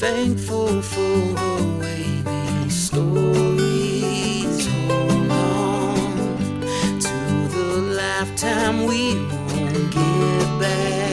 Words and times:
Thankful 0.00 0.80
for 0.80 1.36
her 1.36 1.78
wavy 1.78 2.70
stories. 2.70 4.66
Hold 4.88 5.30
on 5.30 6.60
to 7.00 7.48
the 7.54 7.66
lifetime 7.98 8.86
we 8.86 9.14
won't 9.16 9.92
get 9.92 10.58
back. 10.58 11.09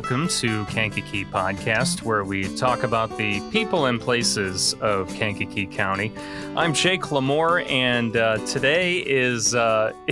Welcome 0.00 0.28
to 0.28 0.64
Kankakee 0.64 1.26
Podcast, 1.26 2.04
where 2.04 2.24
we 2.24 2.44
talk 2.56 2.84
about 2.84 3.18
the 3.18 3.38
people 3.50 3.84
and 3.84 4.00
places 4.00 4.72
of 4.80 5.12
Kankakee 5.14 5.66
County. 5.66 6.10
I'm 6.56 6.72
Jake 6.72 7.02
Lamore, 7.02 7.68
and 7.68 8.16
uh, 8.16 8.38
today 8.46 9.00
is 9.00 9.54
uh, 9.54 9.92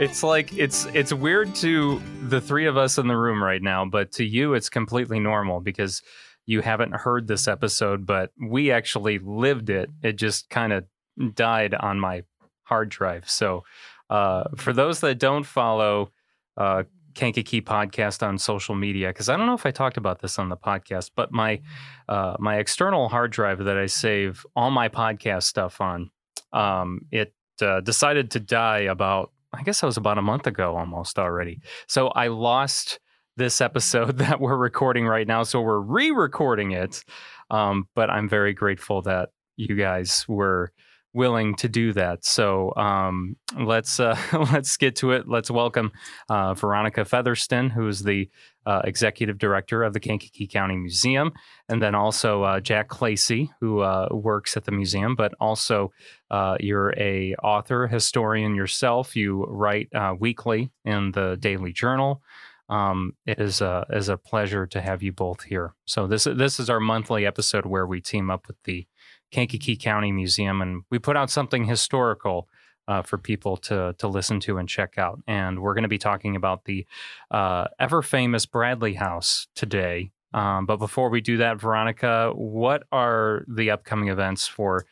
it's 0.00 0.22
like 0.22 0.56
it's 0.56 0.86
it's 0.94 1.12
weird 1.12 1.54
to 1.56 2.00
the 2.22 2.40
three 2.40 2.64
of 2.64 2.78
us 2.78 2.96
in 2.96 3.06
the 3.06 3.18
room 3.18 3.44
right 3.44 3.60
now, 3.60 3.84
but 3.84 4.12
to 4.12 4.24
you 4.24 4.54
it's 4.54 4.70
completely 4.70 5.20
normal 5.20 5.60
because 5.60 6.00
you 6.46 6.62
haven't 6.62 6.94
heard 6.94 7.28
this 7.28 7.46
episode, 7.46 8.06
but 8.06 8.30
we 8.40 8.70
actually 8.70 9.18
lived 9.18 9.68
it. 9.68 9.90
It 10.02 10.14
just 10.14 10.48
kind 10.48 10.72
of 10.72 10.86
died 11.34 11.74
on 11.74 12.00
my 12.00 12.22
hard 12.62 12.88
drive. 12.88 13.28
So 13.28 13.64
uh, 14.08 14.44
for 14.56 14.72
those 14.72 15.00
that 15.00 15.18
don't 15.18 15.44
follow. 15.44 16.12
Uh, 16.56 16.82
Kankakee 17.18 17.60
podcast 17.60 18.24
on 18.24 18.38
social 18.38 18.76
media 18.76 19.08
because 19.08 19.28
I 19.28 19.36
don't 19.36 19.46
know 19.46 19.54
if 19.54 19.66
I 19.66 19.72
talked 19.72 19.96
about 19.96 20.20
this 20.20 20.38
on 20.38 20.50
the 20.50 20.56
podcast, 20.56 21.10
but 21.16 21.32
my 21.32 21.60
uh, 22.08 22.36
my 22.38 22.58
external 22.58 23.08
hard 23.08 23.32
drive 23.32 23.64
that 23.64 23.76
I 23.76 23.86
save 23.86 24.46
all 24.54 24.70
my 24.70 24.88
podcast 24.88 25.42
stuff 25.42 25.80
on, 25.80 26.10
um, 26.52 27.00
it 27.10 27.34
uh, 27.60 27.80
decided 27.80 28.30
to 28.30 28.40
die 28.40 28.80
about 28.80 29.32
I 29.52 29.62
guess 29.64 29.80
that 29.80 29.86
was 29.86 29.96
about 29.96 30.18
a 30.18 30.22
month 30.22 30.46
ago 30.46 30.76
almost 30.76 31.18
already. 31.18 31.60
So 31.88 32.08
I 32.08 32.28
lost 32.28 33.00
this 33.36 33.60
episode 33.60 34.18
that 34.24 34.40
we're 34.40 34.56
recording 34.56 35.04
right 35.04 35.26
now, 35.26 35.42
so 35.42 35.60
we're 35.60 35.80
re-recording 35.80 36.70
it. 36.70 37.02
Um, 37.50 37.88
but 37.96 38.10
I'm 38.10 38.28
very 38.28 38.54
grateful 38.54 39.02
that 39.02 39.30
you 39.56 39.74
guys 39.74 40.24
were 40.28 40.72
willing 41.14 41.54
to 41.56 41.68
do 41.68 41.92
that. 41.92 42.24
So 42.24 42.74
um, 42.76 43.36
let's 43.58 44.00
uh, 44.00 44.16
let's 44.52 44.76
get 44.76 44.96
to 44.96 45.12
it. 45.12 45.28
Let's 45.28 45.50
welcome 45.50 45.92
uh, 46.28 46.54
Veronica 46.54 47.04
Featherston, 47.04 47.70
who 47.70 47.88
is 47.88 48.02
the 48.02 48.28
uh, 48.66 48.82
executive 48.84 49.38
director 49.38 49.82
of 49.82 49.94
the 49.94 50.00
Kankakee 50.00 50.46
County 50.46 50.76
Museum, 50.76 51.32
and 51.68 51.80
then 51.80 51.94
also 51.94 52.42
uh, 52.42 52.60
Jack 52.60 52.88
Klasey, 52.88 53.48
who 53.60 53.80
uh, 53.80 54.08
works 54.10 54.56
at 54.56 54.64
the 54.64 54.72
museum, 54.72 55.16
but 55.16 55.32
also 55.40 55.90
uh, 56.30 56.56
you're 56.60 56.94
a 56.98 57.34
author, 57.42 57.86
historian 57.86 58.54
yourself. 58.54 59.16
You 59.16 59.44
write 59.44 59.88
weekly 60.18 60.70
in 60.84 61.12
the 61.12 61.36
Daily 61.40 61.72
Journal. 61.72 62.22
Um, 62.70 63.14
it 63.24 63.40
is 63.40 63.62
a 63.62 63.86
is 63.90 64.10
a 64.10 64.18
pleasure 64.18 64.66
to 64.66 64.80
have 64.82 65.02
you 65.02 65.10
both 65.10 65.42
here. 65.42 65.74
So 65.86 66.06
this 66.06 66.24
this 66.24 66.60
is 66.60 66.68
our 66.68 66.80
monthly 66.80 67.24
episode 67.24 67.64
where 67.64 67.86
we 67.86 68.02
team 68.02 68.28
up 68.28 68.46
with 68.46 68.56
the 68.64 68.86
Kankakee 69.30 69.76
County 69.76 70.12
Museum, 70.12 70.62
and 70.62 70.82
we 70.90 70.98
put 70.98 71.16
out 71.16 71.30
something 71.30 71.64
historical 71.64 72.48
uh, 72.88 73.02
for 73.02 73.18
people 73.18 73.56
to 73.56 73.94
to 73.98 74.08
listen 74.08 74.40
to 74.40 74.56
and 74.58 74.68
check 74.68 74.96
out. 74.98 75.20
And 75.26 75.60
we're 75.60 75.74
going 75.74 75.82
to 75.82 75.88
be 75.88 75.98
talking 75.98 76.34
about 76.36 76.64
the 76.64 76.86
uh, 77.30 77.66
ever 77.78 78.02
famous 78.02 78.46
Bradley 78.46 78.94
House 78.94 79.46
today. 79.54 80.10
Um, 80.34 80.66
but 80.66 80.76
before 80.76 81.08
we 81.10 81.20
do 81.20 81.38
that, 81.38 81.60
Veronica, 81.60 82.32
what 82.34 82.84
are 82.92 83.44
the 83.48 83.70
upcoming 83.70 84.08
events 84.08 84.46
for 84.46 84.84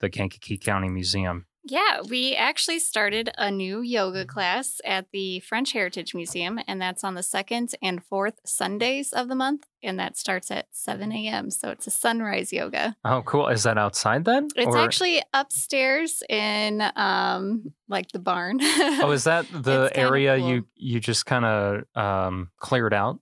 the 0.00 0.10
Kankakee 0.10 0.58
County 0.58 0.88
Museum? 0.88 1.46
Yeah, 1.66 2.02
we 2.08 2.34
actually 2.36 2.78
started 2.78 3.30
a 3.38 3.50
new 3.50 3.80
yoga 3.80 4.26
class 4.26 4.82
at 4.84 5.06
the 5.12 5.40
French 5.40 5.72
Heritage 5.72 6.14
Museum, 6.14 6.60
and 6.68 6.80
that's 6.80 7.02
on 7.02 7.14
the 7.14 7.22
second 7.22 7.74
and 7.80 8.04
fourth 8.04 8.38
Sundays 8.44 9.14
of 9.14 9.28
the 9.28 9.34
month, 9.34 9.64
and 9.82 9.98
that 9.98 10.18
starts 10.18 10.50
at 10.50 10.66
7 10.72 11.10
a.m. 11.10 11.50
So 11.50 11.70
it's 11.70 11.86
a 11.86 11.90
sunrise 11.90 12.52
yoga. 12.52 12.96
Oh, 13.02 13.22
cool! 13.22 13.48
Is 13.48 13.62
that 13.62 13.78
outside 13.78 14.26
then? 14.26 14.48
It's 14.56 14.66
Or- 14.66 14.76
actually 14.78 15.22
upstairs 15.32 16.22
in 16.28 16.82
um 16.96 17.72
like 17.88 18.12
the 18.12 18.18
barn. 18.18 18.58
Oh, 18.60 19.10
is 19.12 19.24
that 19.24 19.46
the 19.52 19.90
area 19.94 20.36
cool. 20.38 20.48
you 20.48 20.66
you 20.76 21.00
just 21.00 21.24
kind 21.24 21.46
of 21.46 21.84
um, 21.96 22.50
cleared 22.58 22.92
out? 22.92 23.20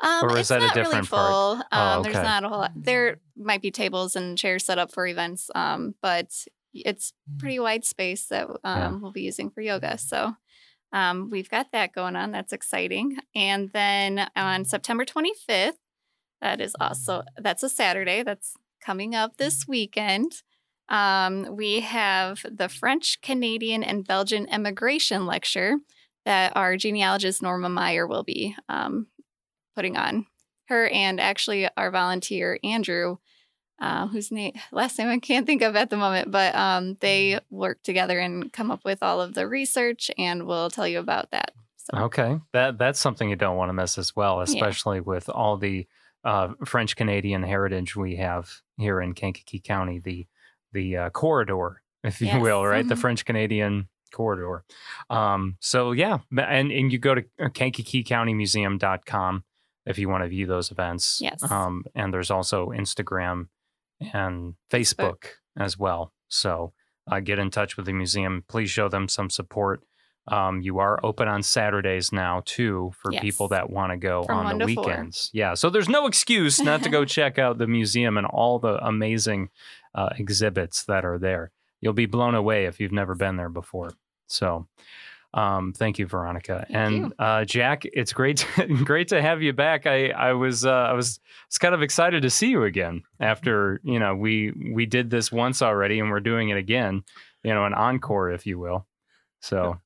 Um, 0.00 0.24
Or 0.26 0.38
is 0.38 0.48
that 0.48 0.62
a 0.62 0.68
different 0.68 1.10
really 1.10 1.22
part? 1.22 1.30
full. 1.30 1.52
Um, 1.54 1.98
Oh, 1.98 2.02
There's 2.04 2.14
not 2.14 2.44
a 2.44 2.48
whole 2.48 2.58
lot. 2.58 2.72
There 2.76 3.18
might 3.36 3.62
be 3.62 3.70
tables 3.70 4.14
and 4.16 4.36
chairs 4.38 4.64
set 4.64 4.78
up 4.78 4.92
for 4.92 5.06
events, 5.06 5.50
um, 5.56 5.94
but 6.02 6.30
it's 6.74 7.12
pretty 7.38 7.58
wide 7.58 7.84
space 7.84 8.26
that 8.26 8.48
um, 8.48 8.58
Yeah. 8.64 8.90
we'll 8.96 9.12
be 9.12 9.22
using 9.22 9.50
for 9.50 9.60
yoga. 9.60 9.96
So 9.98 10.34
um, 10.92 11.30
we've 11.30 11.48
got 11.50 11.72
that 11.72 11.92
going 11.92 12.16
on. 12.16 12.30
That's 12.32 12.52
exciting. 12.52 13.16
And 13.34 13.70
then 13.72 14.28
on 14.36 14.64
September 14.64 15.04
25th, 15.04 15.72
that 16.40 16.60
is 16.60 16.74
also 16.80 17.22
that's 17.38 17.62
a 17.62 17.68
Saturday. 17.68 18.22
That's 18.22 18.54
coming 18.84 19.14
up 19.14 19.36
this 19.38 19.66
weekend. 19.66 20.42
Um, 20.88 21.56
we 21.56 21.80
have 21.80 22.44
the 22.44 22.68
French, 22.68 23.20
Canadian, 23.22 23.82
and 23.82 24.06
Belgian 24.06 24.46
immigration 24.46 25.24
lecture 25.26 25.76
that 26.26 26.54
our 26.56 26.76
genealogist 26.76 27.42
Norma 27.42 27.68
Meyer 27.70 28.06
will 28.06 28.22
be 28.24 28.54
um, 28.68 29.06
putting 29.74 29.96
on. 29.96 30.26
Her 30.68 30.88
and 30.88 31.20
actually 31.20 31.68
our 31.76 31.90
volunteer 31.90 32.58
Andrew, 32.62 33.16
uh, 33.84 34.06
whose 34.08 34.30
name 34.30 34.52
last 34.72 34.98
name 34.98 35.08
I 35.08 35.18
can't 35.18 35.46
think 35.46 35.62
of 35.62 35.76
at 35.76 35.90
the 35.90 35.96
moment, 35.96 36.30
but 36.30 36.54
um, 36.54 36.96
they 37.00 37.38
work 37.50 37.82
together 37.82 38.18
and 38.18 38.52
come 38.52 38.70
up 38.70 38.84
with 38.84 39.02
all 39.02 39.20
of 39.20 39.34
the 39.34 39.46
research, 39.46 40.10
and 40.18 40.46
we'll 40.46 40.70
tell 40.70 40.88
you 40.88 40.98
about 40.98 41.30
that. 41.32 41.52
So 41.76 41.98
Okay, 42.04 42.38
that 42.52 42.78
that's 42.78 42.98
something 42.98 43.28
you 43.28 43.36
don't 43.36 43.56
want 43.58 43.68
to 43.68 43.74
miss 43.74 43.98
as 43.98 44.16
well, 44.16 44.40
especially 44.40 45.00
with 45.00 45.28
all 45.28 45.56
the 45.58 45.86
uh, 46.24 46.48
French 46.64 46.96
Canadian 46.96 47.42
heritage 47.42 47.94
we 47.94 48.16
have 48.16 48.50
here 48.78 49.00
in 49.02 49.12
Kankakee 49.12 49.60
County, 49.60 49.98
the 49.98 50.26
the 50.72 50.96
uh, 50.96 51.10
corridor, 51.10 51.82
if 52.02 52.20
you 52.22 52.26
Yes. 52.28 52.40
will, 52.42 52.64
right? 52.66 52.88
The 52.88 52.94
Mhm. 52.94 52.98
French 53.00 53.24
Canadian 53.26 53.88
corridor. 54.12 54.64
Um, 55.10 55.56
so 55.60 55.92
yeah, 55.92 56.18
and 56.36 56.72
and 56.72 56.90
you 56.92 56.98
go 56.98 57.14
to 57.16 57.24
uh, 57.38 57.48
KankakeeCountyMuseum.com 57.50 59.44
if 59.86 59.98
you 59.98 60.08
want 60.08 60.24
to 60.24 60.28
view 60.28 60.46
those 60.46 60.70
events. 60.70 61.20
Yes. 61.20 61.42
Um, 61.50 61.84
and 61.94 62.12
there's 62.14 62.30
also 62.30 62.68
Instagram 62.70 63.48
and 64.12 64.54
Facebook 64.70 65.24
as 65.58 65.78
well. 65.78 66.12
So 66.28 66.72
uh, 67.10 67.20
get 67.20 67.38
in 67.38 67.50
touch 67.50 67.76
with 67.76 67.86
the 67.86 67.92
museum. 67.92 68.44
Please 68.48 68.70
show 68.70 68.88
them 68.88 69.08
some 69.08 69.30
support. 69.30 69.82
Um, 70.26 70.62
you 70.62 70.78
are 70.78 70.98
open 71.04 71.28
on 71.28 71.42
Saturdays 71.42 72.10
now 72.10 72.42
too 72.46 72.92
for 73.02 73.12
Yes. 73.12 73.20
people 73.20 73.48
that 73.48 73.68
want 73.68 73.92
to 73.92 73.98
go 73.98 74.24
From 74.24 74.46
on 74.46 74.58
the 74.58 74.66
to 74.66 74.74
four. 74.74 74.84
weekends. 74.86 75.28
Yeah, 75.34 75.52
so 75.52 75.68
there's 75.68 75.88
no 75.88 76.06
excuse 76.06 76.58
not 76.60 76.82
to 76.82 76.88
go 76.88 77.04
check 77.18 77.38
out 77.38 77.58
the 77.58 77.66
museum 77.66 78.16
and 78.16 78.26
all 78.26 78.58
the 78.58 78.82
amazing 78.84 79.50
uh, 79.94 80.08
exhibits 80.18 80.84
that 80.86 81.04
are 81.04 81.18
there. 81.18 81.50
You'll 81.82 81.92
be 81.92 82.06
blown 82.06 82.34
away 82.34 82.64
if 82.64 82.80
you've 82.80 82.90
never 82.90 83.14
been 83.14 83.36
there 83.36 83.50
before. 83.50 83.90
So, 84.26 84.66
um, 85.34 85.72
thank 85.72 85.98
you, 85.98 86.06
Veronica 86.06 86.64
Thank 86.68 86.76
and 86.76 86.96
you. 86.96 87.12
Uh, 87.18 87.44
Jack. 87.44 87.82
It's 87.92 88.12
great, 88.12 88.38
to, 88.38 88.66
great 88.84 89.08
to 89.08 89.20
have 89.20 89.42
you 89.42 89.52
back. 89.52 89.84
I, 89.86 90.10
I 90.10 90.32
was, 90.32 90.64
uh, 90.64 90.70
I 90.70 90.92
was, 90.92 91.18
was 91.48 91.58
kind 91.58 91.74
of 91.74 91.82
excited 91.82 92.22
to 92.22 92.30
see 92.30 92.48
you 92.48 92.62
again 92.62 93.02
after 93.18 93.80
you 93.82 93.98
know 93.98 94.14
we 94.14 94.52
we 94.72 94.86
did 94.86 95.10
this 95.10 95.32
once 95.32 95.60
already 95.60 95.98
and 95.98 96.10
we're 96.10 96.20
doing 96.20 96.50
it 96.50 96.56
again. 96.56 97.02
You 97.42 97.52
know, 97.52 97.66
an 97.66 97.74
encore, 97.74 98.30
if 98.30 98.46
you 98.46 98.58
will. 98.58 98.86
So. 99.40 99.78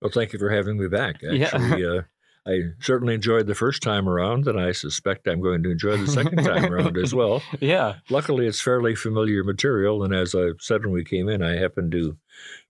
Well, 0.00 0.10
thank 0.10 0.32
you 0.32 0.38
for 0.38 0.50
having 0.50 0.78
me 0.78 0.88
back. 0.88 1.20
Yeah. 1.22 1.48
Uh, 1.54 2.02
I 2.46 2.62
certainly 2.80 3.14
enjoyed 3.14 3.46
the 3.46 3.54
first 3.54 3.82
time 3.82 4.08
around, 4.08 4.48
and 4.48 4.58
I 4.58 4.72
suspect 4.72 5.28
I'm 5.28 5.42
going 5.42 5.62
to 5.62 5.70
enjoy 5.70 5.98
the 5.98 6.06
second 6.06 6.42
time 6.42 6.64
around 6.72 6.96
as 6.96 7.14
well. 7.14 7.42
Yeah. 7.60 7.96
Luckily, 8.08 8.46
it's 8.46 8.60
fairly 8.60 8.94
familiar 8.94 9.44
material, 9.44 10.02
and 10.02 10.14
as 10.14 10.34
I 10.34 10.48
said 10.58 10.84
when 10.84 10.94
we 10.94 11.04
came 11.04 11.28
in, 11.28 11.42
I 11.42 11.56
happened 11.56 11.92
to, 11.92 12.16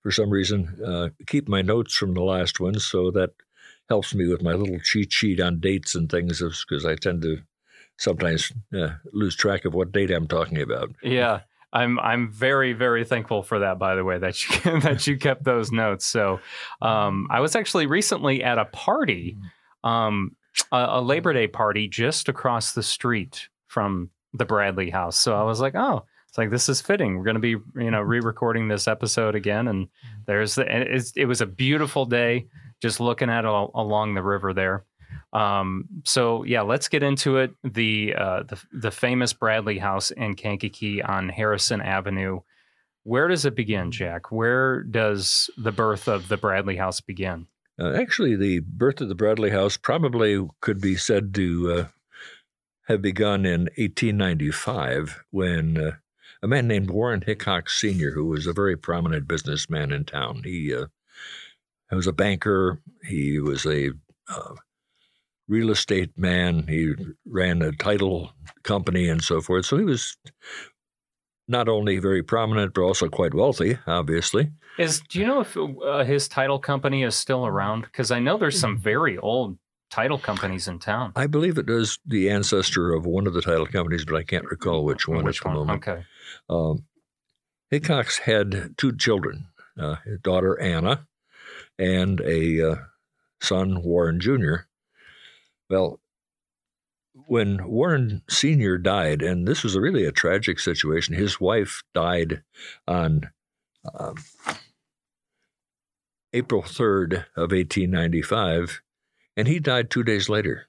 for 0.03 0.11
some 0.11 0.31
reason, 0.31 0.79
uh, 0.85 1.09
keep 1.27 1.49
my 1.49 1.63
notes 1.63 1.95
from 1.95 2.15
the 2.15 2.23
last 2.23 2.61
one, 2.61 2.79
so 2.79 3.11
that 3.13 3.31
helps 3.89 4.15
me 4.15 4.27
with 4.27 4.43
my 4.43 4.53
little 4.53 4.79
cheat 4.81 5.13
sheet 5.13 5.41
on 5.41 5.61
dates 5.61 5.95
and 5.95 6.11
things, 6.11 6.41
because 6.41 6.87
I 6.87 6.95
tend 6.95 7.23
to 7.23 7.39
sometimes 7.99 8.53
uh, 8.77 8.91
lose 9.13 9.37
track 9.37 9.65
of 9.65 9.75
what 9.75 9.93
date 9.93 10.11
I'm 10.11 10.29
talking 10.29 10.61
about. 10.61 10.91
Yeah. 11.03 11.41
I'm 11.73 12.01
I'm 12.01 12.33
very 12.33 12.73
very 12.73 13.05
thankful 13.05 13.45
for 13.45 13.61
that. 13.61 13.79
By 13.79 13.95
the 13.95 14.03
way, 14.03 14.19
that 14.19 14.43
you 14.43 14.81
that 14.81 15.07
you 15.07 15.17
kept 15.17 15.45
those 15.45 15.71
notes. 15.71 16.05
So, 16.05 16.41
um, 16.83 17.29
I 17.31 17.39
was 17.39 17.55
actually 17.55 17.87
recently 17.87 18.43
at 18.43 18.59
a 18.59 18.65
party, 18.65 19.37
um, 19.85 20.37
a, 20.73 20.87
a 20.95 21.01
Labor 21.01 21.33
Day 21.33 21.47
party 21.47 21.87
just 21.87 22.29
across 22.29 22.73
the 22.73 22.83
street 22.83 23.49
from 23.69 24.11
the 24.33 24.45
Bradley 24.45 24.91
House. 24.91 25.19
So 25.19 25.37
I 25.37 25.43
was 25.43 25.61
like, 25.61 25.75
oh, 25.75 26.05
it's 26.31 26.39
like 26.39 26.51
this 26.51 26.69
is 26.69 26.81
fitting. 26.81 27.19
We're 27.19 27.25
going 27.25 27.35
to 27.35 27.41
be 27.41 27.57
you 27.75 27.91
know 27.91 28.01
re-recording 28.01 28.69
this 28.69 28.87
episode 28.87 29.35
again, 29.35 29.67
and 29.67 29.89
there's 30.27 30.55
the, 30.55 30.71
and 30.71 30.85
it's, 30.85 31.11
it 31.17 31.25
was 31.25 31.41
a 31.41 31.47
beautiful 31.47 32.07
day 32.07 32.47
just 32.81 33.01
looking 33.01 33.29
at 33.29 33.41
it 33.41 33.47
all, 33.47 33.73
along 33.75 34.15
the 34.15 34.23
river 34.23 34.55
there. 34.55 34.85
Um, 35.33 35.87
so 36.05 36.45
yeah, 36.45 36.61
let's 36.61 36.87
get 36.87 37.03
into 37.03 37.39
it. 37.39 37.51
The 37.65 38.15
uh, 38.17 38.45
the 38.45 38.63
the 38.73 38.91
famous 38.93 39.33
Bradley 39.33 39.79
House 39.79 40.13
in 40.13 40.37
Kankakee 40.37 41.03
on 41.03 41.31
Harrison 41.31 41.81
Avenue. 41.81 42.43
Where 43.03 43.27
does 43.27 43.45
it 43.45 43.57
begin, 43.57 43.91
Jack? 43.91 44.31
Where 44.31 44.85
does 44.85 45.51
the 45.57 45.73
birth 45.73 46.07
of 46.07 46.29
the 46.29 46.37
Bradley 46.37 46.77
House 46.77 47.01
begin? 47.01 47.49
Uh, 47.77 47.95
actually, 47.95 48.37
the 48.37 48.61
birth 48.61 49.01
of 49.01 49.09
the 49.09 49.17
Bradley 49.17 49.51
House 49.51 49.77
probably 49.77 50.47
could 50.61 50.81
be 50.81 50.95
said 50.95 51.35
to 51.35 51.73
uh, 51.73 51.87
have 52.87 53.03
begun 53.03 53.45
in 53.45 53.63
1895 53.63 55.25
when 55.31 55.77
uh, 55.77 55.91
a 56.43 56.49
man 56.49 56.67
named 56.67 56.91
Warren 56.91 57.23
Hickox 57.23 57.81
Sr., 57.81 58.13
who 58.13 58.27
was 58.27 58.47
a 58.47 58.53
very 58.53 58.77
prominent 58.77 59.29
businessman 59.29 59.93
in 59.93 60.05
town, 60.05 60.43
he 60.45 60.75
uh, 60.75 60.87
was 61.91 62.07
a 62.07 62.13
banker, 62.13 62.81
he 63.05 63.39
was 63.39 63.67
a 63.67 63.91
uh, 64.29 64.55
real 65.49 65.71
estate 65.71 66.17
man, 66.17 66.67
he 66.69 66.95
ran 67.27 67.61
a 67.63 67.73
title 67.73 68.33
company 68.63 69.09
and 69.09 69.23
so 69.23 69.41
forth. 69.41 69.67
So 69.67 69.77
he 69.77 69.85
was 69.85 70.17
not 71.49 71.69
only 71.69 71.99
very 71.99 72.23
prominent, 72.23 72.75
but 72.75 72.83
also 72.83 73.09
quite 73.09 73.35
wealthy, 73.35 73.77
obviously. 73.87 74.53
Is 74.79 75.03
do 75.09 75.19
you 75.19 75.27
know 75.27 75.41
if 75.41 75.57
uh, 75.57 76.05
his 76.05 76.29
title 76.29 76.61
company 76.61 77.03
is 77.03 77.17
still 77.17 77.45
around? 77.45 77.83
Because 77.83 78.11
I 78.13 78.21
know 78.21 78.39
there's 78.39 78.59
some 78.59 78.79
very 78.79 79.19
old 79.19 79.59
title 79.91 80.19
companies 80.19 80.69
in 80.69 80.79
town. 80.79 81.13
I 81.17 81.27
believe 81.27 81.59
it 81.59 81.67
was 81.67 81.99
the 82.07 82.31
ancestor 82.31 82.95
of 82.95 83.05
one 83.05 83.27
of 83.27 83.35
the 83.35 83.43
title 83.43 83.67
companies, 83.67 84.05
but 84.05 84.15
I 84.15 84.23
can't 84.23 84.45
recall 84.45 84.85
which 84.85 85.09
one 85.09 85.25
Which 85.25 85.39
at 85.39 85.43
the 85.43 85.49
one? 85.49 85.59
moment. 85.59 85.89
Okay. 85.89 86.05
Um, 86.51 86.85
Hickox 87.71 88.19
had 88.19 88.75
two 88.77 88.97
children, 88.97 89.47
uh, 89.79 89.97
his 90.05 90.19
daughter 90.21 90.61
Anna 90.61 91.07
and 91.79 92.21
a 92.21 92.73
uh, 92.73 92.77
son, 93.41 93.83
Warren 93.83 94.21
Jr. 94.21 94.67
Well, 95.71 96.01
when 97.27 97.69
Warren 97.69 98.23
Sr. 98.29 98.77
died, 98.77 99.23
and 99.23 99.47
this 99.47 99.63
was 99.63 99.77
a 99.77 99.81
really 99.81 100.05
a 100.05 100.13
tragic 100.13 100.59
situation, 100.59 101.15
his 101.15 101.41
wife 101.41 101.83
died 101.95 102.43
on 102.89 103.31
um, 103.95 104.17
April 106.33 106.63
3rd 106.63 107.27
of 107.37 107.53
1895, 107.53 108.83
and 109.37 109.47
he 109.47 109.61
died 109.61 109.91
two 109.91 110.03
days 110.03 110.29
later, 110.29 110.69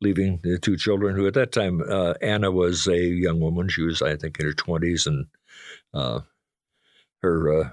leaving 0.00 0.40
the 0.42 0.58
two 0.58 0.76
children, 0.76 1.16
who 1.16 1.26
at 1.26 1.34
that 1.34 1.52
time, 1.52 1.82
uh, 1.88 2.14
Anna 2.20 2.50
was 2.50 2.86
a 2.86 2.98
young 2.98 3.40
woman. 3.40 3.68
She 3.68 3.82
was, 3.82 4.02
I 4.02 4.16
think, 4.16 4.38
in 4.38 4.46
her 4.46 4.52
20s, 4.52 5.06
and 5.06 5.26
uh, 5.94 6.20
her 7.22 7.60
uh, 7.62 7.68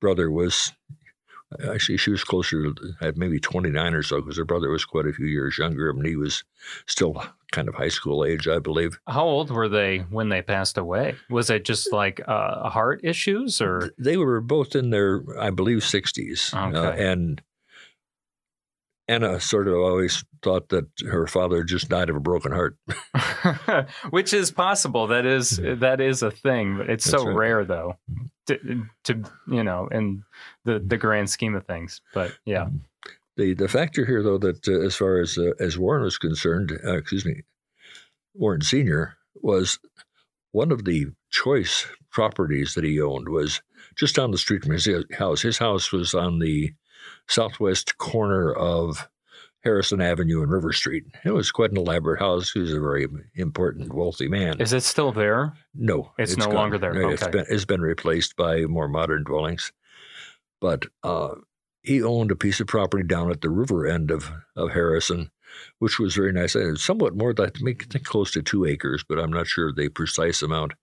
brother 0.00 0.30
was 0.30 0.72
actually 1.70 1.96
she 1.96 2.10
was 2.10 2.24
closer 2.24 2.72
to 2.72 2.92
had 3.00 3.16
maybe 3.16 3.38
29 3.38 3.94
or 3.94 4.02
so 4.02 4.20
because 4.20 4.36
her 4.36 4.44
brother 4.44 4.68
was 4.68 4.84
quite 4.84 5.06
a 5.06 5.12
few 5.12 5.26
years 5.26 5.56
younger 5.58 5.88
and 5.90 6.04
he 6.04 6.16
was 6.16 6.42
still 6.86 7.22
kind 7.52 7.68
of 7.68 7.74
high 7.76 7.88
school 7.88 8.24
age 8.24 8.48
i 8.48 8.58
believe 8.58 8.98
How 9.06 9.24
old 9.24 9.52
were 9.52 9.68
they 9.68 9.98
when 10.10 10.28
they 10.28 10.42
passed 10.42 10.76
away? 10.76 11.14
Was 11.30 11.48
it 11.48 11.64
just 11.64 11.92
like 11.92 12.20
uh, 12.26 12.68
heart 12.68 13.00
issues 13.04 13.60
or? 13.60 13.92
they 13.96 14.16
were 14.16 14.40
both 14.40 14.74
in 14.74 14.90
their 14.90 15.22
i 15.40 15.50
believe 15.50 15.78
60s 15.78 16.52
Uh, 16.52 16.76
Okay. 16.76 17.04
and 17.06 17.40
anna 19.08 19.40
sort 19.40 19.68
of 19.68 19.74
always 19.74 20.24
thought 20.42 20.68
that 20.68 20.86
her 21.08 21.26
father 21.26 21.62
just 21.64 21.88
died 21.88 22.10
of 22.10 22.16
a 22.16 22.20
broken 22.20 22.52
heart 22.52 22.76
Which 24.10 24.32
is 24.32 24.50
possible. 24.50 25.06
That 25.08 25.26
is 25.26 25.60
that 25.62 26.00
is 26.00 26.22
a 26.22 26.30
thing, 26.30 26.78
but 26.78 26.90
it's 26.90 27.04
so 27.04 27.24
right. 27.24 27.36
rare 27.36 27.64
though. 27.64 27.96
To, 28.46 28.84
to 29.04 29.22
you 29.48 29.64
know, 29.64 29.88
in 29.90 30.22
the 30.64 30.78
the 30.78 30.96
grand 30.96 31.30
scheme 31.30 31.54
of 31.54 31.66
things. 31.66 32.00
But 32.14 32.36
yeah, 32.44 32.68
The 33.36 33.54
the 33.54 33.68
factor 33.68 34.06
here, 34.06 34.22
though, 34.22 34.38
that 34.38 34.68
uh, 34.68 34.80
as 34.80 34.94
far 34.94 35.18
as 35.20 35.36
uh, 35.36 35.52
as 35.58 35.78
Warren 35.78 36.04
was 36.04 36.18
concerned, 36.18 36.78
uh, 36.84 36.96
excuse 36.96 37.24
me, 37.26 37.42
Warren 38.34 38.60
Senior 38.60 39.16
was 39.34 39.78
one 40.52 40.70
of 40.70 40.84
the 40.84 41.06
choice 41.30 41.86
properties 42.10 42.74
that 42.74 42.84
he 42.84 43.00
owned 43.00 43.28
was 43.28 43.60
just 43.96 44.14
down 44.14 44.30
the 44.30 44.38
street 44.38 44.62
from 44.62 44.72
his 44.72 44.88
house. 45.18 45.42
His 45.42 45.58
house 45.58 45.92
was 45.92 46.14
on 46.14 46.38
the 46.38 46.72
southwest 47.28 47.98
corner 47.98 48.52
of 48.52 49.08
Harrison 49.62 50.00
Avenue 50.00 50.42
and 50.42 50.50
River 50.50 50.72
Street. 50.72 51.04
It 51.24 51.32
was 51.32 51.50
quite 51.50 51.72
an 51.72 51.76
elaborate 51.76 52.20
house. 52.20 52.52
He 52.52 52.60
was 52.60 52.72
a 52.72 52.78
very 52.80 53.06
important, 53.34 53.92
wealthy 53.92 54.28
man. 54.28 54.60
is 54.60 54.72
it 54.72 54.82
still 54.84 55.10
there? 55.12 55.54
No, 55.74 56.12
It's 56.18 56.36
no 56.36 56.46
gone. 56.46 56.54
longer 56.54 56.78
there. 56.78 56.92
No, 56.94 57.08
It's 57.10 57.22
Okay. 57.22 57.32
been, 57.32 57.46
it's 57.48 57.64
been 57.64 57.80
replaced 57.80 58.36
by 58.36 58.62
more 58.66 58.86
modern 58.88 59.24
dwellings. 59.24 59.72
But 60.60 60.86
uh, 61.02 61.34
he 61.82 62.02
owned 62.02 62.30
a 62.30 62.36
piece 62.36 62.60
of 62.60 62.68
property 62.68 63.02
down 63.02 63.30
at 63.30 63.40
the 63.40 63.50
river 63.50 63.86
end 63.86 64.10
of, 64.12 64.30
of 64.54 64.70
Harrison, 64.70 65.30
which 65.80 65.98
was 65.98 66.14
very 66.14 66.32
nice. 66.32 66.54
Uh, 66.54 66.76
Somewhat 66.76 67.16
more, 67.16 67.34
I 67.38 67.48
think 67.50 67.88
close 68.04 68.30
to 68.32 68.42
two 68.42 68.64
acres, 68.66 69.04
but 69.08 69.18
I'm 69.18 69.32
not 69.32 69.48
sure 69.48 69.72
the 69.72 69.88
precise 69.88 70.42
amount. 70.42 70.74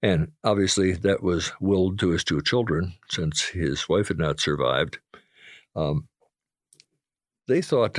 And 0.00 0.30
obviously, 0.44 0.92
that 0.92 1.22
was 1.24 1.50
willed 1.60 1.98
to 1.98 2.10
his 2.10 2.22
two 2.22 2.40
children 2.40 2.94
since 3.10 3.42
his 3.48 3.88
wife 3.88 4.08
had 4.08 4.18
not 4.18 4.38
survived. 4.38 4.98
Um, 5.78 6.08
they 7.46 7.62
thought, 7.62 7.98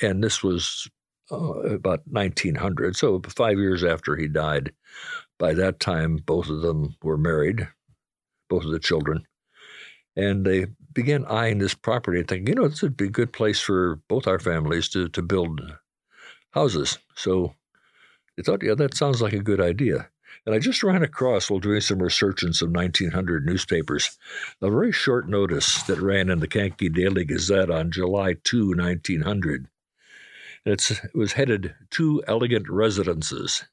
and 0.00 0.22
this 0.22 0.42
was 0.42 0.88
uh, 1.32 1.60
about 1.62 2.02
1900, 2.06 2.96
so 2.96 3.20
five 3.28 3.58
years 3.58 3.82
after 3.82 4.16
he 4.16 4.28
died. 4.28 4.72
By 5.38 5.52
that 5.54 5.80
time, 5.80 6.16
both 6.24 6.48
of 6.48 6.62
them 6.62 6.96
were 7.02 7.18
married, 7.18 7.68
both 8.48 8.64
of 8.64 8.70
the 8.70 8.78
children, 8.78 9.24
and 10.14 10.46
they 10.46 10.66
began 10.94 11.26
eyeing 11.26 11.58
this 11.58 11.74
property 11.74 12.20
and 12.20 12.28
thinking, 12.28 12.48
you 12.48 12.54
know, 12.54 12.68
this 12.68 12.80
would 12.80 12.96
be 12.96 13.06
a 13.06 13.10
good 13.10 13.32
place 13.32 13.60
for 13.60 14.00
both 14.08 14.26
our 14.26 14.38
families 14.38 14.88
to, 14.90 15.08
to 15.10 15.20
build 15.20 15.60
houses. 16.52 16.98
So 17.16 17.54
they 18.36 18.42
thought, 18.42 18.62
yeah, 18.62 18.74
that 18.76 18.96
sounds 18.96 19.20
like 19.20 19.34
a 19.34 19.40
good 19.40 19.60
idea. 19.60 20.08
And 20.44 20.54
I 20.54 20.58
just 20.58 20.82
ran 20.82 21.02
across, 21.02 21.50
while 21.50 21.60
doing 21.60 21.80
some 21.80 22.02
research 22.02 22.42
in 22.42 22.52
some 22.52 22.72
1900 22.72 23.44
newspapers, 23.44 24.16
a 24.62 24.70
very 24.70 24.92
short 24.92 25.28
notice 25.28 25.82
that 25.84 26.00
ran 26.00 26.30
in 26.30 26.40
the 26.40 26.48
Kankakee 26.48 26.88
Daily 26.88 27.24
Gazette 27.24 27.70
on 27.70 27.90
July 27.90 28.34
2, 28.44 28.76
1900. 28.76 29.68
And 30.64 30.72
it's, 30.72 30.90
it 30.90 31.14
was 31.14 31.32
headed 31.32 31.74
Two 31.90 32.22
Elegant 32.26 32.68
Residences. 32.68 33.64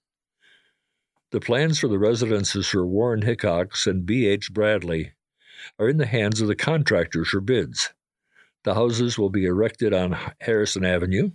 The 1.32 1.40
plans 1.40 1.80
for 1.80 1.88
the 1.88 1.98
residences 1.98 2.68
for 2.68 2.86
Warren 2.86 3.24
Hickox 3.24 3.88
and 3.88 4.06
B.H. 4.06 4.54
Bradley 4.54 5.14
are 5.80 5.90
in 5.90 5.98
the 5.98 6.06
hands 6.06 6.42
of 6.42 6.48
the 6.48 6.56
contractors 6.56 7.30
for 7.30 7.42
bids. 7.42 7.92
The 8.64 8.76
houses 8.76 9.18
will 9.18 9.30
be 9.30 9.46
erected 9.46 9.94
on 9.94 10.18
Harrison 10.42 10.86
Avenue 10.86 11.32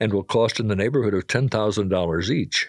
and 0.00 0.12
will 0.12 0.24
cost 0.24 0.58
in 0.58 0.68
the 0.68 0.76
neighborhood 0.76 1.14
of 1.14 1.26
$10,000 1.26 2.30
each. 2.30 2.68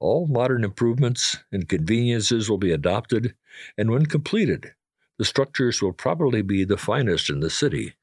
All 0.00 0.26
modern 0.26 0.64
improvements 0.64 1.38
and 1.50 1.68
conveniences 1.68 2.48
will 2.48 2.58
be 2.58 2.72
adopted, 2.72 3.34
and 3.76 3.90
when 3.90 4.06
completed, 4.06 4.72
the 5.18 5.24
structures 5.24 5.82
will 5.82 5.92
probably 5.92 6.42
be 6.42 6.64
the 6.64 6.76
finest 6.76 7.28
in 7.28 7.40
the 7.40 7.50
city. 7.50 7.94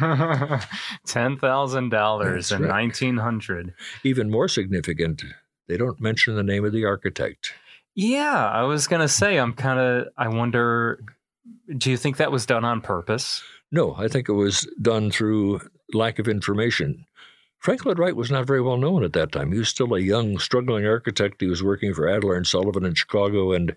Ten 1.06 1.36
thousand 1.36 1.90
dollars 1.90 2.50
in 2.50 2.62
right. 2.62 2.68
nineteen 2.68 3.18
hundred. 3.18 3.74
Even 4.02 4.30
more 4.30 4.48
significant, 4.48 5.22
they 5.68 5.76
don't 5.76 6.00
mention 6.00 6.34
the 6.34 6.42
name 6.42 6.64
of 6.64 6.72
the 6.72 6.86
architect. 6.86 7.52
Yeah, 7.94 8.48
I 8.48 8.62
was 8.62 8.86
gonna 8.86 9.08
say. 9.08 9.36
I'm 9.36 9.52
kind 9.52 9.78
of. 9.78 10.08
I 10.16 10.28
wonder. 10.28 11.04
Do 11.76 11.90
you 11.90 11.98
think 11.98 12.16
that 12.16 12.32
was 12.32 12.46
done 12.46 12.64
on 12.64 12.80
purpose? 12.80 13.42
No, 13.70 13.94
I 13.96 14.08
think 14.08 14.28
it 14.28 14.32
was 14.32 14.66
done 14.80 15.10
through 15.10 15.60
lack 15.92 16.18
of 16.18 16.28
information. 16.28 17.04
Frank 17.62 17.84
Lloyd 17.84 18.00
Wright 18.00 18.16
was 18.16 18.30
not 18.30 18.44
very 18.44 18.60
well 18.60 18.76
known 18.76 19.04
at 19.04 19.12
that 19.12 19.30
time. 19.30 19.52
He 19.52 19.58
was 19.60 19.68
still 19.68 19.94
a 19.94 20.00
young, 20.00 20.36
struggling 20.38 20.84
architect. 20.84 21.40
He 21.40 21.46
was 21.46 21.62
working 21.62 21.94
for 21.94 22.08
Adler 22.08 22.34
and 22.34 22.44
Sullivan 22.44 22.84
in 22.84 22.94
Chicago 22.94 23.52
and 23.52 23.76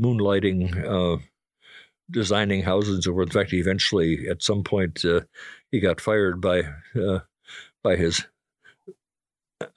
moonlighting, 0.00 0.84
uh, 0.86 1.20
designing 2.08 2.62
houses 2.62 3.08
and. 3.08 3.24
In 3.24 3.30
fact, 3.30 3.50
he 3.50 3.58
eventually, 3.58 4.28
at 4.28 4.44
some 4.44 4.62
point, 4.62 5.04
uh, 5.04 5.22
he 5.72 5.80
got 5.80 6.00
fired 6.00 6.40
by 6.40 6.62
uh, 6.94 7.20
by 7.82 7.96
his 7.96 8.24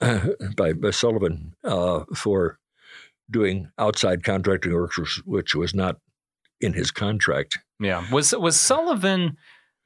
by, 0.00 0.72
by 0.72 0.90
Sullivan 0.92 1.56
uh, 1.64 2.04
for 2.14 2.60
doing 3.28 3.72
outside 3.76 4.22
contracting 4.22 4.72
work, 4.72 4.92
which 5.24 5.56
was 5.56 5.74
not 5.74 5.96
in 6.60 6.74
his 6.74 6.92
contract. 6.92 7.58
Yeah. 7.80 8.08
Was 8.12 8.32
was 8.36 8.60
Sullivan 8.60 9.36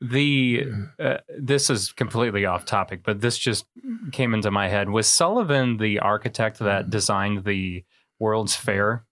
the? 0.03 0.67
Uh, 0.99 1.19
this 1.39 1.71
is 1.71 1.93
completely 1.93 2.45
off 2.47 2.65
topic, 2.65 3.03
but 3.05 3.21
this 3.21 3.39
just 3.39 3.67
came 4.13 4.35
into 4.35 4.51
my 4.51 4.69
head. 4.69 4.91
Was 4.91 5.07
Sullivan 5.07 5.77
the 5.79 5.99
architect 6.01 6.59
that 6.59 6.91
designed 6.91 7.45
the 7.45 7.85
World's 8.19 8.55
Fair 8.57 9.05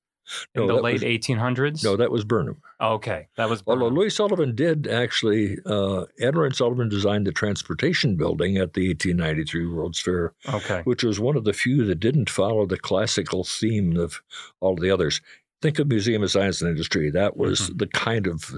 in 0.55 0.67
No, 0.67 0.77
the 0.77 0.83
late 0.83 0.95
was- 0.95 1.03
1800s? 1.03 1.83
No, 1.85 1.97
that 1.97 2.11
was 2.11 2.25
Burnham. 2.25 2.61
Okay, 2.81 3.29
that 3.37 3.49
was. 3.51 3.63
Although 3.67 3.89
Louis 3.89 4.11
Sullivan 4.15 4.55
did 4.55 4.87
actually, 4.89 5.59
uh, 5.67 6.07
Sullivan 6.53 6.89
designed 6.89 7.27
the 7.27 7.33
transportation 7.33 8.17
building 8.17 8.57
at 8.57 8.73
the 8.75 8.89
1893 8.91 9.67
World's 9.67 10.01
Fair, 10.01 10.33
Okay. 10.49 10.81
which 10.85 11.05
was 11.05 11.21
one 11.21 11.37
of 11.37 11.45
the 11.45 11.53
few 11.53 11.85
that 11.87 12.01
didn't 12.01 12.31
follow 12.31 12.65
the 12.67 12.79
classical 12.79 13.45
theme 13.45 13.97
of 13.97 14.23
all 14.61 14.77
the 14.77 14.91
others. 14.91 15.21
Think 15.61 15.79
of 15.79 15.89
Museum 15.89 16.23
of 16.23 16.31
Science 16.31 16.63
and 16.63 16.71
Industry. 16.71 17.11
That 17.11 17.37
was 17.37 17.69
Mhm. 17.69 17.79
the 17.79 17.87
kind 17.89 18.27
of, 18.27 18.55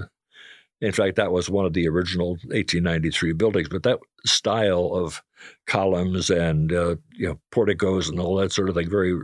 in 0.83 0.91
fact, 0.91 1.15
that 1.15 1.31
was 1.31 1.49
one 1.49 1.65
of 1.65 1.71
the 1.71 1.87
original 1.87 2.31
1893 2.31 3.31
buildings. 3.31 3.69
But 3.69 3.83
that 3.83 3.99
style 4.25 4.91
of 4.93 5.23
columns 5.65 6.29
and 6.29 6.73
uh, 6.73 6.95
you 7.13 7.27
know 7.27 7.39
porticos 7.51 8.09
and 8.09 8.19
all 8.19 8.35
that 8.35 8.51
sort 8.51 8.67
of 8.67 8.75
thing 8.75 8.89
very 8.89 9.17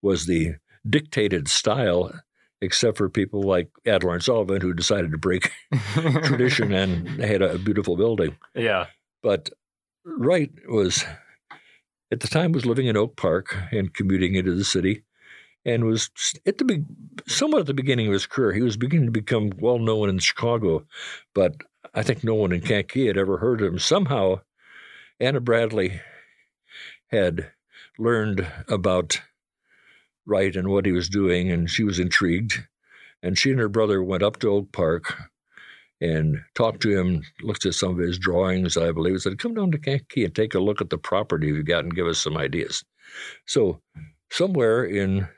was 0.00 0.24
the 0.24 0.54
dictated 0.88 1.48
style. 1.48 2.12
Except 2.62 2.96
for 2.96 3.08
people 3.08 3.42
like 3.42 3.68
Adler 3.86 4.14
and 4.14 4.22
Sullivan, 4.22 4.60
who 4.60 4.72
decided 4.72 5.10
to 5.10 5.18
break 5.18 5.50
tradition 5.94 6.72
and 6.72 7.08
had 7.20 7.42
a 7.42 7.58
beautiful 7.58 7.96
building. 7.96 8.36
yeah. 8.54 8.86
But 9.20 9.50
Wright 10.04 10.52
was, 10.68 11.04
at 12.12 12.20
the 12.20 12.28
time, 12.28 12.52
was 12.52 12.64
living 12.64 12.86
in 12.86 12.96
Oak 12.96 13.16
Park 13.16 13.56
and 13.72 13.92
commuting 13.92 14.36
into 14.36 14.54
the 14.54 14.64
city, 14.64 15.02
and 15.64 15.84
was 15.84 16.10
at 16.46 16.58
the 16.58 16.64
be- 16.64 16.84
somewhat 17.26 17.60
at 17.60 17.66
the 17.66 17.74
beginning 17.74 18.06
of 18.08 18.12
his 18.12 18.26
career. 18.26 18.52
He 18.52 18.62
was 18.62 18.76
beginning 18.76 19.06
to 19.06 19.12
become 19.12 19.52
well 19.58 19.78
known 19.78 20.08
in 20.08 20.18
Chicago, 20.18 20.86
but 21.34 21.54
I 21.94 22.02
think 22.02 22.24
no 22.24 22.34
one 22.34 22.52
in 22.52 22.60
Kankakee 22.60 23.06
had 23.06 23.18
ever 23.18 23.38
heard 23.38 23.60
of 23.60 23.72
him. 23.72 23.78
Somehow, 23.78 24.40
Anna 25.20 25.40
Bradley 25.40 26.00
had 27.08 27.52
learned 27.98 28.46
about 28.68 29.20
Wright 30.26 30.54
and 30.56 30.68
what 30.68 30.86
he 30.86 30.92
was 30.92 31.08
doing, 31.08 31.50
and 31.50 31.68
she 31.68 31.84
was 31.84 31.98
intrigued. 31.98 32.66
And 33.22 33.38
she 33.38 33.50
and 33.50 33.60
her 33.60 33.68
brother 33.68 34.02
went 34.02 34.22
up 34.22 34.38
to 34.40 34.48
Oak 34.50 34.72
Park 34.72 35.14
and 36.00 36.42
talked 36.54 36.82
to 36.82 36.98
him, 36.98 37.22
looked 37.42 37.64
at 37.66 37.74
some 37.74 37.92
of 37.92 37.98
his 37.98 38.18
drawings, 38.18 38.76
I 38.76 38.90
believe, 38.90 39.14
and 39.14 39.22
said, 39.22 39.38
Come 39.38 39.54
down 39.54 39.70
to 39.72 39.78
Kankakee 39.78 40.24
and 40.24 40.34
take 40.34 40.54
a 40.54 40.60
look 40.60 40.80
at 40.80 40.90
the 40.90 40.98
property 40.98 41.48
you've 41.48 41.66
got 41.66 41.84
and 41.84 41.94
give 41.94 42.06
us 42.08 42.18
some 42.18 42.36
ideas. 42.36 42.82
So, 43.46 43.80
somewhere 44.30 44.84
in 44.84 45.28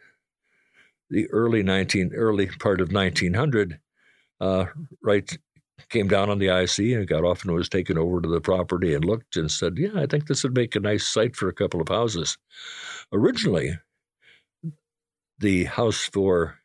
the 1.15 1.31
early 1.31 1.63
19, 1.63 2.11
early 2.13 2.49
part 2.59 2.81
of 2.81 2.93
1900, 2.93 3.79
uh, 4.41 4.65
came 5.89 6.09
down 6.09 6.29
on 6.29 6.39
the 6.39 6.49
IC 6.49 6.97
and 6.97 7.07
got 7.07 7.23
off 7.23 7.45
and 7.45 7.55
was 7.55 7.69
taken 7.69 7.97
over 7.97 8.21
to 8.21 8.29
the 8.29 8.41
property 8.41 8.95
and 8.95 9.05
looked 9.05 9.37
and 9.37 9.49
said, 9.49 9.79
Yeah, 9.79 9.93
I 9.95 10.07
think 10.07 10.27
this 10.27 10.43
would 10.43 10.57
make 10.57 10.75
a 10.75 10.81
nice 10.81 11.07
site 11.07 11.37
for 11.37 11.49
a 11.49 11.55
couple 11.55 11.81
of 11.81 11.89
houses. 11.89 12.37
Originally, 13.13 13.79
the 15.39 15.65
house 15.65 16.09
for 16.13 16.59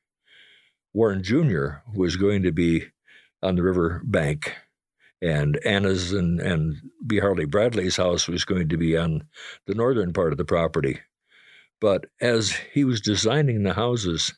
Warren 0.94 1.22
Jr. 1.22 1.82
was 1.94 2.16
going 2.16 2.42
to 2.42 2.52
be 2.52 2.86
on 3.44 3.56
the 3.56 3.64
river 3.64 4.02
bank, 4.04 4.56
and 5.22 5.58
Anna's 5.64 6.12
and, 6.12 6.40
and 6.40 6.78
B. 7.06 7.20
Harley 7.20 7.46
Bradley's 7.46 7.98
house 7.98 8.28
was 8.28 8.46
going 8.46 8.70
to 8.70 8.78
be 8.78 8.98
on 8.98 9.24
the 9.68 9.76
northern 9.76 10.12
part 10.12 10.32
of 10.32 10.40
the 10.40 10.46
property. 10.46 11.00
But 11.82 12.06
as 12.20 12.54
he 12.74 12.84
was 12.84 13.02
designing 13.02 13.64
the 13.64 13.74
houses, 13.74 14.34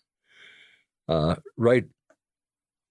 uh, 1.08 1.36
Wright, 1.58 1.86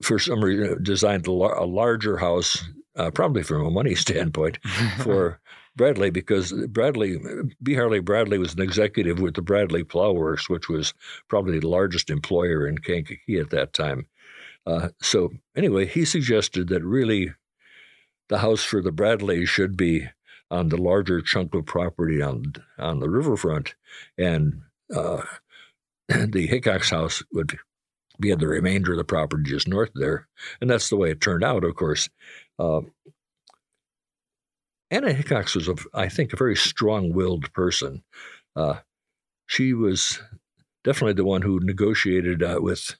for 0.02 0.18
some 0.18 0.42
reason, 0.42 0.82
designed 0.82 1.26
a, 1.26 1.32
lar- 1.32 1.56
a 1.56 1.64
larger 1.64 2.16
house, 2.16 2.62
uh, 2.96 3.10
probably 3.10 3.42
from 3.42 3.64
a 3.66 3.70
money 3.70 3.94
standpoint, 4.06 4.58
for 5.02 5.40
Bradley 5.76 6.10
because 6.10 6.52
Bradley, 6.68 7.18
B. 7.62 7.74
Harley 7.74 8.00
Bradley 8.00 8.38
was 8.38 8.54
an 8.54 8.62
executive 8.62 9.20
with 9.20 9.34
the 9.34 9.42
Bradley 9.42 9.84
Plow 9.84 10.12
Works, 10.12 10.48
which 10.48 10.68
was 10.68 10.92
probably 11.28 11.58
the 11.58 11.68
largest 11.68 12.10
employer 12.10 12.66
in 12.66 12.78
Kankakee 12.78 13.38
at 13.38 13.50
that 13.50 13.72
time. 13.72 14.06
Uh, 14.66 14.88
so 15.00 15.30
anyway, 15.56 15.86
he 15.86 16.04
suggested 16.04 16.68
that 16.68 16.84
really 16.84 17.32
the 18.28 18.38
house 18.38 18.62
for 18.62 18.82
the 18.82 18.92
Bradleys 18.92 19.48
should 19.48 19.76
be 19.76 20.08
on 20.50 20.68
the 20.68 20.76
larger 20.76 21.20
chunk 21.20 21.54
of 21.54 21.66
property 21.66 22.20
on 22.20 22.54
on 22.78 23.00
the 23.00 23.08
riverfront, 23.08 23.74
and 24.18 24.62
uh, 24.94 25.22
the 26.08 26.46
Hickox 26.46 26.90
house 26.90 27.22
would 27.32 27.58
be 28.18 28.34
the 28.34 28.46
remainder 28.46 28.92
of 28.92 28.98
the 28.98 29.04
property 29.04 29.44
just 29.44 29.68
north 29.68 29.90
there, 29.94 30.28
and 30.60 30.68
that's 30.68 30.90
the 30.90 30.96
way 30.96 31.10
it 31.10 31.20
turned 31.20 31.44
out. 31.44 31.64
Of 31.64 31.74
course, 31.74 32.08
uh, 32.58 32.80
Anna 34.90 35.12
Hickox 35.12 35.54
was, 35.54 35.68
a, 35.68 35.76
I 35.94 36.08
think, 36.08 36.32
a 36.32 36.36
very 36.36 36.56
strong-willed 36.56 37.52
person. 37.52 38.02
Uh, 38.56 38.78
she 39.46 39.72
was 39.72 40.20
definitely 40.84 41.14
the 41.14 41.24
one 41.24 41.42
who 41.42 41.60
negotiated 41.60 42.42
uh, 42.42 42.58
with 42.60 42.96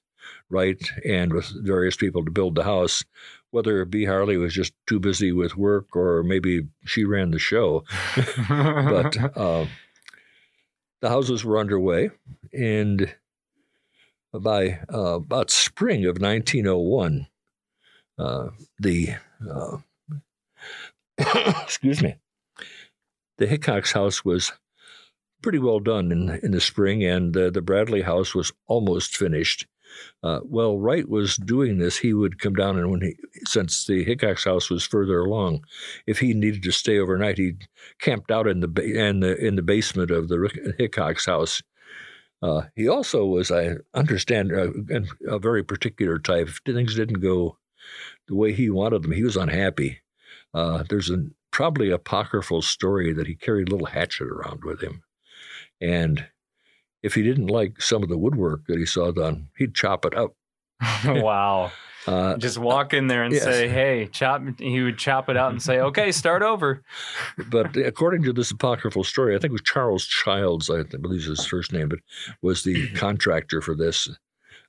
Wright 0.49 0.81
and 1.05 1.33
with 1.33 1.53
various 1.65 1.97
people 1.97 2.25
to 2.25 2.31
build 2.31 2.55
the 2.55 2.65
house. 2.65 3.05
Whether 3.53 3.85
B. 3.85 4.05
Harley 4.05 4.37
was 4.37 4.55
just 4.55 4.73
too 4.87 5.01
busy 5.01 5.33
with 5.33 5.57
work 5.57 5.97
or 5.97 6.23
maybe 6.23 6.69
she 6.85 7.05
ran 7.05 7.33
the 7.33 7.39
show, 7.39 7.85
but 8.49 9.17
uh, 9.37 9.67
the 11.01 11.09
houses 11.09 11.45
were 11.45 11.59
underway, 11.59 12.11
and 12.53 13.13
by 14.33 14.81
uh, 14.93 15.17
about 15.17 15.51
spring 15.51 16.05
of 16.05 16.21
1901, 16.21 17.27
uh, 18.19 18.51
the 18.79 19.15
uh, 19.51 19.79
excuse 21.63 22.03
me, 22.03 22.17
the 23.39 23.47
Hickox 23.47 23.93
house 23.93 24.25
was 24.25 24.53
pretty 25.43 25.59
well 25.59 25.81
done 25.81 26.13
in 26.13 26.39
in 26.43 26.53
the 26.53 26.61
spring, 26.61 27.03
and 27.03 27.37
uh, 27.37 27.51
the 27.51 27.63
Bradley 27.63 28.03
house 28.03 28.35
was 28.35 28.53
almost 28.67 29.17
finished. 29.17 29.67
Uh, 30.23 30.41
well, 30.45 30.79
Wright 30.79 31.09
was 31.09 31.37
doing 31.37 31.79
this. 31.79 31.99
He 31.99 32.13
would 32.13 32.41
come 32.41 32.55
down, 32.55 32.79
and 32.79 32.91
when 32.91 33.01
he, 33.01 33.17
since 33.47 33.87
the 33.87 34.05
Hickox 34.05 34.45
house 34.45 34.71
was 34.71 34.85
further 34.85 35.21
along, 35.21 35.65
if 36.07 36.19
he 36.19 36.35
needed 36.35 36.63
to 36.65 36.73
stay 36.73 36.99
overnight, 36.99 37.39
he 37.39 37.55
camped 38.01 38.31
out 38.31 38.47
in 38.47 38.61
the 38.61 38.69
in 38.83 39.21
the 39.21 39.37
in 39.37 39.57
the 39.57 39.63
basement 39.63 40.11
of 40.11 40.29
the 40.29 40.75
Hickox 40.79 41.27
house. 41.27 41.63
Uh, 42.43 42.63
he 42.75 42.89
also 42.89 43.27
was, 43.27 43.51
I 43.51 43.75
understand, 43.93 44.51
uh, 44.51 44.73
a, 44.91 45.35
a 45.35 45.39
very 45.39 45.63
particular 45.63 46.19
type. 46.19 46.49
If 46.49 46.61
things 46.65 46.95
didn't 46.95 47.21
go 47.21 47.59
the 48.29 48.35
way 48.35 48.53
he 48.55 48.71
wanted 48.71 49.03
them, 49.03 49.13
he 49.13 49.23
was 49.25 49.37
unhappy. 49.37 50.01
Uh, 50.55 50.85
there's 50.89 51.11
a, 51.11 51.19
probably 51.51 51.91
apocryphal 51.91 52.63
story 52.63 53.13
that 53.13 53.27
he 53.27 53.35
carried 53.35 53.69
a 53.69 53.73
little 53.73 53.87
hatchet 53.87 54.29
around 54.29 54.65
with 54.65 54.81
him, 54.81 55.03
and 55.81 56.27
if 57.03 57.15
he 57.15 57.23
didn't 57.23 57.49
like 57.49 57.81
some 57.81 58.03
of 58.03 58.09
the 58.09 58.19
woodwork 58.19 58.67
that 58.67 58.79
he 58.79 58.87
saw 58.87 59.11
done, 59.11 59.49
he'd 59.57 59.75
chop 59.75 60.05
it 60.05 60.15
up. 60.15 60.35
wow. 61.05 61.71
Uh, 62.07 62.35
Just 62.39 62.57
walk 62.57 62.95
in 62.95 63.09
there 63.09 63.23
and 63.25 63.35
Yes. 63.35 63.45
say, 63.45 63.69
"Hey, 63.69 64.07
chop." 64.11 64.43
He 64.59 64.81
would 64.81 64.97
chop 64.97 65.29
it 65.29 65.37
out 65.37 65.53
and 65.53 65.63
say, 65.63 65.81
"Okay, 65.81 66.11
start 66.13 66.43
over." 66.43 66.83
but 67.51 67.77
according 67.77 68.23
to 68.23 68.33
this 68.33 68.51
apocryphal 68.51 69.05
story, 69.05 69.35
I 69.35 69.39
think 69.39 69.51
it 69.51 69.53
was 69.53 69.63
Charles 69.63 70.07
Childs, 70.07 70.71
I 70.71 70.83
believe 70.85 71.21
is 71.21 71.27
his 71.27 71.45
first 71.47 71.75
name, 71.75 71.91
but 71.91 71.99
was 72.41 72.65
the 72.65 72.89
contractor 72.95 73.61
for 73.61 73.75
this. 73.75 74.09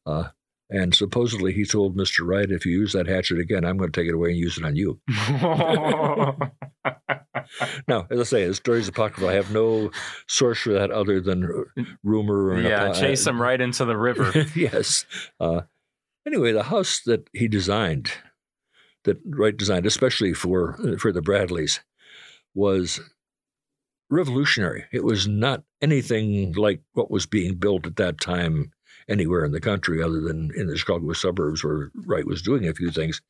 Uh, 0.06 0.26
and 0.70 0.94
supposedly 0.94 1.54
he 1.54 1.64
told 1.66 1.96
Mr. 1.98 2.28
Wright, 2.28 2.52
if 2.52 2.66
you 2.66 2.74
use 2.74 2.92
that 2.94 3.08
hatchet 3.08 3.40
again, 3.40 3.64
I'm 3.64 3.78
going 3.78 3.92
to 3.92 4.02
take 4.02 4.10
it 4.10 4.14
away 4.14 4.32
and 4.32 4.38
use 4.38 4.58
it 4.58 4.66
on 4.66 4.76
you. 4.76 5.00
Now, 7.88 8.08
as 8.10 8.20
I 8.20 8.24
say, 8.24 8.48
the 8.48 8.54
story's 8.54 8.88
apocryphal. 8.88 9.30
I 9.30 9.34
have 9.34 9.52
no 9.52 9.92
source 10.28 10.60
for 10.60 10.74
that 10.74 10.92
other 10.92 11.20
than 11.20 11.44
r- 11.44 11.86
rumor. 12.04 12.60
Yeah, 12.62 12.86
apo- 12.86 13.00
chase 13.00 13.28
him 13.28 13.42
right 13.42 13.60
into 13.60 13.86
the 13.86 13.98
river. 13.98 14.32
yes. 14.56 15.06
Uh, 15.40 15.62
anyway, 16.26 16.52
the 16.52 16.64
house 16.64 17.02
that 17.06 17.30
he 17.34 17.48
designed, 17.48 18.12
that 19.04 19.18
Wright 19.26 19.56
designed, 19.56 19.86
especially 19.86 20.34
for 20.34 20.98
for 20.98 21.12
the 21.12 21.22
Bradleys, 21.22 21.82
was 22.54 23.00
revolutionary. 24.10 24.86
It 24.92 25.04
was 25.04 25.28
not 25.28 25.64
anything 25.82 26.54
like 26.54 26.82
what 26.94 27.12
was 27.12 27.26
being 27.26 27.56
built 27.56 27.88
at 27.88 27.96
that 27.96 28.20
time 28.20 28.72
anywhere 29.10 29.44
in 29.44 29.52
the 29.52 29.60
country, 29.60 30.02
other 30.02 30.22
than 30.22 30.52
in 30.56 30.68
the 30.68 30.78
Chicago 30.78 31.12
suburbs, 31.14 31.64
where 31.64 31.92
Wright 32.06 32.26
was 32.26 32.42
doing 32.42 32.68
a 32.68 32.74
few 32.74 32.92
things. 32.92 33.22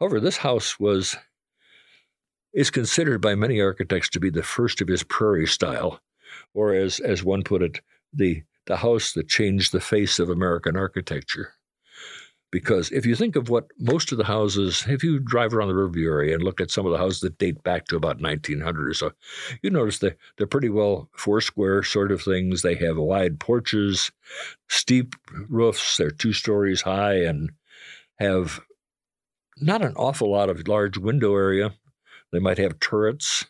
However, 0.00 0.20
this 0.20 0.38
house 0.38 0.78
was 0.80 1.16
is 2.54 2.70
considered 2.70 3.20
by 3.20 3.34
many 3.34 3.60
architects 3.60 4.08
to 4.10 4.20
be 4.20 4.30
the 4.30 4.42
first 4.42 4.80
of 4.80 4.88
his 4.88 5.02
prairie 5.02 5.46
style, 5.46 6.00
or 6.54 6.72
as 6.72 7.00
as 7.00 7.24
one 7.24 7.42
put 7.42 7.62
it, 7.62 7.80
the 8.12 8.42
the 8.66 8.76
house 8.78 9.12
that 9.12 9.28
changed 9.28 9.72
the 9.72 9.80
face 9.80 10.18
of 10.18 10.30
American 10.30 10.76
architecture. 10.76 11.52
Because 12.50 12.92
if 12.92 13.04
you 13.04 13.16
think 13.16 13.34
of 13.34 13.48
what 13.48 13.66
most 13.80 14.12
of 14.12 14.18
the 14.18 14.24
houses, 14.24 14.84
if 14.88 15.02
you 15.02 15.18
drive 15.18 15.52
around 15.52 15.68
the 15.68 15.74
Riverview 15.74 16.08
area 16.08 16.34
and 16.34 16.44
look 16.44 16.60
at 16.60 16.70
some 16.70 16.86
of 16.86 16.92
the 16.92 16.98
houses 16.98 17.20
that 17.20 17.36
date 17.36 17.62
back 17.64 17.86
to 17.86 17.96
about 17.96 18.20
1900 18.20 18.88
or 18.88 18.94
so, 18.94 19.10
you 19.60 19.70
notice 19.70 19.98
that 19.98 20.16
they're 20.36 20.46
pretty 20.46 20.68
well 20.68 21.10
four 21.16 21.40
square 21.40 21.82
sort 21.82 22.12
of 22.12 22.22
things. 22.22 22.62
They 22.62 22.76
have 22.76 22.96
wide 22.96 23.40
porches, 23.40 24.12
steep 24.68 25.16
roofs, 25.48 25.96
they're 25.96 26.12
two 26.12 26.32
stories 26.32 26.82
high, 26.82 27.24
and 27.24 27.50
have 28.20 28.60
not 29.60 29.82
an 29.82 29.94
awful 29.96 30.30
lot 30.30 30.48
of 30.48 30.68
large 30.68 30.96
window 30.96 31.34
area. 31.34 31.74
They 32.34 32.40
might 32.40 32.58
have 32.58 32.80
turrets. 32.80 33.46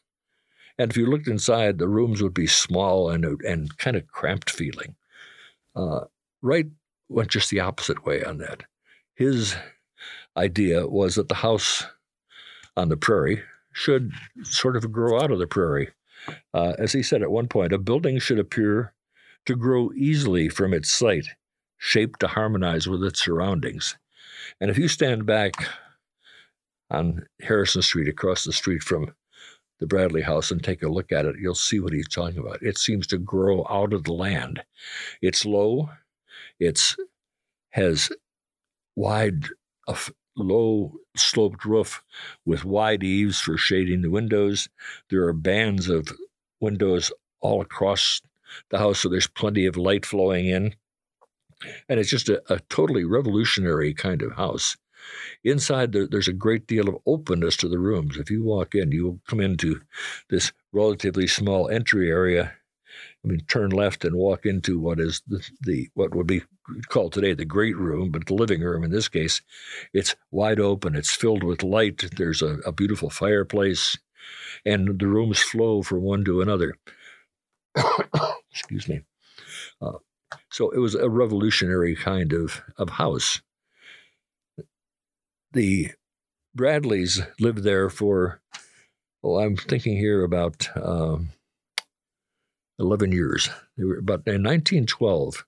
And 0.78 0.90
if 0.90 0.96
you 0.98 1.06
looked 1.06 1.26
inside, 1.26 1.78
the 1.78 1.88
rooms 1.88 2.22
would 2.22 2.34
be 2.34 2.46
small 2.46 3.08
and, 3.08 3.24
and 3.24 3.74
kind 3.78 3.96
of 3.96 4.06
cramped 4.08 4.50
feeling. 4.50 4.94
Uh, 5.74 6.00
Wright 6.42 6.66
went 7.08 7.30
just 7.30 7.48
the 7.48 7.60
opposite 7.60 8.04
way 8.04 8.22
on 8.22 8.36
that. 8.38 8.64
His 9.14 9.56
idea 10.36 10.86
was 10.86 11.14
that 11.14 11.30
the 11.30 11.36
house 11.36 11.86
on 12.76 12.90
the 12.90 12.96
prairie 12.98 13.40
should 13.72 14.12
sort 14.42 14.76
of 14.76 14.92
grow 14.92 15.18
out 15.18 15.30
of 15.30 15.38
the 15.38 15.46
prairie. 15.46 15.88
Uh, 16.52 16.74
as 16.78 16.92
he 16.92 17.02
said 17.02 17.22
at 17.22 17.30
one 17.30 17.48
point, 17.48 17.72
a 17.72 17.78
building 17.78 18.18
should 18.18 18.38
appear 18.38 18.92
to 19.46 19.56
grow 19.56 19.92
easily 19.96 20.50
from 20.50 20.74
its 20.74 20.90
site, 20.90 21.28
shaped 21.78 22.20
to 22.20 22.28
harmonize 22.28 22.86
with 22.86 23.02
its 23.02 23.24
surroundings. 23.24 23.96
And 24.60 24.70
if 24.70 24.76
you 24.76 24.88
stand 24.88 25.24
back 25.24 25.54
on 26.94 27.26
Harrison 27.40 27.82
Street 27.82 28.08
across 28.08 28.44
the 28.44 28.52
street 28.52 28.82
from 28.82 29.14
the 29.80 29.86
Bradley 29.86 30.22
house 30.22 30.50
and 30.50 30.62
take 30.62 30.82
a 30.82 30.88
look 30.88 31.12
at 31.12 31.26
it, 31.26 31.36
you'll 31.38 31.54
see 31.54 31.80
what 31.80 31.92
he's 31.92 32.08
talking 32.08 32.38
about. 32.38 32.62
It 32.62 32.78
seems 32.78 33.06
to 33.08 33.18
grow 33.18 33.66
out 33.68 33.92
of 33.92 34.04
the 34.04 34.12
land. 34.12 34.62
It's 35.20 35.44
low, 35.44 35.90
it's 36.60 36.96
has 37.70 38.10
wide, 38.94 39.46
low 40.36 40.92
sloped 41.16 41.64
roof 41.64 42.02
with 42.46 42.64
wide 42.64 43.02
eaves 43.02 43.40
for 43.40 43.56
shading 43.56 44.02
the 44.02 44.10
windows. 44.10 44.68
There 45.10 45.26
are 45.26 45.32
bands 45.32 45.88
of 45.88 46.08
windows 46.60 47.10
all 47.40 47.60
across 47.60 48.22
the 48.70 48.78
house, 48.78 49.00
so 49.00 49.08
there's 49.08 49.26
plenty 49.26 49.66
of 49.66 49.76
light 49.76 50.06
flowing 50.06 50.46
in. 50.46 50.74
And 51.88 51.98
it's 51.98 52.10
just 52.10 52.28
a, 52.28 52.42
a 52.52 52.60
totally 52.68 53.04
revolutionary 53.04 53.92
kind 53.92 54.22
of 54.22 54.32
house. 54.32 54.76
Inside, 55.42 55.92
there, 55.92 56.06
there's 56.06 56.28
a 56.28 56.32
great 56.32 56.66
deal 56.66 56.88
of 56.88 56.96
openness 57.06 57.56
to 57.58 57.68
the 57.68 57.78
rooms. 57.78 58.16
If 58.16 58.30
you 58.30 58.42
walk 58.42 58.74
in, 58.74 58.92
you 58.92 59.04
will 59.04 59.20
come 59.28 59.40
into 59.40 59.80
this 60.30 60.52
relatively 60.72 61.26
small 61.26 61.68
entry 61.68 62.08
area. 62.10 62.52
I 63.24 63.28
mean, 63.28 63.40
turn 63.48 63.70
left 63.70 64.04
and 64.04 64.16
walk 64.16 64.46
into 64.46 64.78
what 64.78 65.00
is 65.00 65.22
the, 65.26 65.46
the 65.62 65.88
what 65.94 66.14
would 66.14 66.26
be 66.26 66.42
called 66.88 67.12
today 67.12 67.34
the 67.34 67.44
great 67.44 67.76
room, 67.76 68.10
but 68.10 68.26
the 68.26 68.34
living 68.34 68.60
room 68.60 68.84
in 68.84 68.90
this 68.90 69.08
case. 69.08 69.42
It's 69.92 70.14
wide 70.30 70.60
open. 70.60 70.94
It's 70.94 71.14
filled 71.14 71.42
with 71.42 71.62
light. 71.62 72.04
There's 72.16 72.42
a, 72.42 72.58
a 72.66 72.72
beautiful 72.72 73.10
fireplace, 73.10 73.98
and 74.64 74.98
the 74.98 75.06
rooms 75.06 75.40
flow 75.40 75.82
from 75.82 76.02
one 76.02 76.24
to 76.24 76.40
another. 76.40 76.74
Excuse 78.50 78.88
me. 78.88 79.00
Uh, 79.80 79.98
so 80.50 80.70
it 80.70 80.78
was 80.78 80.94
a 80.94 81.08
revolutionary 81.08 81.96
kind 81.96 82.32
of, 82.32 82.62
of 82.76 82.90
house. 82.90 83.40
The 85.54 85.92
Bradleys 86.52 87.22
lived 87.38 87.62
there 87.62 87.88
for, 87.88 88.40
oh, 89.22 89.38
I'm 89.38 89.56
thinking 89.56 89.96
here 89.96 90.24
about 90.24 90.68
um, 90.76 91.30
11 92.80 93.12
years. 93.12 93.48
They 93.76 93.84
were 93.84 93.98
about 93.98 94.26
in 94.26 94.42
1912. 94.42 95.44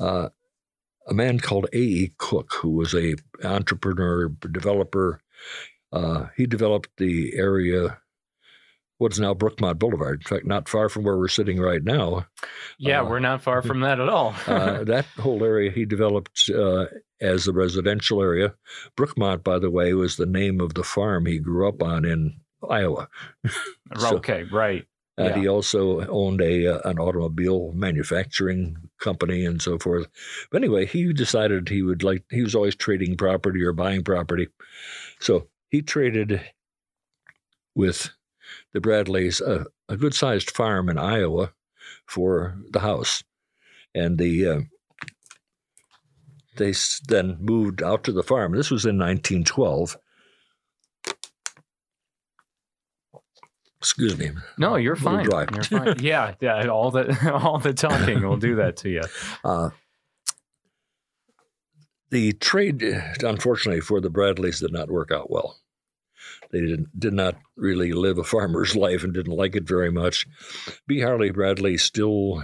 Uh, 0.00 0.28
a 1.06 1.14
man 1.14 1.40
called 1.40 1.66
A.E. 1.74 2.12
Cook, 2.16 2.54
who 2.54 2.70
was 2.70 2.94
a 2.94 3.16
entrepreneur, 3.44 4.30
developer, 4.30 5.20
uh, 5.92 6.28
he 6.34 6.46
developed 6.46 6.88
the 6.96 7.34
area 7.36 7.98
what's 8.98 9.18
now 9.18 9.32
Brookmont 9.34 9.78
Boulevard. 9.78 10.20
In 10.22 10.28
fact, 10.28 10.46
not 10.46 10.68
far 10.68 10.88
from 10.88 11.04
where 11.04 11.16
we're 11.16 11.28
sitting 11.28 11.58
right 11.60 11.82
now. 11.82 12.26
Yeah, 12.78 13.00
Uh, 13.02 13.08
we're 13.08 13.20
not 13.20 13.42
far 13.42 13.62
from 13.62 13.80
that 13.80 14.00
at 14.00 14.08
all. 14.08 14.34
Uh, 14.46 14.84
that 14.92 15.06
whole 15.18 15.42
area 15.44 15.70
he 15.70 15.84
developed 15.84 16.50
uh, 16.54 16.86
as 17.20 17.46
a 17.48 17.52
residential 17.52 18.20
area. 18.22 18.54
Brookmont, 18.96 19.42
by 19.44 19.58
the 19.58 19.70
way, 19.70 19.94
was 19.94 20.16
the 20.16 20.26
name 20.26 20.60
of 20.60 20.74
the 20.74 20.84
farm 20.84 21.26
he 21.26 21.38
grew 21.38 21.68
up 21.68 21.82
on 21.82 22.04
in 22.04 22.40
Iowa. 22.68 23.08
so- 23.98 24.16
okay, 24.16 24.44
right. 24.52 24.84
And 25.16 25.34
Yeah. 25.34 25.40
he 25.42 25.48
also 25.48 26.06
owned 26.08 26.40
a 26.40 26.68
uh, 26.76 26.88
an 26.88 27.00
automobile 27.00 27.72
manufacturing 27.72 28.76
company 29.00 29.44
and 29.44 29.60
so 29.60 29.76
forth. 29.76 30.06
But 30.52 30.62
anyway, 30.62 30.86
he 30.86 31.12
decided 31.12 31.68
he 31.68 31.82
would 31.82 32.04
like 32.04 32.22
he 32.30 32.40
was 32.42 32.54
always 32.54 32.76
trading 32.76 33.16
property 33.16 33.60
or 33.64 33.72
buying 33.72 34.04
property. 34.04 34.46
So 35.18 35.48
he 35.70 35.82
traded 35.82 36.40
with 37.74 38.10
the 38.72 38.80
Bradleys 38.80 39.40
a, 39.40 39.66
a 39.88 39.96
good 39.96 40.14
sized 40.14 40.50
farm 40.50 40.88
in 40.88 40.98
Iowa 40.98 41.52
for 42.06 42.58
the 42.70 42.80
house. 42.80 43.22
And 43.94 44.18
the 44.18 44.46
uh, 44.46 44.60
they 46.56 46.74
then 47.06 47.38
moved 47.40 47.82
out 47.82 48.04
to 48.04 48.12
the 48.12 48.22
farm. 48.22 48.52
This 48.54 48.70
was 48.70 48.84
in 48.84 48.98
1912. 48.98 49.96
Excuse 53.78 54.18
me. 54.18 54.30
No, 54.58 54.74
you're 54.74 54.96
fine. 54.96 55.24
You're 55.24 55.62
fine. 55.62 55.94
Yeah, 56.00 56.34
yeah. 56.40 56.66
All 56.66 56.90
the 56.90 57.32
all 57.42 57.58
the 57.58 57.72
talking 57.72 58.26
will 58.26 58.36
do 58.36 58.56
that 58.56 58.76
to 58.78 58.90
you. 58.90 59.02
Uh, 59.44 59.70
the 62.10 62.32
trade, 62.32 62.82
unfortunately, 63.20 63.82
for 63.82 64.00
the 64.00 64.08
Bradleys 64.08 64.60
did 64.60 64.72
not 64.72 64.90
work 64.90 65.10
out 65.12 65.30
well. 65.30 65.58
They 66.50 66.60
didn't, 66.60 66.98
did 66.98 67.12
not 67.12 67.36
really 67.56 67.92
live 67.92 68.18
a 68.18 68.24
farmer's 68.24 68.74
life 68.86 69.04
and 69.04 69.12
didn't 69.12 69.36
like 69.36 69.54
it 69.56 69.68
very 69.68 69.90
much. 69.90 70.26
B. 70.86 71.00
Harley 71.00 71.30
Bradley 71.30 71.76
still, 71.76 72.42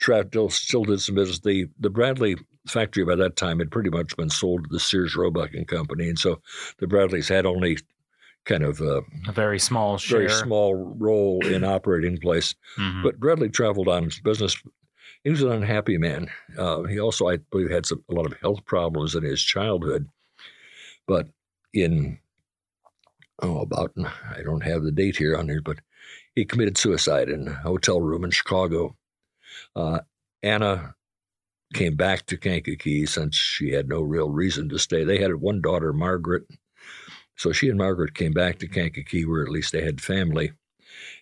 tra- 0.00 0.26
still, 0.26 0.50
still 0.50 0.84
did 0.84 1.00
some 1.00 1.14
business. 1.14 1.40
The, 1.40 1.66
the 1.78 1.90
Bradley 1.90 2.36
factory 2.66 3.04
by 3.04 3.14
that 3.16 3.36
time 3.36 3.58
had 3.58 3.70
pretty 3.70 3.90
much 3.90 4.16
been 4.16 4.30
sold 4.30 4.64
to 4.64 4.68
the 4.70 4.80
Sears 4.80 5.14
Roebuck 5.16 5.54
and 5.54 5.68
Company. 5.68 6.08
And 6.08 6.18
so 6.18 6.40
the 6.78 6.86
Bradleys 6.86 7.28
had 7.28 7.46
only 7.46 7.78
kind 8.46 8.62
of 8.64 8.80
a 8.80 9.02
A 9.28 9.32
very 9.32 9.58
small 9.58 9.96
share. 9.96 10.20
very 10.20 10.30
small 10.30 10.74
role 10.74 11.44
in 11.46 11.64
operating 11.76 12.18
place. 12.18 12.54
Mhm. 12.78 13.02
But 13.02 13.20
Bradley 13.20 13.48
traveled 13.48 13.88
on 13.88 14.04
his 14.04 14.20
business. 14.20 14.56
He 15.22 15.30
was 15.30 15.40
an 15.42 15.52
unhappy 15.52 15.96
man. 15.96 16.28
Uh, 16.58 16.82
he 16.82 16.98
also, 17.00 17.28
I 17.28 17.38
believe, 17.50 17.70
had 17.70 17.86
some, 17.86 18.04
a 18.10 18.14
lot 18.14 18.26
of 18.26 18.36
health 18.40 18.64
problems 18.66 19.14
in 19.14 19.22
his 19.22 19.42
childhood. 19.42 20.06
But 21.06 21.28
in, 21.72 22.18
oh, 23.42 23.60
about, 23.60 23.92
I 23.98 24.42
don't 24.42 24.62
have 24.62 24.82
the 24.82 24.92
date 24.92 25.16
here 25.16 25.36
on 25.36 25.48
here, 25.48 25.62
but 25.62 25.78
he 26.34 26.44
committed 26.44 26.76
suicide 26.76 27.28
in 27.28 27.48
a 27.48 27.54
hotel 27.54 28.00
room 28.00 28.24
in 28.24 28.30
Chicago. 28.30 28.96
Uh, 29.74 30.00
Anna 30.42 30.94
came 31.72 31.96
back 31.96 32.26
to 32.26 32.36
Kankakee 32.36 33.06
since 33.06 33.36
she 33.36 33.72
had 33.72 33.88
no 33.88 34.00
real 34.00 34.30
reason 34.30 34.68
to 34.68 34.78
stay. 34.78 35.04
They 35.04 35.18
had 35.18 35.34
one 35.36 35.60
daughter, 35.60 35.92
Margaret. 35.92 36.44
So 37.36 37.52
she 37.52 37.68
and 37.68 37.78
Margaret 37.78 38.14
came 38.14 38.32
back 38.32 38.58
to 38.58 38.68
Kankakee, 38.68 39.24
where 39.24 39.42
at 39.42 39.50
least 39.50 39.72
they 39.72 39.82
had 39.82 40.00
family. 40.00 40.52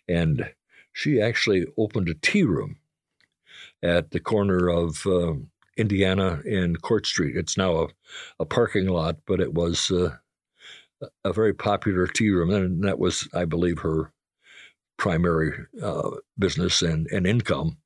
And 0.08 0.52
she 0.92 1.20
actually 1.20 1.66
opened 1.78 2.08
a 2.08 2.14
tea 2.14 2.42
room 2.42 2.76
at 3.82 4.10
the 4.10 4.20
corner 4.20 4.68
of 4.68 5.06
uh, 5.06 5.34
Indiana 5.76 6.40
and 6.44 6.80
Court 6.82 7.06
Street. 7.06 7.36
It's 7.36 7.56
now 7.56 7.76
a, 7.76 7.88
a 8.40 8.44
parking 8.44 8.88
lot, 8.88 9.16
but 9.26 9.40
it 9.40 9.54
was 9.54 9.90
uh, 9.90 10.16
a 11.24 11.32
very 11.32 11.54
popular 11.54 12.06
tea 12.06 12.30
room. 12.30 12.50
And 12.50 12.84
that 12.84 12.98
was, 12.98 13.28
I 13.34 13.44
believe, 13.44 13.78
her 13.80 14.12
primary 14.98 15.52
uh, 15.82 16.10
business 16.38 16.82
and, 16.82 17.06
and 17.10 17.26
income. 17.26 17.78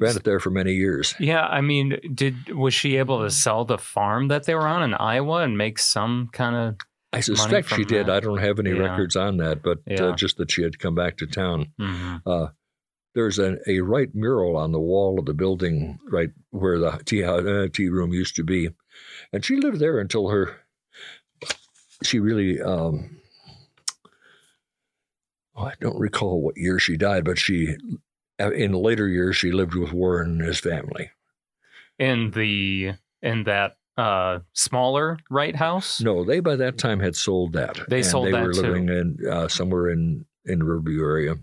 Ran 0.00 0.16
it 0.16 0.24
there 0.24 0.40
for 0.40 0.50
many 0.50 0.72
years. 0.74 1.14
Yeah, 1.18 1.46
I 1.46 1.60
mean, 1.60 1.98
did 2.14 2.54
was 2.54 2.74
she 2.74 2.96
able 2.96 3.22
to 3.22 3.30
sell 3.30 3.64
the 3.64 3.78
farm 3.78 4.28
that 4.28 4.44
they 4.44 4.54
were 4.54 4.66
on 4.66 4.82
in 4.82 4.92
Iowa 4.94 5.42
and 5.42 5.56
make 5.56 5.78
some 5.78 6.28
kind 6.32 6.54
of? 6.54 6.76
I 7.12 7.20
suspect 7.20 7.68
she 7.70 7.74
from 7.76 7.84
did. 7.84 8.06
that. 8.06 8.12
I 8.16 8.20
don't 8.20 8.38
have 8.38 8.58
any 8.58 8.70
Yeah. 8.70 8.82
records 8.90 9.16
on 9.16 9.38
that, 9.38 9.62
but 9.62 9.78
Yeah. 9.86 10.06
uh, 10.08 10.16
just 10.16 10.36
that 10.36 10.50
she 10.50 10.62
had 10.62 10.78
come 10.78 10.94
back 10.94 11.16
to 11.18 11.26
town. 11.26 11.72
Mhm. 11.80 12.20
Uh, 12.26 12.48
there's 13.14 13.38
a, 13.38 13.56
a 13.66 13.80
Wright 13.80 14.14
mural 14.14 14.56
on 14.56 14.72
the 14.72 14.78
wall 14.80 15.18
of 15.18 15.24
the 15.24 15.32
building 15.32 15.98
right 16.10 16.30
where 16.50 16.78
the 16.78 17.00
tea, 17.06 17.24
uh, 17.24 17.68
tea 17.72 17.88
room 17.88 18.12
used 18.12 18.36
to 18.36 18.44
be. 18.44 18.68
And 19.32 19.42
she 19.42 19.56
lived 19.56 19.78
there 19.80 19.98
until 19.98 20.28
her, 20.28 20.56
she 22.02 22.18
really, 22.20 22.60
um, 22.60 23.18
oh, 25.56 25.64
I 25.64 25.74
don't 25.80 25.98
recall 25.98 26.40
what 26.40 26.56
year 26.56 26.78
she 26.78 26.96
died, 26.96 27.24
but 27.24 27.38
she, 27.38 27.76
uh, 28.40 28.52
in 28.52 28.72
later 28.72 29.08
years, 29.08 29.36
she 29.36 29.52
lived 29.52 29.74
with 29.74 29.92
Warren 29.92 30.40
and 30.40 30.42
his 30.42 30.60
family. 30.60 31.10
In 31.98 32.30
the 32.30 32.92
in 33.22 33.42
that 33.44 33.76
uh 33.96 34.38
smaller 34.52 35.18
Wright 35.28 35.56
house. 35.56 36.00
No, 36.00 36.22
they 36.24 36.38
by 36.38 36.54
that 36.54 36.78
time 36.78 37.00
had 37.00 37.16
sold 37.16 37.54
that. 37.54 37.76
They 37.88 37.98
and 37.98 38.06
sold 38.06 38.26
they 38.28 38.32
that 38.32 38.44
were 38.44 38.52
too. 38.52 38.62
living 38.62 38.88
in 38.88 39.18
uh, 39.28 39.48
somewhere 39.48 39.90
in, 39.90 40.24
in 40.44 40.62
Riverview 40.62 41.02
area. 41.02 41.34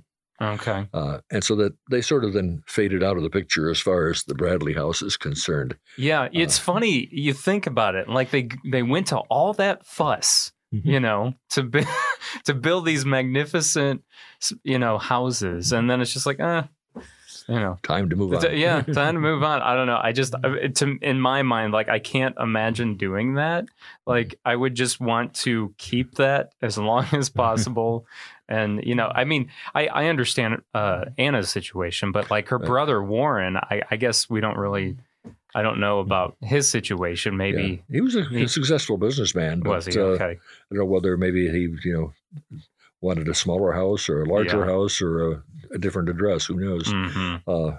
Okay. 0.42 0.88
Uh, 0.94 1.20
and 1.32 1.44
so 1.44 1.56
that 1.56 1.74
they 1.90 2.02
sort 2.02 2.26
of 2.26 2.34
then 2.34 2.62
faded 2.68 3.04
out 3.04 3.16
of 3.18 3.24
the 3.24 3.30
picture 3.30 3.70
as 3.70 3.80
far 3.80 4.10
as 4.10 4.24
the 4.24 4.36
Bradley 4.36 4.74
house 4.74 5.02
is 5.02 5.16
concerned. 5.18 5.76
Yeah, 5.98 6.28
it's 6.34 6.60
Uh, 6.60 6.64
funny 6.74 7.08
you 7.12 7.34
think 7.34 7.68
about 7.68 7.96
it. 7.96 8.10
Like 8.10 8.32
they 8.32 8.50
they 8.70 8.84
went 8.84 9.08
to 9.08 9.18
all 9.30 9.54
that 9.54 9.86
fuss, 9.86 10.52
Mm-hmm. 10.74 10.90
you 10.90 11.00
know, 11.00 11.34
to 11.52 11.64
bu- 11.64 11.86
to 12.46 12.54
build 12.54 12.86
these 12.86 13.06
magnificent, 13.06 14.02
you 14.64 14.78
know, 14.80 14.98
houses, 14.98 15.72
and 15.72 15.90
then 15.90 16.02
it's 16.02 16.12
just 16.12 16.26
like, 16.26 16.40
uh, 16.42 16.64
you 17.48 17.56
know, 17.56 17.78
Time 17.84 18.10
to 18.10 18.16
move 18.16 18.32
on. 18.34 18.38
It's- 18.46 18.58
yeah, 18.58 18.82
time 18.94 19.16
to 19.16 19.20
move 19.22 19.44
on. 19.44 19.62
I 19.62 19.76
don't 19.76 19.88
know. 19.88 20.00
I 20.02 20.12
just 20.12 20.34
to 20.42 20.98
in 21.02 21.20
my 21.22 21.44
mind, 21.44 21.74
like 21.74 21.90
I 21.90 22.00
can't 22.00 22.36
imagine 22.40 22.96
doing 22.98 23.36
that. 23.36 23.66
Like 24.06 24.40
I 24.46 24.56
would 24.56 24.76
just 24.76 25.00
want 25.00 25.34
to 25.46 25.74
keep 25.78 26.16
that 26.16 26.54
as 26.62 26.78
long 26.78 27.06
as 27.14 27.30
possible. 27.46 28.06
And 28.48 28.84
you 28.84 28.96
know, 28.96 29.12
I 29.14 29.24
mean, 29.26 29.50
I 29.74 29.88
I 29.88 30.06
understand 30.08 30.62
uh, 30.74 31.06
Anna's 31.18 31.50
situation, 31.50 32.12
but 32.12 32.30
like 32.32 32.50
her 32.50 32.60
brother 32.60 33.02
Warren, 33.04 33.58
I, 33.58 33.82
I 33.90 33.96
guess 33.96 34.30
we 34.30 34.40
don't 34.42 34.58
really 34.58 34.98
I 35.56 35.62
don't 35.62 35.80
know 35.80 36.00
about 36.00 36.36
his 36.42 36.68
situation. 36.70 37.38
Maybe 37.38 37.84
Yeah. 37.90 37.96
he 37.96 38.02
was 38.02 38.16
a, 38.16 38.24
he- 38.26 38.46
successful 38.48 38.98
businessman. 38.98 39.62
But, 39.62 39.70
was 39.70 39.86
he 39.88 40.00
uh. 40.00 40.14
I 40.16 40.18
don't 40.18 40.40
know 40.72 40.86
whether 40.86 41.16
maybe 41.18 41.50
he, 41.50 41.74
you 41.88 41.94
know, 41.94 42.60
wanted 43.02 43.28
a 43.28 43.34
smaller 43.34 43.72
house 43.74 44.10
or 44.10 44.22
a 44.24 44.26
larger 44.26 44.60
Yeah. 44.60 44.66
house 44.66 45.02
or 45.02 45.32
a, 45.32 45.44
a 45.76 45.80
different 45.80 46.10
address. 46.10 46.46
Who 46.46 46.56
knows? 46.56 46.88
hmm 46.88 47.36
Uh, 47.48 47.78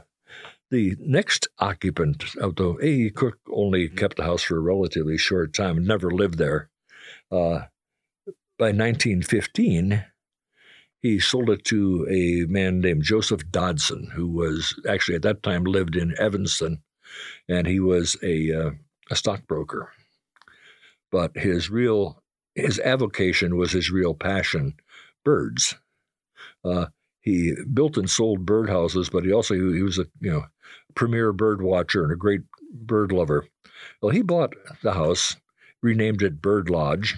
the 0.70 0.96
next 1.00 1.48
occupant 1.58 2.24
the 2.34 2.76
A. 2.82 3.10
Cook 3.10 3.38
only 3.50 3.88
kept 3.88 4.16
the 4.16 4.24
house 4.24 4.42
for 4.42 4.56
a 4.56 4.60
relatively 4.60 5.16
short 5.16 5.54
time 5.54 5.78
and 5.78 5.86
never 5.86 6.10
lived 6.10 6.38
there. 6.38 6.70
Uh, 7.30 7.62
by 8.58 8.72
1915, 8.72 10.04
he 11.02 11.20
sold 11.20 11.50
it 11.50 11.64
to 11.64 12.06
a 12.10 12.50
man 12.50 12.80
named 12.80 13.02
Joseph 13.04 13.48
Dodson, 13.50 14.10
who 14.14 14.28
was 14.28 14.74
actually 14.88 15.14
at 15.14 15.22
that 15.22 15.42
time 15.42 15.64
lived 15.64 15.94
in 15.96 16.18
Evanston, 16.18 16.82
and 17.48 17.66
he 17.66 17.78
was 17.78 18.16
a, 18.22 18.52
uh, 18.52 18.70
a 19.10 19.16
stockbroker. 19.16 19.92
But 21.10 21.36
his 21.36 21.70
real 21.70 22.22
his 22.54 22.78
avocation 22.80 23.56
was 23.56 23.72
his 23.72 23.90
real 23.90 24.14
passion, 24.14 24.74
birds. 25.24 25.74
Uh, 26.64 26.86
he 27.26 27.54
built 27.74 27.96
and 27.96 28.08
sold 28.08 28.46
birdhouses, 28.46 29.10
but 29.10 29.24
he 29.24 29.32
also 29.32 29.54
he 29.54 29.82
was 29.82 29.98
a 29.98 30.06
you 30.20 30.30
know 30.30 30.46
premier 30.94 31.32
bird 31.32 31.60
watcher 31.60 32.04
and 32.04 32.12
a 32.12 32.16
great 32.16 32.42
bird 32.72 33.10
lover. 33.10 33.44
Well, 34.00 34.12
he 34.12 34.22
bought 34.22 34.54
the 34.82 34.92
house, 34.92 35.36
renamed 35.82 36.22
it 36.22 36.40
Bird 36.40 36.70
Lodge, 36.70 37.16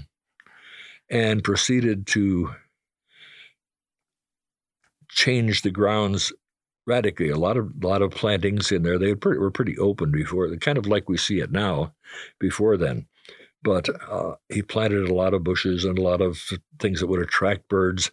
and 1.11 1.44
proceeded 1.44 2.07
to 2.09 2.55
change 5.11 5.61
the 5.61 5.71
grounds 5.71 6.33
radically. 6.87 7.29
A 7.29 7.37
lot 7.37 7.59
of 7.59 7.85
lot 7.85 8.01
of 8.01 8.11
plantings 8.11 8.73
in 8.73 8.85
there. 8.85 8.99
They 8.99 9.09
were 9.09 9.16
pretty, 9.16 9.38
were 9.38 9.51
pretty 9.51 9.77
open 9.77 10.11
before, 10.11 10.57
kind 10.57 10.79
of 10.79 10.87
like 10.87 11.11
we 11.11 11.18
see 11.18 11.40
it 11.40 11.53
now. 11.53 11.92
Before 12.38 12.79
then, 12.79 13.07
but 13.62 13.90
uh, 14.11 14.37
he 14.49 14.62
planted 14.62 15.07
a 15.07 15.14
lot 15.14 15.35
of 15.35 15.44
bushes 15.44 15.85
and 15.85 15.99
a 15.99 16.03
lot 16.03 16.23
of 16.23 16.40
things 16.79 17.01
that 17.01 17.09
would 17.09 17.21
attract 17.21 17.68
birds. 17.68 18.11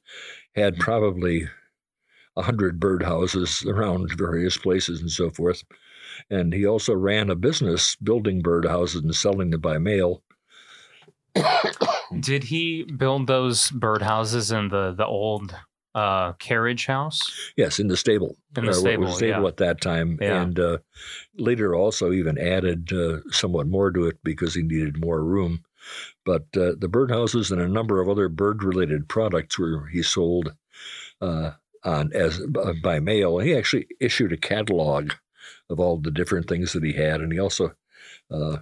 Had 0.56 0.78
probably 0.78 1.50
a 2.36 2.41
hundred 2.41 2.80
birdhouses 2.80 3.65
around 3.65 4.12
various 4.17 4.58
places 4.58 5.02
and 5.02 5.12
so 5.12 5.30
forth. 5.30 5.63
And 6.30 6.54
he 6.54 6.65
also 6.65 6.93
ran 6.93 7.30
a 7.30 7.36
business 7.36 7.95
building 7.98 8.41
birdhouses 8.41 9.04
and 9.04 9.15
selling 9.15 9.52
them 9.52 9.62
by 9.62 9.78
mail. 9.78 10.24
Did 12.19 12.45
he 12.45 12.84
build 12.84 13.28
those 13.28 13.69
birdhouses 13.71 14.58
in 14.58 14.69
the 14.69 14.93
the 14.93 15.06
old 15.06 15.56
uh, 15.93 16.34
carriage 16.34 16.86
house? 16.86 17.21
Yes, 17.56 17.80
in 17.80 17.88
the 17.88 17.98
stable. 17.98 18.38
In 18.56 18.65
the 18.65 18.71
what 18.71 18.80
stable, 18.80 19.06
was 19.06 19.15
stable 19.15 19.41
yeah. 19.41 19.48
at 19.48 19.58
that 19.58 19.82
time. 19.82 20.17
Yeah. 20.21 20.41
And 20.41 20.60
uh, 20.60 20.78
later 21.38 21.74
also 21.74 22.12
even 22.12 22.38
added 22.38 22.91
uh, 22.93 23.21
somewhat 23.32 23.67
more 23.67 23.91
to 23.91 24.06
it 24.08 24.17
because 24.24 24.54
he 24.54 24.62
needed 24.62 25.04
more 25.04 25.24
room. 25.24 25.63
But 26.26 26.43
uh, 26.56 26.74
the 26.78 26.89
birdhouses 26.89 27.52
and 27.52 27.62
a 27.62 27.67
number 27.67 28.02
of 28.02 28.10
other 28.10 28.28
bird 28.30 28.63
related 28.63 29.08
products 29.08 29.58
were 29.60 29.88
he 29.88 30.02
sold 30.02 30.54
uh, 31.21 31.52
on 31.86 32.12
as 32.13 32.41
uh, 32.41 32.74
by 32.84 33.00
mail. 33.00 33.38
He 33.39 33.56
actually 33.56 33.88
issued 34.00 34.34
a 34.34 34.38
catalog 34.38 35.13
of 35.69 35.80
all 35.80 35.98
the 35.98 36.12
different 36.12 36.48
things 36.48 36.74
that 36.74 36.84
he 36.84 36.93
had, 36.93 37.21
and 37.21 37.32
he 37.32 37.39
also 37.39 37.74
uh, 38.30 38.58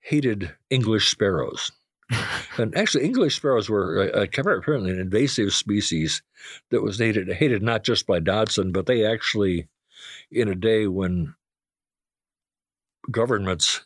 hated 0.00 0.54
English 0.70 1.10
sparrows. 1.10 1.70
And 2.58 2.74
actually, 2.74 3.04
English 3.04 3.36
sparrows 3.36 3.68
were 3.68 4.10
uh, 4.14 4.22
apparently 4.22 4.90
an 4.90 4.98
invasive 4.98 5.52
species 5.52 6.22
that 6.70 6.80
was 6.80 6.98
hated, 6.98 7.30
hated 7.30 7.62
not 7.62 7.84
just 7.84 8.06
by 8.06 8.18
Dodson, 8.18 8.72
but 8.72 8.86
they 8.86 9.04
actually, 9.04 9.68
in 10.30 10.48
a 10.48 10.54
day 10.54 10.86
when 10.86 11.34
governments 13.10 13.84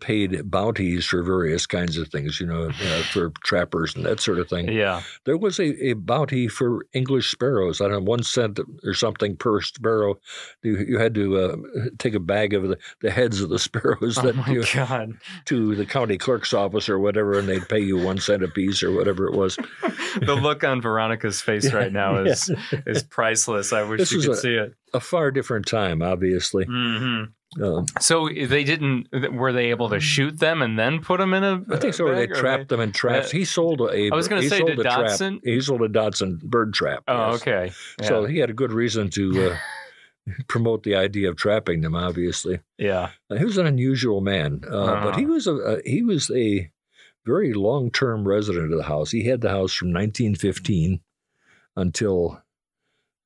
paid 0.00 0.50
bounties 0.50 1.04
for 1.06 1.22
various 1.22 1.66
kinds 1.66 1.96
of 1.96 2.08
things, 2.08 2.40
you 2.40 2.46
know, 2.46 2.68
uh, 2.70 3.02
for 3.12 3.30
trappers 3.44 3.94
and 3.94 4.04
that 4.06 4.20
sort 4.20 4.38
of 4.38 4.48
thing. 4.48 4.68
Yeah. 4.72 5.02
There 5.24 5.36
was 5.36 5.58
a, 5.58 5.88
a 5.88 5.92
bounty 5.94 6.48
for 6.48 6.84
English 6.92 7.30
sparrows. 7.30 7.80
I 7.80 7.84
don't 7.84 7.92
know, 8.04 8.10
one 8.10 8.22
cent 8.22 8.58
or 8.84 8.94
something 8.94 9.36
per 9.36 9.60
sparrow. 9.60 10.16
You, 10.62 10.78
you 10.78 10.98
had 10.98 11.14
to 11.14 11.38
uh, 11.38 11.56
take 11.98 12.14
a 12.14 12.20
bag 12.20 12.54
of 12.54 12.62
the, 12.68 12.78
the 13.02 13.10
heads 13.10 13.40
of 13.40 13.50
the 13.50 13.58
sparrows 13.60 14.18
Oh 14.18 14.22
that 14.22 14.36
my 14.36 14.48
you, 14.48 14.64
god. 14.74 15.12
to 15.46 15.74
the 15.74 15.86
county 15.86 16.18
clerk's 16.18 16.52
office 16.54 16.88
or 16.88 16.98
whatever, 16.98 17.38
and 17.38 17.48
they'd 17.48 17.68
pay 17.68 17.80
you 17.80 17.98
one 17.98 18.18
cent 18.18 18.42
a 18.42 18.48
piece 18.48 18.82
or 18.82 18.92
whatever 18.92 19.26
it 19.26 19.34
was. 19.34 19.56
the 20.20 20.34
look 20.34 20.64
on 20.64 20.80
Veronica's 20.80 21.40
face 21.40 21.72
right 21.72 21.92
now 21.92 22.16
is 22.24 22.50
is 22.86 23.02
priceless. 23.02 23.72
I 23.72 23.82
wish 23.82 23.98
This 24.00 24.12
you 24.12 24.20
could 24.20 24.30
a- 24.30 24.36
see 24.36 24.54
it. 24.54 24.74
A 24.92 25.00
far 25.00 25.30
different 25.30 25.66
time, 25.66 26.02
obviously. 26.02 26.64
hmm 26.64 27.24
Um, 27.60 27.86
So 28.00 28.28
they 28.28 28.62
didn't. 28.64 29.08
Were 29.32 29.52
they 29.52 29.70
able 29.70 29.88
to 29.88 29.98
shoot 29.98 30.38
them 30.38 30.62
and 30.62 30.78
then 30.78 31.00
put 31.00 31.18
them 31.18 31.34
in 31.34 31.42
a? 31.42 31.62
I 31.70 31.76
think 31.78 31.94
so. 31.94 32.06
They 32.06 32.26
bag, 32.26 32.30
or 32.32 32.34
trapped 32.36 32.68
them 32.68 32.80
in 32.80 32.92
traps. 32.92 33.28
uh, 33.28 33.36
he 33.38 33.44
sold 33.44 33.80
a. 33.80 34.10
I 34.12 34.14
was 34.14 34.28
gonna 34.28 34.42
say, 34.42 34.58
sold 34.58 34.68
did 34.70 34.78
a 34.78 34.82
trap. 34.84 34.98
Dodson- 35.00 35.40
He 35.42 35.60
sold 35.60 35.82
a 35.82 35.88
Dodson 35.88 36.40
bird 36.44 36.72
trap. 36.74 37.02
Oh, 37.08 37.32
yes. 37.32 37.42
okay. 37.42 37.72
So 38.02 38.24
he 38.24 38.38
had 38.38 38.50
a 38.50 38.54
good 38.54 38.72
reason 38.72 39.10
to 39.10 39.50
uh, 39.52 40.32
promote 40.48 40.84
the 40.84 40.94
idea 40.94 41.28
of 41.28 41.36
trapping 41.36 41.80
them. 41.80 41.96
Obviously, 41.96 42.60
yeah. 42.78 43.10
Uh, 43.28 43.34
he 43.36 43.44
was 43.44 43.58
an 43.58 43.66
unusual 43.66 44.20
man, 44.20 44.60
uh, 44.70 45.02
but 45.02 45.16
he 45.16 45.24
Uh-huh. 45.24 45.32
was 45.34 45.46
a, 45.48 45.54
a 45.54 45.82
he 45.84 46.02
was 46.02 46.30
a 46.30 46.70
very 47.26 47.52
long 47.52 47.90
term 47.90 48.28
resident 48.28 48.70
of 48.72 48.78
the 48.78 48.84
house. 48.84 49.10
He 49.10 49.24
had 49.24 49.40
the 49.40 49.50
house 49.50 49.72
from 49.74 49.88
1915 49.88 51.00
until 51.76 52.42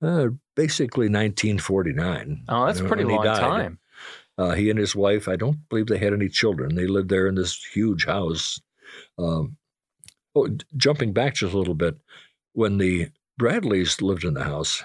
uh, 0.03 0.29
basically 0.57 1.07
1949. 1.09 2.45
Oh, 2.49 2.67
that's 2.67 2.81
a 2.81 2.85
uh, 2.85 2.89
pretty 2.89 3.05
long 3.05 3.25
died. 3.25 3.39
time. 3.41 3.79
Uh, 4.37 4.53
he 4.53 4.69
and 4.71 4.79
his 4.79 4.97
wife, 4.97 5.29
I 5.29 5.37
don't 5.37 5.69
believe 5.69 5.87
they 5.87 5.99
had 5.99 6.13
any 6.13 6.29
children. 6.29 6.75
They 6.75 6.87
lived 6.87 7.09
there 7.09 7.27
in 7.27 7.35
this 7.37 7.63
huge 7.73 8.07
house. 8.07 8.61
Um, 9.19 9.57
oh, 10.35 10.49
jumping 10.77 11.13
back 11.13 11.35
just 11.35 11.55
a 11.55 11.59
little 11.59 11.75
bit, 11.75 11.97
when 12.53 12.79
the 12.79 13.09
Bradleys 13.39 14.01
lived 14.03 14.25
in 14.25 14.35
the 14.35 14.45
house, 14.45 14.83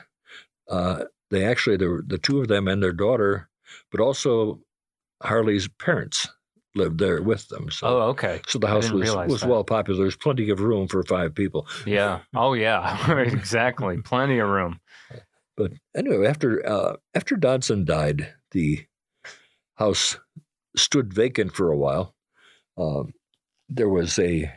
uh, 0.69 1.05
they 1.31 1.45
actually, 1.45 1.77
there 1.77 1.89
were 1.89 2.03
the 2.05 2.17
two 2.17 2.41
of 2.41 2.47
them 2.47 2.67
and 2.67 2.81
their 2.81 2.93
daughter, 2.93 3.49
but 3.91 3.99
also 4.01 4.59
Harley's 5.23 5.67
parents 5.67 6.27
lived 6.75 6.99
there 6.99 7.21
with 7.21 7.47
them. 7.49 7.69
So, 7.71 7.87
Oh, 7.87 8.01
okay. 8.09 8.41
so 8.47 8.59
the 8.59 8.67
house 8.67 8.91
was, 8.91 9.15
was 9.15 9.41
that. 9.41 9.49
well 9.49 9.63
popular. 9.63 9.99
There's 10.01 10.15
plenty 10.15 10.49
of 10.51 10.61
room 10.61 10.87
for 10.87 11.03
five 11.03 11.33
people. 11.33 11.67
Yeah. 11.85 12.19
Oh, 12.35 12.53
yeah. 12.53 13.17
exactly. 13.19 13.97
Plenty 14.03 14.37
of 14.39 14.47
room. 14.47 14.79
But 15.57 15.73
anyway, 15.95 16.25
after 16.27 16.65
uh, 16.65 16.95
after 17.13 17.35
Dodson 17.35 17.83
died, 17.83 18.33
the 18.51 18.85
house 19.79 20.17
stood 20.75 21.13
vacant 21.13 21.53
for 21.55 21.71
a 21.71 21.77
while. 21.77 22.13
Um, 22.77 23.13
there 23.69 23.89
was 23.89 24.19
a 24.19 24.51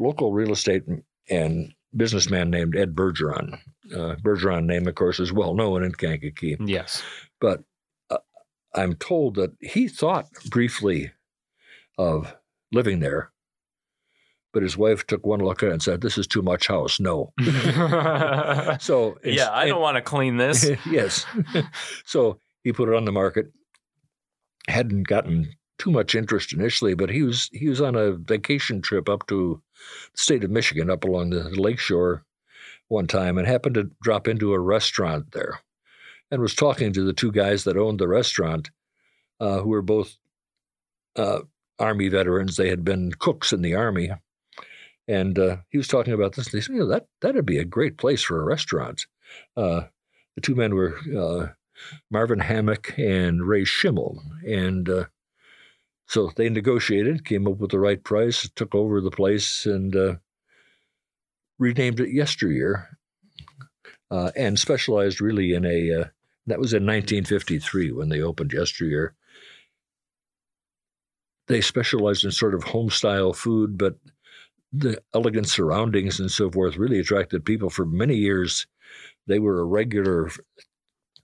local 0.00 0.32
real 0.32 0.52
estate 0.52 0.84
and 1.28 1.72
businessman 1.94 2.50
named 2.50 2.74
Ed 2.74 2.94
Bergeron. 2.94 3.58
Uh, 3.94 4.16
Bergeron 4.16 4.64
name, 4.64 4.88
of 4.88 4.94
course, 4.94 5.20
is 5.20 5.32
well 5.32 5.54
known 5.54 5.84
in 5.84 5.92
Kankakee. 5.92 6.56
Yes. 6.58 7.02
But 7.38 7.62
uh, 8.10 8.18
I'm 8.74 8.94
told 8.94 9.34
that 9.34 9.52
he 9.60 9.88
thought 9.88 10.26
briefly 10.48 11.12
of 11.98 12.34
living 12.72 13.00
there, 13.00 13.30
but 14.54 14.62
his 14.62 14.76
wife 14.76 15.06
took 15.06 15.26
one 15.26 15.40
look 15.40 15.62
at 15.62 15.68
it 15.68 15.72
and 15.72 15.82
said, 15.82 16.00
"This 16.00 16.16
is 16.16 16.26
too 16.26 16.42
much 16.42 16.66
house. 16.66 16.98
No." 16.98 17.32
So 18.80 19.18
yeah, 19.22 19.50
I 19.52 19.66
don't 19.66 19.82
want 19.82 19.96
to 19.96 20.02
clean 20.02 20.38
this. 20.38 20.68
yes. 20.90 21.26
so 22.04 22.38
he 22.64 22.72
put 22.72 22.88
it 22.88 22.94
on 22.94 23.04
the 23.04 23.12
market. 23.12 23.52
Hadn't 24.68 25.08
gotten 25.08 25.52
too 25.78 25.90
much 25.90 26.14
interest 26.14 26.52
initially, 26.52 26.94
but 26.94 27.10
he 27.10 27.22
was 27.22 27.48
he 27.52 27.68
was 27.68 27.80
on 27.80 27.96
a 27.96 28.12
vacation 28.12 28.80
trip 28.80 29.08
up 29.08 29.26
to 29.26 29.60
the 30.12 30.18
state 30.20 30.44
of 30.44 30.50
Michigan, 30.50 30.90
up 30.90 31.04
along 31.04 31.30
the 31.30 31.48
lakeshore 31.50 32.24
one 32.88 33.06
time, 33.06 33.38
and 33.38 33.46
happened 33.46 33.74
to 33.74 33.90
drop 34.02 34.28
into 34.28 34.52
a 34.52 34.60
restaurant 34.60 35.32
there, 35.32 35.60
and 36.30 36.40
was 36.40 36.54
talking 36.54 36.92
to 36.92 37.04
the 37.04 37.12
two 37.12 37.32
guys 37.32 37.64
that 37.64 37.76
owned 37.76 37.98
the 37.98 38.08
restaurant, 38.08 38.70
uh, 39.40 39.60
who 39.60 39.70
were 39.70 39.82
both 39.82 40.16
uh, 41.16 41.40
army 41.78 42.08
veterans. 42.08 42.56
They 42.56 42.68
had 42.68 42.84
been 42.84 43.12
cooks 43.18 43.52
in 43.52 43.62
the 43.62 43.74
army. 43.74 44.12
And 45.08 45.36
uh, 45.38 45.56
he 45.68 45.78
was 45.78 45.88
talking 45.88 46.12
about 46.12 46.34
this. 46.34 46.46
And 46.46 46.54
he 46.54 46.60
said, 46.60 46.74
"You 46.74 46.80
know, 46.82 46.88
that 46.88 47.06
that'd 47.20 47.44
be 47.44 47.58
a 47.58 47.64
great 47.64 47.98
place 47.98 48.22
for 48.22 48.40
a 48.40 48.44
restaurant." 48.44 49.06
Uh, 49.56 49.82
the 50.36 50.40
two 50.40 50.54
men 50.54 50.74
were 50.74 50.96
uh, 51.18 51.48
Marvin 52.10 52.40
Hammock 52.40 52.94
and 52.98 53.46
Ray 53.46 53.64
Schimmel, 53.64 54.22
and 54.46 54.88
uh, 54.88 55.04
so 56.06 56.30
they 56.36 56.48
negotiated, 56.48 57.24
came 57.24 57.46
up 57.46 57.58
with 57.58 57.70
the 57.70 57.78
right 57.78 58.02
price, 58.02 58.48
took 58.54 58.74
over 58.74 59.00
the 59.00 59.10
place, 59.10 59.64
and 59.66 59.96
uh, 59.96 60.14
renamed 61.58 62.00
it 62.00 62.12
Yesteryear, 62.12 62.98
uh, 64.10 64.30
and 64.36 64.58
specialized 64.58 65.20
really 65.20 65.54
in 65.54 65.64
a. 65.64 66.02
Uh, 66.02 66.04
that 66.48 66.58
was 66.58 66.72
in 66.72 66.82
1953 66.82 67.92
when 67.92 68.08
they 68.08 68.20
opened 68.20 68.52
Yesteryear. 68.52 69.14
They 71.46 71.60
specialized 71.60 72.24
in 72.24 72.32
sort 72.32 72.54
of 72.54 72.64
home 72.64 72.90
style 72.90 73.32
food, 73.32 73.78
but 73.78 73.96
the 74.72 75.00
elegant 75.14 75.48
surroundings 75.48 76.18
and 76.18 76.30
so 76.30 76.50
forth 76.50 76.76
really 76.76 76.98
attracted 76.98 77.44
people 77.44 77.70
for 77.70 77.84
many 77.84 78.16
years. 78.16 78.66
They 79.26 79.38
were 79.38 79.60
a 79.60 79.64
regular 79.64 80.30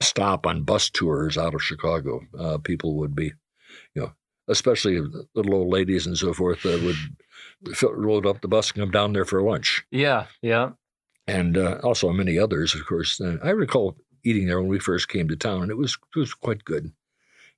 stop 0.00 0.46
on 0.46 0.62
bus 0.62 0.90
tours 0.90 1.36
out 1.36 1.54
of 1.54 1.62
Chicago. 1.62 2.20
Uh, 2.38 2.58
people 2.58 2.96
would 2.96 3.14
be, 3.14 3.32
you 3.94 4.02
know, 4.02 4.12
especially 4.48 5.00
little 5.34 5.54
old 5.54 5.72
ladies 5.72 6.06
and 6.06 6.16
so 6.16 6.32
forth, 6.32 6.64
uh, 6.64 6.78
would 6.82 7.76
fill, 7.76 7.94
load 7.96 8.26
up 8.26 8.40
the 8.40 8.48
bus 8.48 8.70
and 8.70 8.80
come 8.80 8.90
down 8.90 9.12
there 9.12 9.24
for 9.24 9.42
lunch. 9.42 9.84
Yeah, 9.90 10.26
yeah. 10.42 10.70
And 11.26 11.58
uh, 11.58 11.78
also 11.82 12.10
many 12.10 12.38
others, 12.38 12.74
of 12.74 12.86
course. 12.86 13.20
Uh, 13.20 13.36
I 13.42 13.50
recall 13.50 13.96
eating 14.24 14.46
there 14.46 14.60
when 14.60 14.68
we 14.68 14.78
first 14.78 15.08
came 15.08 15.28
to 15.28 15.36
town, 15.36 15.62
and 15.62 15.70
it 15.70 15.76
was 15.76 15.96
it 16.14 16.18
was 16.18 16.32
quite 16.34 16.64
good. 16.64 16.92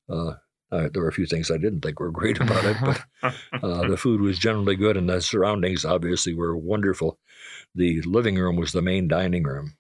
Uh, 0.09 0.35
uh, 0.73 0.89
there 0.93 1.03
were 1.03 1.09
a 1.09 1.13
few 1.13 1.27
things 1.27 1.51
I 1.51 1.57
didn't 1.57 1.81
think 1.81 1.99
were 1.99 2.11
great 2.11 2.41
about 2.41 2.65
it, 2.65 2.77
but 2.81 3.35
uh, 3.63 3.89
the 3.89 3.97
food 3.97 4.21
was 4.21 4.39
generally 4.39 4.77
good, 4.77 4.97
and 4.97 5.09
the 5.09 5.21
surroundings 5.21 5.85
obviously 5.85 6.35
were 6.35 6.57
wonderful. 6.57 7.19
The 7.75 8.03
living 8.03 8.37
room 8.37 8.57
was 8.57 8.73
the 8.73 8.83
main 8.83 9.09
dining 9.09 9.45
room, 9.45 9.77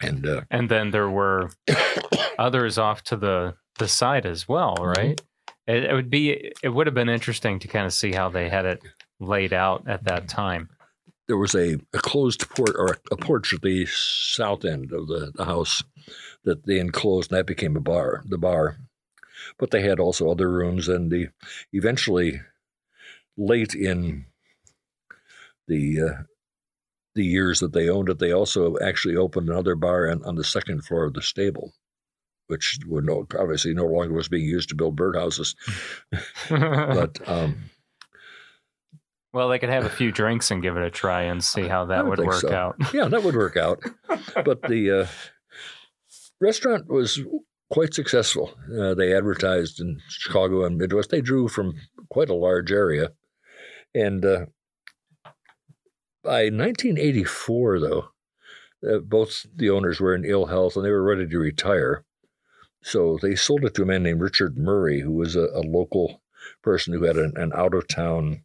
and 0.00 0.26
uh, 0.26 0.42
and 0.50 0.68
then 0.70 0.90
there 0.90 1.10
were 1.10 1.50
others 2.38 2.78
off 2.78 3.02
to 3.04 3.16
the 3.16 3.54
the 3.78 3.88
side 3.88 4.26
as 4.26 4.48
well, 4.48 4.76
Mm-hmm. 4.76 5.00
right? 5.00 5.20
It, 5.66 5.84
it 5.84 5.92
would 5.94 6.10
be 6.10 6.52
it 6.62 6.68
would 6.68 6.86
have 6.86 6.94
been 6.94 7.08
interesting 7.08 7.58
to 7.60 7.68
kind 7.68 7.86
of 7.86 7.92
see 7.92 8.12
how 8.12 8.28
they 8.28 8.48
had 8.48 8.64
it 8.66 8.82
laid 9.20 9.52
out 9.52 9.84
at 9.88 10.04
that 10.04 10.28
time. 10.28 10.68
there 11.28 11.36
was 11.36 11.54
a, 11.56 11.74
a 11.92 11.98
closed 11.98 12.48
port 12.50 12.76
or 12.76 12.98
a 13.10 13.16
porch 13.16 13.52
at 13.52 13.62
the 13.62 13.84
south 13.86 14.64
end 14.64 14.92
of 14.92 15.08
the, 15.08 15.32
the 15.34 15.44
house 15.44 15.82
that 16.44 16.64
they 16.66 16.78
enclosed, 16.78 17.32
and 17.32 17.38
that 17.38 17.46
became 17.46 17.76
a 17.76 17.80
bar. 17.80 18.22
The 18.28 18.38
bar, 18.38 18.76
but 19.58 19.70
they 19.72 19.82
had 19.82 19.98
also 19.98 20.30
other 20.30 20.48
rooms, 20.50 20.86
and 20.88 21.10
the 21.10 21.28
eventually 21.72 22.40
late 23.36 23.74
in 23.74 24.26
the 25.66 26.00
uh, 26.00 26.22
the 27.16 27.24
years 27.24 27.58
that 27.60 27.72
they 27.72 27.88
owned 27.88 28.08
it, 28.08 28.18
they 28.18 28.32
also 28.32 28.76
actually 28.78 29.16
opened 29.16 29.48
another 29.48 29.74
bar 29.74 30.08
on, 30.08 30.22
on 30.24 30.36
the 30.36 30.44
second 30.44 30.84
floor 30.84 31.04
of 31.04 31.14
the 31.14 31.22
stable, 31.22 31.72
which 32.46 32.78
would 32.86 33.04
no, 33.04 33.26
obviously 33.38 33.74
no 33.74 33.86
longer 33.86 34.14
was 34.14 34.28
being 34.28 34.44
used 34.44 34.68
to 34.68 34.76
build 34.76 34.96
birdhouses. 34.96 35.56
But 36.48 37.28
um, 37.28 37.70
well, 39.32 39.48
they 39.48 39.58
could 39.58 39.70
have 39.70 39.84
a 39.84 39.90
few 39.90 40.12
drinks 40.12 40.50
and 40.50 40.62
give 40.62 40.76
it 40.76 40.82
a 40.82 40.90
try 40.90 41.22
and 41.22 41.42
see 41.42 41.66
how 41.66 41.86
that 41.86 42.06
would 42.06 42.20
work 42.20 42.40
so. 42.40 42.54
out. 42.54 42.76
yeah, 42.94 43.08
that 43.08 43.22
would 43.22 43.34
work 43.34 43.56
out. 43.56 43.82
but 44.44 44.62
the 44.62 45.02
uh, 45.02 45.06
restaurant 46.40 46.88
was 46.88 47.20
quite 47.70 47.94
successful. 47.94 48.54
Uh, 48.78 48.94
they 48.94 49.14
advertised 49.14 49.80
in 49.80 50.00
Chicago 50.08 50.64
and 50.64 50.78
Midwest. 50.78 51.10
They 51.10 51.20
drew 51.20 51.48
from 51.48 51.74
quite 52.08 52.30
a 52.30 52.34
large 52.34 52.70
area. 52.70 53.12
And 53.94 54.24
uh, 54.24 54.46
by 56.26 56.50
1984, 56.50 57.80
though, 57.80 58.08
uh, 58.86 58.98
both 58.98 59.46
the 59.54 59.70
owners 59.70 60.00
were 60.00 60.14
in 60.14 60.24
ill 60.24 60.46
health 60.46 60.76
and 60.76 60.84
they 60.84 60.90
were 60.90 61.02
ready 61.02 61.26
to 61.28 61.38
retire. 61.38 62.04
So 62.82 63.18
they 63.22 63.36
sold 63.36 63.64
it 63.64 63.74
to 63.74 63.82
a 63.82 63.86
man 63.86 64.02
named 64.02 64.20
Richard 64.20 64.58
Murray, 64.58 65.00
who 65.00 65.12
was 65.12 65.36
a, 65.36 65.48
a 65.54 65.62
local 65.62 66.22
person 66.62 66.92
who 66.92 67.04
had 67.04 67.16
an, 67.16 67.32
an 67.36 67.52
out 67.54 67.74
of 67.74 67.88
town 67.88 68.42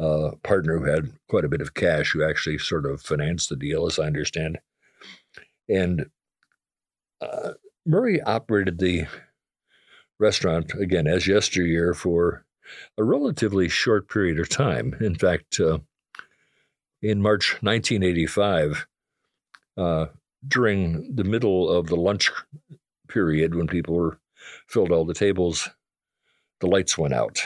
uh, 0.00 0.30
partner 0.42 0.78
who 0.78 0.84
had 0.84 1.12
quite 1.28 1.44
a 1.44 1.48
bit 1.48 1.60
of 1.60 1.74
cash, 1.74 2.12
who 2.12 2.22
actually 2.22 2.58
sort 2.58 2.86
of 2.86 3.02
financed 3.02 3.48
the 3.48 3.56
deal, 3.56 3.86
as 3.86 3.98
I 3.98 4.04
understand. 4.04 4.58
And 5.68 6.06
uh, 7.20 7.52
Murray 7.84 8.22
operated 8.22 8.78
the 8.78 9.06
restaurant 10.20 10.72
again 10.74 11.06
as 11.06 11.26
yesteryear 11.26 11.94
for 11.94 12.44
a 12.96 13.04
relatively 13.04 13.68
short 13.68 14.08
period 14.08 14.38
of 14.38 14.48
time. 14.48 14.96
In 15.00 15.14
fact, 15.14 15.58
uh, 15.60 15.78
in 17.02 17.22
March 17.22 17.52
1985, 17.62 18.86
uh, 19.76 20.06
during 20.46 21.14
the 21.14 21.24
middle 21.24 21.68
of 21.68 21.86
the 21.86 21.96
lunch 21.96 22.30
period 23.08 23.54
when 23.54 23.66
people 23.66 23.94
were 23.94 24.18
filled 24.66 24.92
all 24.92 25.04
the 25.04 25.14
tables, 25.14 25.68
the 26.60 26.66
lights 26.66 26.98
went 26.98 27.14
out. 27.14 27.40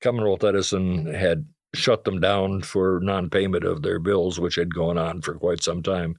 Commonwealth 0.00 0.44
Edison 0.44 1.12
had 1.12 1.46
shut 1.74 2.04
them 2.04 2.20
down 2.20 2.62
for 2.62 3.00
non-payment 3.02 3.64
of 3.64 3.82
their 3.82 3.98
bills, 3.98 4.40
which 4.40 4.54
had 4.54 4.74
gone 4.74 4.96
on 4.96 5.20
for 5.20 5.34
quite 5.34 5.62
some 5.62 5.82
time. 5.82 6.16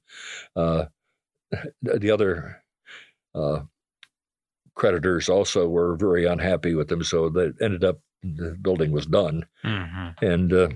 Uh, 0.56 0.86
the 1.82 2.12
other 2.12 2.64
uh, 3.34 3.62
creditors 4.76 5.30
also 5.30 5.68
were 5.68 5.96
very 5.96 6.26
unhappy 6.26 6.76
with 6.76 6.88
them, 6.88 7.04
so 7.04 7.30
that 7.30 7.56
ended 7.62 7.84
up 7.84 8.00
the 8.22 8.56
building 8.62 8.92
was 8.92 9.06
done, 9.06 9.46
hmm 9.64 10.10
and 10.22 10.52
uh, 10.54 10.70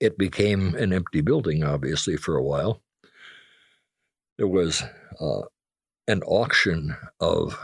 it 0.00 0.16
became 0.18 0.74
an 0.74 0.92
empty 0.92 1.20
building, 1.20 1.64
obviously, 1.64 2.16
for 2.16 2.36
a 2.36 2.42
while. 2.42 2.82
There 4.36 4.46
was 4.48 4.82
uh, 5.20 5.42
an 6.06 6.22
auction 6.22 6.96
of 7.20 7.58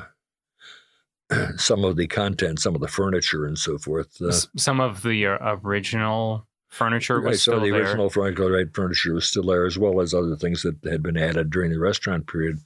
some 1.57 1.85
of 1.85 1.97
the 1.97 2.07
content, 2.07 2.61
some 2.61 2.75
of 2.75 2.81
the 2.81 2.89
furniture, 2.89 3.47
and 3.47 3.59
so 3.59 3.79
forth. 3.79 4.21
Uh, 4.21 4.33
Some 4.57 4.81
of 4.81 5.03
the 5.03 5.27
uh, 5.27 5.57
original 5.65 6.47
furniture 6.69 7.21
was 7.21 7.25
Right, 7.25 7.35
so 7.39 7.53
still 7.53 7.61
the 7.61 7.71
there. 7.71 7.83
original 7.83 8.11
Franco 8.11 8.51
Wright 8.51 8.67
furniture 8.73 9.15
was 9.15 9.29
still 9.29 9.45
there, 9.45 9.65
as 9.65 9.79
well 9.79 10.01
as 10.01 10.13
other 10.13 10.35
things 10.37 10.63
that 10.63 10.77
had 10.85 11.03
been 11.03 11.17
added 11.17 11.51
during 11.51 11.71
the 11.71 11.79
restaurant 11.79 12.27
period. 12.27 12.59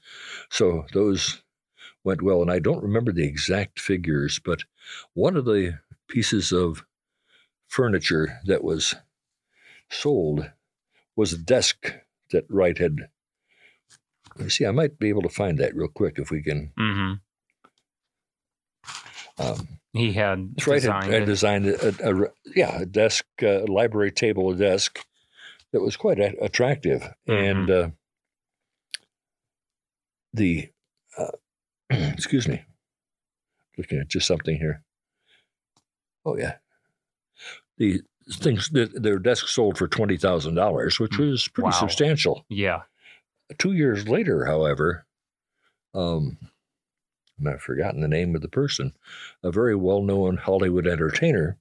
So 0.48 0.86
those 0.94 1.42
went 2.04 2.22
well. 2.22 2.40
And 2.40 2.50
I 2.50 2.58
don't 2.58 2.82
remember 2.82 3.12
the 3.12 3.26
exact 3.26 3.78
figures, 3.78 4.38
but 4.38 4.64
one 5.12 5.36
of 5.36 5.44
the 5.44 5.78
pieces 6.08 6.52
of 6.52 6.84
furniture 7.66 8.38
that 8.46 8.64
was 8.64 8.94
sold 9.90 10.50
was 11.16 11.32
a 11.32 11.38
desk 11.38 11.92
that 12.30 12.44
Wright 12.48 12.76
had. 12.78 13.08
See, 14.48 14.66
I 14.66 14.70
might 14.70 14.98
be 14.98 15.08
able 15.08 15.22
to 15.22 15.28
find 15.28 15.58
that 15.58 15.74
real 15.74 15.88
quick 15.88 16.18
if 16.18 16.30
we 16.30 16.42
can. 16.42 16.72
hmm 16.76 17.12
Um, 19.38 19.68
He 19.92 20.12
had 20.12 20.54
Wright 20.66 20.80
designed 20.80 21.04
had, 21.12 21.14
had 21.20 21.26
designed 21.26 21.66
a, 21.66 22.08
a, 22.08 22.24
a- 22.24 22.32
yeah 22.54 22.80
a 22.82 22.86
desk, 22.86 23.24
a 23.42 23.64
library 23.66 24.10
table, 24.12 24.50
a 24.50 24.56
desk 24.56 25.04
that 25.72 25.80
was 25.80 25.96
quite 25.96 26.18
a- 26.18 26.36
attractive, 26.42 27.02
and 27.26 27.70
uh, 27.70 27.90
the 30.32 30.68
uh, 31.16 31.30
excuse 31.90 32.46
me, 32.48 32.64
looking 33.76 33.98
at 33.98 34.08
just 34.08 34.26
something 34.26 34.56
here. 34.56 34.82
Oh 36.24 36.36
yeah, 36.36 36.56
the 37.78 38.02
things 38.30 38.68
that 38.70 39.02
their 39.02 39.18
desk 39.18 39.48
sold 39.48 39.78
for 39.78 39.88
twenty 39.88 40.16
thousand 40.16 40.54
dollars, 40.54 40.98
which 41.00 41.18
was 41.18 41.48
pretty 41.48 41.66
Wow. 41.66 41.70
substantial. 41.80 42.44
Yeah. 42.48 42.82
Two 43.58 43.72
years 43.72 44.06
later, 44.08 44.44
however, 44.44 45.06
um, 45.94 46.36
and 47.38 47.48
I've 47.48 47.62
forgotten 47.62 48.00
the 48.00 48.08
name 48.08 48.34
of 48.34 48.42
the 48.42 48.48
person, 48.48 48.92
a 49.42 49.50
very 49.50 49.74
well 49.74 50.02
known 50.02 50.36
Hollywood 50.36 50.86
entertainer 50.86 51.56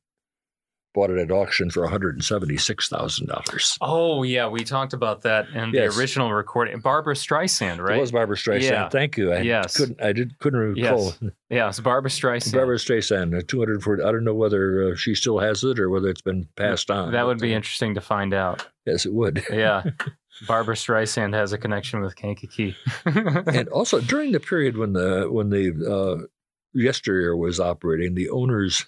bought 0.97 1.11
it 1.11 1.19
at 1.19 1.29
auction 1.31 1.69
for 1.69 1.87
$176,000. 1.87 3.77
Oh 3.81 4.23
yeah, 4.23 4.47
we 4.47 4.63
talked 4.63 4.93
about 4.93 5.21
that 5.21 5.47
in 5.49 5.69
Yes. 5.71 5.93
the 5.93 5.99
original 5.99 6.33
recording. 6.33 6.79
Barbra 6.79 7.13
Streisand, 7.13 7.77
right? 7.79 7.97
It 7.97 8.01
was 8.01 8.11
Barbra 8.11 8.35
Streisand. 8.35 8.61
Yeah. 8.71 8.89
Thank 8.89 9.15
you. 9.15 9.31
I 9.31 9.41
Yes. 9.41 9.77
couldn't 9.77 10.01
I 10.01 10.11
did 10.11 10.39
couldn't 10.39 10.59
recall. 10.59 11.05
Yes. 11.21 11.31
yeah, 11.51 11.69
it's 11.69 11.79
Barbra 11.79 12.09
Streisand. 12.09 12.53
Barbra 12.53 12.77
Streisand, 12.77 13.37
uh, 13.37 13.43
240 13.47 14.01
I 14.03 14.11
don't 14.11 14.23
know 14.23 14.33
whether 14.33 14.91
uh, 14.91 14.95
she 14.95 15.13
still 15.13 15.37
has 15.37 15.63
it 15.63 15.79
or 15.79 15.91
whether 15.91 16.09
it's 16.09 16.21
been 16.23 16.47
passed 16.55 16.89
on. 16.89 17.11
that 17.11 17.27
would 17.27 17.39
be 17.39 17.53
interesting 17.53 17.93
to 17.93 18.01
find 18.01 18.33
out. 18.33 18.65
Yes, 18.87 19.05
it 19.05 19.13
would. 19.13 19.43
Yeah. 19.51 19.83
Barbra 20.47 20.73
Streisand 20.75 21.33
has 21.35 21.53
a 21.53 21.57
connection 21.59 22.01
with 22.01 22.15
Kankakee. 22.15 22.75
and 23.05 23.67
also 23.69 23.99
during 24.01 24.31
the 24.31 24.39
period 24.39 24.77
when 24.77 24.93
the 24.93 25.27
when 25.29 25.49
the 25.51 25.73
uh, 25.87 26.25
yesteryear 26.73 27.35
was 27.37 27.59
operating, 27.59 28.15
the 28.15 28.29
owners 28.29 28.85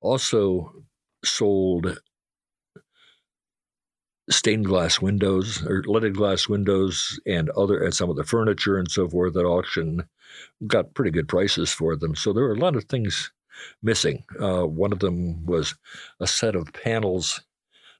also 0.00 0.72
sold 1.28 1.98
stained 4.30 4.66
glass 4.66 5.00
windows 5.00 5.64
or 5.66 5.82
leaded 5.86 6.14
glass 6.14 6.48
windows 6.48 7.18
and 7.26 7.48
other 7.50 7.82
and 7.82 7.94
some 7.94 8.10
of 8.10 8.16
the 8.16 8.24
furniture 8.24 8.78
and 8.78 8.90
so 8.90 9.08
forth 9.08 9.36
at 9.36 9.44
auction 9.44 10.04
got 10.66 10.94
pretty 10.94 11.10
good 11.10 11.28
prices 11.28 11.72
for 11.72 11.96
them. 11.96 12.14
So 12.14 12.32
there 12.32 12.44
were 12.44 12.54
a 12.54 12.58
lot 12.58 12.76
of 12.76 12.84
things 12.84 13.32
missing. 13.82 14.24
Uh, 14.40 14.66
one 14.66 14.92
of 14.92 14.98
them 15.00 15.46
was 15.46 15.74
a 16.20 16.26
set 16.26 16.54
of 16.54 16.72
panels 16.72 17.40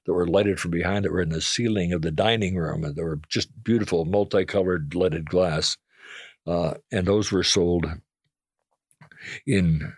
that 0.05 0.13
were 0.13 0.27
lighted 0.27 0.59
from 0.59 0.71
behind 0.71 1.05
that 1.05 1.11
were 1.11 1.21
in 1.21 1.29
the 1.29 1.41
ceiling 1.41 1.93
of 1.93 2.01
the 2.01 2.11
dining 2.11 2.55
room, 2.55 2.83
and 2.83 2.95
they 2.95 3.03
were 3.03 3.19
just 3.27 3.49
beautiful, 3.63 4.05
multicolored 4.05 4.95
leaded 4.95 5.29
glass. 5.29 5.77
Uh, 6.47 6.75
and 6.91 7.05
those 7.05 7.31
were 7.31 7.43
sold 7.43 7.85
in 9.45 9.93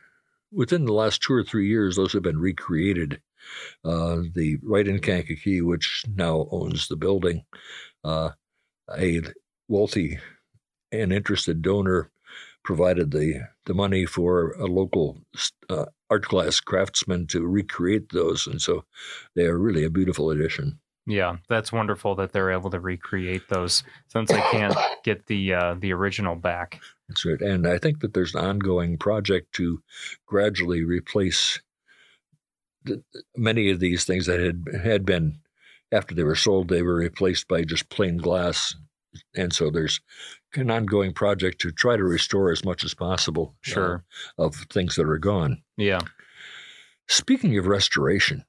within 0.51 0.85
the 0.85 0.93
last 0.93 1.21
two 1.21 1.33
or 1.33 1.43
three 1.43 1.67
years. 1.67 1.95
Those 1.95 2.13
have 2.13 2.23
been 2.23 2.39
recreated. 2.39 3.21
Uh, 3.83 4.21
the 4.33 4.57
Wright 4.61 4.87
in 4.87 4.99
Kankakee, 4.99 5.61
which 5.61 6.05
now 6.15 6.47
owns 6.51 6.87
the 6.87 6.95
building, 6.95 7.43
uh, 8.03 8.31
a 8.97 9.21
wealthy 9.67 10.19
and 10.91 11.11
interested 11.13 11.61
donor 11.61 12.11
provided 12.63 13.11
the 13.11 13.41
the 13.65 13.73
money 13.73 14.05
for 14.05 14.51
a 14.53 14.65
local 14.65 15.19
uh, 15.69 15.85
art 16.09 16.25
class 16.25 16.59
craftsman 16.59 17.27
to 17.27 17.47
recreate 17.47 18.09
those, 18.09 18.47
and 18.47 18.61
so 18.61 18.83
they 19.35 19.45
are 19.45 19.57
really 19.57 19.83
a 19.83 19.89
beautiful 19.89 20.29
addition. 20.29 20.79
Yeah, 21.07 21.37
that's 21.49 21.71
wonderful 21.71 22.15
that 22.15 22.31
they're 22.31 22.51
able 22.51 22.69
to 22.69 22.79
recreate 22.79 23.49
those 23.49 23.83
since 24.07 24.29
they 24.29 24.41
can't 24.51 24.75
get 25.03 25.25
the 25.25 25.53
uh, 25.53 25.75
the 25.79 25.93
original 25.93 26.35
back. 26.35 26.79
That's 27.09 27.25
right. 27.25 27.41
And 27.41 27.67
I 27.67 27.77
think 27.79 28.01
that 28.01 28.13
there's 28.13 28.35
an 28.35 28.45
ongoing 28.45 28.97
project 28.97 29.53
to 29.55 29.81
gradually 30.27 30.83
replace 30.83 31.59
the, 32.83 33.03
many 33.35 33.71
of 33.71 33.79
these 33.79 34.05
things 34.05 34.27
that 34.27 34.39
had 34.39 34.63
had 34.83 35.05
been 35.05 35.39
after 35.91 36.15
they 36.15 36.23
were 36.23 36.35
sold, 36.35 36.69
they 36.69 36.81
were 36.81 36.95
replaced 36.95 37.47
by 37.47 37.63
just 37.63 37.89
plain 37.89 38.17
glass. 38.17 38.75
And 39.35 39.51
so 39.51 39.69
there's 39.69 39.99
an 40.55 40.71
ongoing 40.71 41.13
project 41.13 41.59
to 41.61 41.71
try 41.71 41.97
to 41.97 42.03
restore 42.03 42.51
as 42.51 42.63
much 42.63 42.83
as 42.85 42.93
possible 42.93 43.55
uh, 43.75 43.97
of 44.37 44.55
things 44.69 44.95
that 44.95 45.07
are 45.07 45.17
gone. 45.17 45.61
Yeah. 45.77 45.99
Speaking 47.07 47.57
of 47.57 47.67
restoration, 47.67 48.45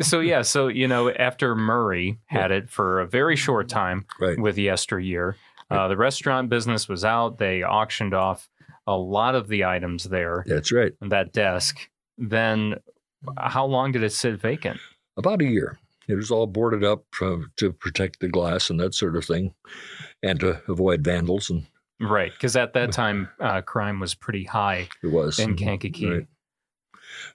so 0.00 0.20
yeah, 0.20 0.42
so 0.42 0.68
you 0.68 0.88
know, 0.88 1.10
after 1.10 1.54
Murray 1.54 2.18
had 2.26 2.50
it 2.50 2.70
for 2.70 3.00
a 3.00 3.06
very 3.06 3.36
short 3.36 3.68
time 3.68 4.06
right? 4.20 4.38
with 4.38 4.56
Yesteryear, 4.56 5.36
uh, 5.70 5.88
the 5.88 5.96
restaurant 5.96 6.48
business 6.48 6.88
was 6.88 7.04
out. 7.04 7.38
They 7.38 7.62
auctioned 7.62 8.14
off 8.14 8.48
a 8.86 8.96
lot 8.96 9.34
of 9.34 9.48
the 9.48 9.64
items 9.64 10.04
there, 10.04 10.44
That's 10.46 10.72
right. 10.72 10.92
that 11.00 11.32
desk. 11.32 11.88
Then, 12.18 12.76
how 13.38 13.66
long 13.66 13.92
did 13.92 14.02
it 14.02 14.12
sit 14.12 14.40
vacant? 14.40 14.78
About 15.16 15.40
a 15.40 15.46
year. 15.46 15.78
It 16.06 16.16
was 16.16 16.30
all 16.30 16.46
boarded 16.46 16.84
up 16.84 17.04
uh, 17.22 17.38
to 17.56 17.72
protect 17.72 18.20
the 18.20 18.28
glass 18.28 18.68
and 18.68 18.78
that 18.80 18.94
sort 18.94 19.16
of 19.16 19.24
thing, 19.24 19.54
and 20.22 20.38
to 20.40 20.60
avoid 20.68 21.02
vandals. 21.02 21.48
And 21.48 21.66
Right, 22.00 22.32
because 22.32 22.56
at 22.56 22.72
that 22.74 22.92
time, 22.92 23.28
uh, 23.40 23.62
crime 23.62 24.00
was 24.00 24.14
pretty 24.14 24.44
high 24.44 24.88
it 25.02 25.06
was 25.06 25.38
in 25.38 25.56
Kankakee. 25.56 26.10
Right. 26.10 26.26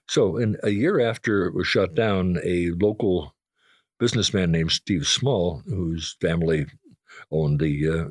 So, 0.08 0.36
in 0.36 0.56
a 0.62 0.70
year 0.70 1.00
after 1.00 1.46
it 1.46 1.54
was 1.54 1.66
shut 1.66 1.94
down, 1.94 2.38
a 2.44 2.70
local 2.70 3.34
businessman 3.98 4.50
named 4.50 4.72
Steve 4.72 5.06
Small, 5.06 5.62
whose 5.66 6.16
family 6.20 6.66
owned 7.30 7.60
the 7.60 7.88
uh, 7.88 8.08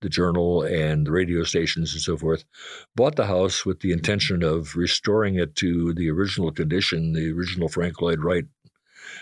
the 0.00 0.08
journal 0.08 0.62
and 0.62 1.06
the 1.06 1.12
radio 1.12 1.44
stations 1.44 1.92
and 1.92 2.00
so 2.00 2.16
forth, 2.16 2.44
bought 2.96 3.16
the 3.16 3.26
house 3.26 3.66
with 3.66 3.80
the 3.80 3.92
intention 3.92 4.42
of 4.42 4.74
restoring 4.74 5.34
it 5.34 5.54
to 5.56 5.92
the 5.92 6.10
original 6.10 6.50
condition, 6.50 7.12
the 7.12 7.30
original 7.30 7.68
Frank 7.68 8.00
Lloyd 8.00 8.20
Wright, 8.24 8.44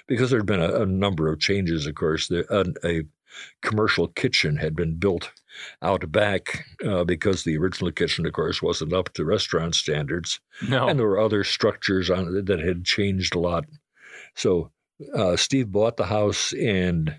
because 0.06 0.30
there 0.30 0.38
had 0.38 0.46
been 0.46 0.60
a, 0.60 0.82
a 0.82 0.86
number 0.86 1.28
of 1.32 1.40
changes. 1.40 1.86
Of 1.86 1.94
course, 1.96 2.28
the, 2.28 2.46
a, 2.48 2.88
a 2.88 3.02
commercial 3.62 4.08
kitchen 4.08 4.56
had 4.56 4.76
been 4.76 4.98
built 4.98 5.32
out 5.82 6.10
back 6.10 6.64
uh, 6.86 7.04
because 7.04 7.44
the 7.44 7.56
original 7.56 7.92
kitchen, 7.92 8.26
of 8.26 8.32
course, 8.32 8.62
wasn't 8.62 8.92
up 8.92 9.12
to 9.14 9.24
restaurant 9.24 9.74
standards 9.74 10.40
No, 10.68 10.88
and 10.88 10.98
there 10.98 11.06
were 11.06 11.20
other 11.20 11.44
structures 11.44 12.10
on 12.10 12.36
it 12.36 12.46
that 12.46 12.60
had 12.60 12.84
changed 12.84 13.34
a 13.34 13.40
lot. 13.40 13.64
So 14.34 14.70
uh, 15.14 15.36
Steve 15.36 15.70
bought 15.70 15.96
the 15.96 16.06
house 16.06 16.52
and 16.52 17.14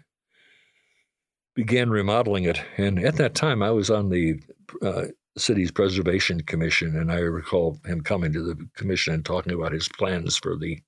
began 1.56 1.90
remodeling 1.90 2.46
it. 2.46 2.62
And 2.78 3.00
at 3.00 3.18
that 3.18 3.36
time, 3.36 3.62
I 3.62 3.72
was 3.72 3.90
on 3.90 4.10
the 4.10 4.42
uh, 4.82 5.06
city's 5.38 5.72
preservation 5.72 6.42
commission, 6.42 6.96
and 6.96 7.12
I 7.12 7.20
recall 7.20 7.80
him 7.86 8.02
coming 8.02 8.34
to 8.34 8.42
the 8.42 8.68
commission 8.76 9.14
and 9.14 9.26
talking 9.26 9.54
about 9.54 9.72
his 9.72 9.88
plans 9.88 10.38
for 10.38 10.56
the 10.56 10.80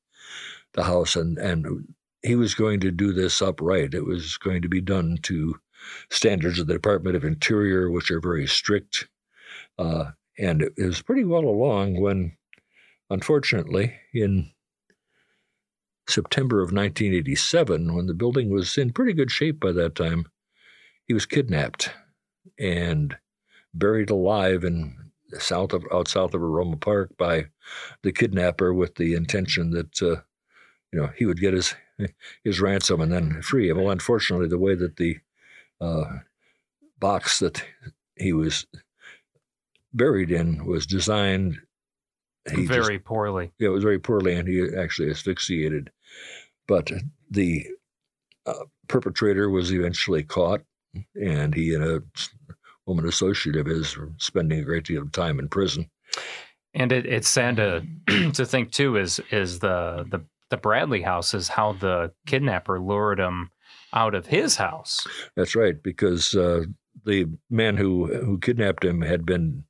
the 0.73 0.83
house, 0.83 1.17
and 1.17 1.37
and 1.37 1.93
he 2.23 2.35
was 2.35 2.53
going 2.53 2.79
to 2.81 2.91
do 2.91 3.11
this 3.11 3.41
upright. 3.41 3.93
It 3.93 4.05
was 4.05 4.37
going 4.37 4.61
to 4.61 4.69
be 4.69 4.81
done 4.81 5.17
to 5.23 5.55
standards 6.09 6.59
of 6.59 6.67
the 6.67 6.73
Department 6.73 7.15
of 7.15 7.23
Interior, 7.23 7.89
which 7.89 8.11
are 8.11 8.19
very 8.19 8.47
strict. 8.47 9.07
Uh, 9.77 10.11
and 10.37 10.61
it 10.61 10.73
was 10.77 11.01
pretty 11.01 11.23
well 11.23 11.43
along 11.43 11.99
when, 11.99 12.37
unfortunately, 13.09 13.93
in 14.13 14.51
September 16.07 16.57
of 16.57 16.71
1987, 16.71 17.93
when 17.93 18.07
the 18.07 18.13
building 18.13 18.49
was 18.49 18.77
in 18.77 18.91
pretty 18.91 19.13
good 19.13 19.31
shape 19.31 19.59
by 19.59 19.71
that 19.71 19.95
time, 19.95 20.25
he 21.07 21.13
was 21.13 21.25
kidnapped 21.25 21.91
and 22.59 23.17
buried 23.73 24.09
alive 24.09 24.63
in 24.63 24.95
south 25.39 25.73
of 25.73 25.85
out 25.91 26.07
south 26.07 26.33
of 26.33 26.43
Aroma 26.43 26.77
Park 26.77 27.15
by 27.17 27.45
the 28.03 28.11
kidnapper 28.11 28.73
with 28.73 28.95
the 28.95 29.13
intention 29.13 29.71
that 29.71 30.01
uh, 30.01 30.21
you 30.91 30.99
know 30.99 31.09
he 31.15 31.25
would 31.25 31.39
get 31.39 31.53
his 31.53 31.75
his 32.43 32.59
ransom 32.59 33.01
and 33.01 33.11
then 33.11 33.41
free 33.41 33.69
him. 33.69 33.77
Well, 33.77 33.91
unfortunately, 33.91 34.47
the 34.47 34.57
way 34.57 34.75
that 34.75 34.97
the 34.97 35.19
uh, 35.81 36.19
box 36.99 37.39
that 37.39 37.63
he 38.15 38.31
was 38.33 38.65
buried 39.93 40.31
in 40.31 40.65
was 40.65 40.85
designed 40.85 41.57
he 42.49 42.65
just- 42.65 42.69
very 42.69 42.99
poorly. 42.99 43.51
yeah, 43.59 43.67
it 43.67 43.71
was 43.71 43.83
very 43.83 43.99
poorly, 43.99 44.35
and 44.35 44.47
he 44.47 44.65
actually 44.77 45.09
asphyxiated. 45.09 45.91
But 46.67 46.91
the 47.29 47.65
uh, 48.45 48.65
perpetrator 48.87 49.49
was 49.49 49.71
eventually 49.73 50.23
caught, 50.23 50.61
and 51.15 51.53
he 51.53 51.73
and 51.75 51.83
a 51.83 52.01
woman 52.85 53.07
associate 53.07 53.55
of 53.55 53.65
his 53.67 53.95
were 53.97 54.11
spending 54.17 54.59
a 54.59 54.63
great 54.63 54.85
deal 54.85 55.01
of 55.01 55.11
time 55.11 55.39
in 55.39 55.49
prison. 55.49 55.89
And 56.73 56.91
it, 56.91 57.05
it's 57.05 57.29
sad 57.29 57.57
to 57.57 57.85
to 58.33 58.45
think 58.45 58.71
too 58.71 58.97
is 58.97 59.19
is 59.31 59.59
the 59.59 60.05
the 60.09 60.23
the 60.49 60.57
Bradley 60.57 61.01
house 61.01 61.33
is 61.33 61.47
how 61.47 61.73
the 61.73 62.11
kidnapper 62.25 62.79
lured 62.79 63.19
him 63.19 63.51
out 63.93 64.15
of 64.15 64.27
his 64.27 64.55
house. 64.57 65.05
That's 65.35 65.55
right, 65.55 65.81
because 65.81 66.35
uh, 66.35 66.63
the 67.05 67.27
man 67.49 67.77
who 67.77 68.07
who 68.07 68.37
kidnapped 68.37 68.83
him 68.85 69.01
had 69.01 69.25
been 69.25 69.63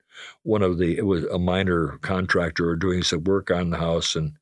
one 0.44 0.62
of 0.62 0.78
the 0.78 0.98
it 0.98 1.06
was 1.06 1.24
a 1.26 1.40
minor 1.40 1.98
contractor 2.02 2.76
doing 2.76 3.04
some 3.04 3.24
work 3.24 3.50
on 3.52 3.70
the 3.70 3.78
house, 3.78 4.16
and 4.16 4.34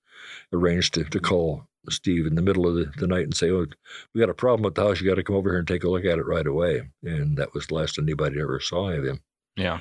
arranged 0.51 0.93
to, 0.95 1.03
to 1.05 1.19
call 1.19 1.65
Steve 1.89 2.25
in 2.27 2.35
the 2.35 2.41
middle 2.41 2.67
of 2.67 2.75
the, 2.75 2.91
the 2.97 3.07
night 3.07 3.23
and 3.23 3.35
say, 3.35 3.49
"Oh, 3.51 3.65
we 4.13 4.19
got 4.19 4.29
a 4.29 4.33
problem 4.33 4.63
with 4.63 4.75
the 4.75 4.83
house. 4.83 4.99
You 4.99 5.07
got 5.09 5.15
to 5.15 5.23
come 5.23 5.35
over 5.35 5.49
here 5.49 5.59
and 5.59 5.67
take 5.67 5.83
a 5.83 5.89
look 5.89 6.05
at 6.05 6.19
it 6.19 6.25
right 6.25 6.45
away." 6.47 6.81
And 7.03 7.37
that 7.37 7.53
was 7.53 7.67
the 7.67 7.75
last 7.75 7.97
anybody 7.97 8.39
ever 8.41 8.59
saw 8.59 8.89
of 8.89 9.05
him. 9.05 9.21
Yeah. 9.55 9.79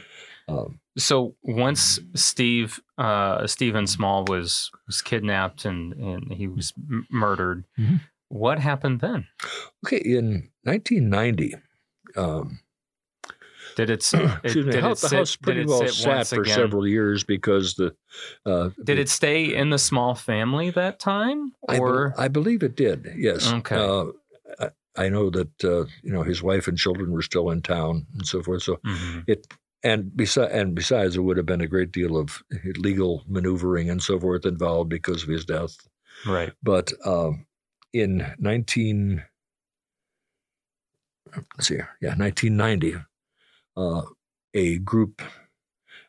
Um, 0.49 0.81
So 0.97 1.35
once 1.43 2.01
Steve 2.15 2.81
uh, 2.97 3.47
Stephen 3.47 3.87
Small 3.87 4.25
was 4.25 4.71
was 4.87 5.03
kidnapped 5.03 5.65
and 5.65 5.93
and 5.95 6.33
he 6.33 6.47
was 6.49 6.73
m- 6.91 7.07
murdered, 7.11 7.65
Mhm. 7.79 8.01
What 8.29 8.59
happened 8.59 9.01
then? 9.01 9.27
okay, 9.87 9.99
in 9.99 10.49
1990. 10.65 11.55
Um, 12.17 12.61
Did 13.77 13.91
it? 13.91 14.11
it 14.15 14.31
excuse 14.43 14.67
me, 14.67 14.73
did 14.73 14.85
it 14.85 14.99
the 14.99 15.09
house 15.17 15.37
pretty 15.37 15.65
well 15.65 15.87
sat 15.89 16.27
for 16.27 16.43
again? 16.43 16.55
several 16.55 16.87
years 16.87 17.23
because 17.25 17.75
the 17.75 17.95
uh, 18.45 18.71
Did 18.83 18.97
the- 18.97 19.01
it 19.03 19.09
stay 19.09 19.55
in 19.55 19.71
the 19.71 19.79
small 19.79 20.15
family 20.15 20.71
that 20.71 20.99
time, 20.99 21.53
I, 21.69 21.75
bel- 21.79 21.83
or 21.83 22.15
I 22.19 22.29
believe 22.29 22.63
it 22.63 22.77
did. 22.77 23.07
Yes. 23.17 23.53
Okay. 23.53 23.77
Uh, 23.77 24.07
I, 24.61 24.71
I 24.97 25.09
know 25.09 25.31
that 25.31 25.65
uh, 25.65 25.85
you 26.03 26.13
know 26.13 26.23
his 26.23 26.43
wife 26.43 26.67
and 26.67 26.77
children 26.77 27.13
were 27.13 27.23
still 27.23 27.51
in 27.51 27.63
town 27.63 28.07
and 28.15 28.27
so 28.27 28.43
forth. 28.43 28.63
So 28.63 28.81
Mhm. 28.85 29.25
it 29.29 29.47
and 29.85 30.11
besides 30.17 30.53
and 30.53 30.75
besides, 30.75 31.15
there 31.15 31.23
would 31.23 31.37
have 31.37 31.47
been 31.47 31.61
a 31.61 31.69
great 31.69 31.93
deal 31.93 32.17
of 32.17 32.43
legal 32.79 33.23
maneuvering 33.29 33.89
and 33.91 34.03
so 34.03 34.19
forth 34.19 34.45
involved 34.45 34.89
because 34.91 35.23
of 35.23 35.29
his 35.29 35.45
death. 35.45 35.77
right? 36.27 36.53
But 36.65 36.93
um, 37.07 37.47
in 37.93 38.27
19, 38.39 39.25
let's 41.35 41.69
see, 41.69 41.75
here, 41.77 41.91
yeah, 42.01 42.15
1990, 42.17 42.97
uh, 43.77 44.03
a 44.55 44.79
group 44.79 45.23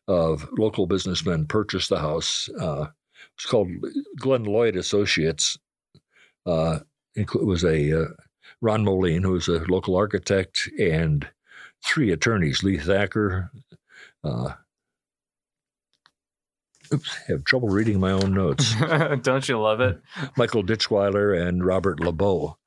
of 0.07 0.47
local 0.57 0.87
businessmen 0.87 1.45
purchased 1.45 1.89
the 1.89 1.99
house. 1.99 2.49
Uh, 2.59 2.87
it's 3.35 3.45
called 3.45 3.69
Glenn 4.17 4.43
Lloyd 4.43 4.75
Associates. 4.75 5.57
Uh, 6.45 6.79
it 7.15 7.33
was 7.35 7.63
a 7.63 8.03
uh, 8.03 8.07
Ron 8.61 8.83
Moline, 8.83 9.23
who 9.23 9.31
was 9.31 9.47
a 9.47 9.59
local 9.69 9.95
architect, 9.95 10.69
and 10.79 11.27
three 11.85 12.11
attorneys: 12.11 12.63
Lee 12.63 12.77
Thacker. 12.77 13.51
Oops, 16.93 17.15
have 17.27 17.43
trouble 17.43 17.69
reading 17.69 17.99
my 17.99 18.11
own 18.11 18.33
notes. 18.33 18.73
Don't 19.21 19.47
you 19.47 19.59
love 19.59 19.79
it? 19.79 20.01
Michael 20.37 20.63
Ditchweiler 20.63 21.39
and 21.39 21.65
Robert 21.65 21.99
LeBeau 21.99 22.57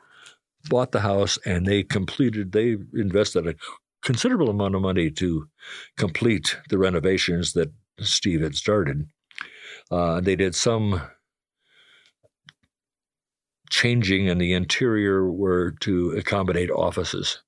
bought 0.69 0.93
the 0.93 1.01
house 1.01 1.39
and 1.45 1.67
they 1.67 1.83
completed, 1.83 2.53
they 2.53 2.77
invested 2.95 3.47
a 3.47 3.55
considerable 4.03 4.51
amount 4.51 4.75
of 4.75 4.83
money 4.83 5.11
to 5.11 5.49
complete 5.97 6.59
the 6.69 6.79
renovations 6.79 7.53
that 7.55 7.73
Steve 8.01 8.43
had 8.43 8.55
started. 8.55 9.09
Uh, 9.91 10.21
they 10.21 10.37
did 10.37 10.55
some 10.55 11.03
changing 13.71 14.27
in 14.27 14.39
the 14.39 14.53
interior 14.53 15.31
were 15.31 15.73
to 15.81 16.11
accommodate 16.13 16.71
offices 16.71 17.43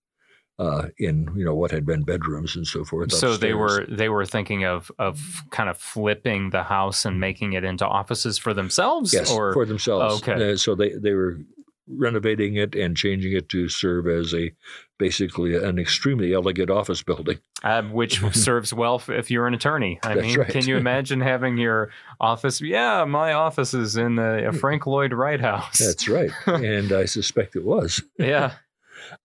uh, 0.59 0.89
in 0.99 1.29
you 1.37 1.45
know 1.45 1.55
what 1.55 1.71
had 1.71 1.85
been 1.85 2.03
bedrooms 2.03 2.57
and 2.57 2.67
so 2.67 2.85
forth. 2.85 3.13
So 3.13 3.37
they 3.37 3.55
were 3.55 3.87
they 3.89 4.09
were 4.09 4.25
thinking 4.25 4.65
of 4.65 4.91
of 4.99 5.43
kind 5.51 5.69
of 5.69 5.77
flipping 5.79 6.51
the 6.51 6.63
house 6.63 7.05
and 7.05 7.19
making 7.19 7.55
it 7.55 7.65
into 7.65 7.87
offices 7.87 8.39
for 8.39 8.55
themselves, 8.55 9.13
yes 9.13 9.31
or 9.31 9.53
for 9.53 9.67
themselves. 9.67 10.23
Okay. 10.23 10.53
Uh, 10.53 10.57
so 10.57 10.75
they 10.75 10.91
they 10.91 11.13
were 11.13 11.39
renovating 11.87 12.57
it 12.57 12.75
and 12.75 12.97
changing 12.97 13.33
it 13.33 13.49
to 13.51 13.69
serve 13.69 14.07
as 14.07 14.33
a 14.35 14.51
basically 14.99 15.55
an 15.55 15.79
extremely 15.79 16.33
elegant 16.33 16.71
office 16.71 17.03
building. 17.03 17.39
Uh, 17.63 17.83
which 17.83 18.21
serves 18.33 18.73
well 18.73 19.03
if 19.09 19.31
you're 19.31 19.47
an 19.47 19.55
attorney. 19.55 19.99
I 20.03 20.15
That's 20.15 20.27
mean, 20.27 20.39
right. 20.39 20.49
can 20.49 20.67
you 20.67 20.77
imagine 20.79 21.21
having 21.21 21.59
your 21.59 21.91
office? 22.21 22.61
Yeah, 22.61 23.05
my 23.05 23.33
office 23.33 23.75
is 23.75 23.97
in 23.97 24.17
the 24.17 24.49
a 24.49 24.53
Frank 24.53 24.87
Lloyd 24.87 25.13
Wright 25.13 25.41
house. 25.41 25.79
That's 25.79 26.09
right, 26.09 26.31
and 26.47 26.93
I 26.93 27.07
suspect 27.07 27.57
it 27.57 27.65
was. 27.65 28.03
yeah. 28.19 28.53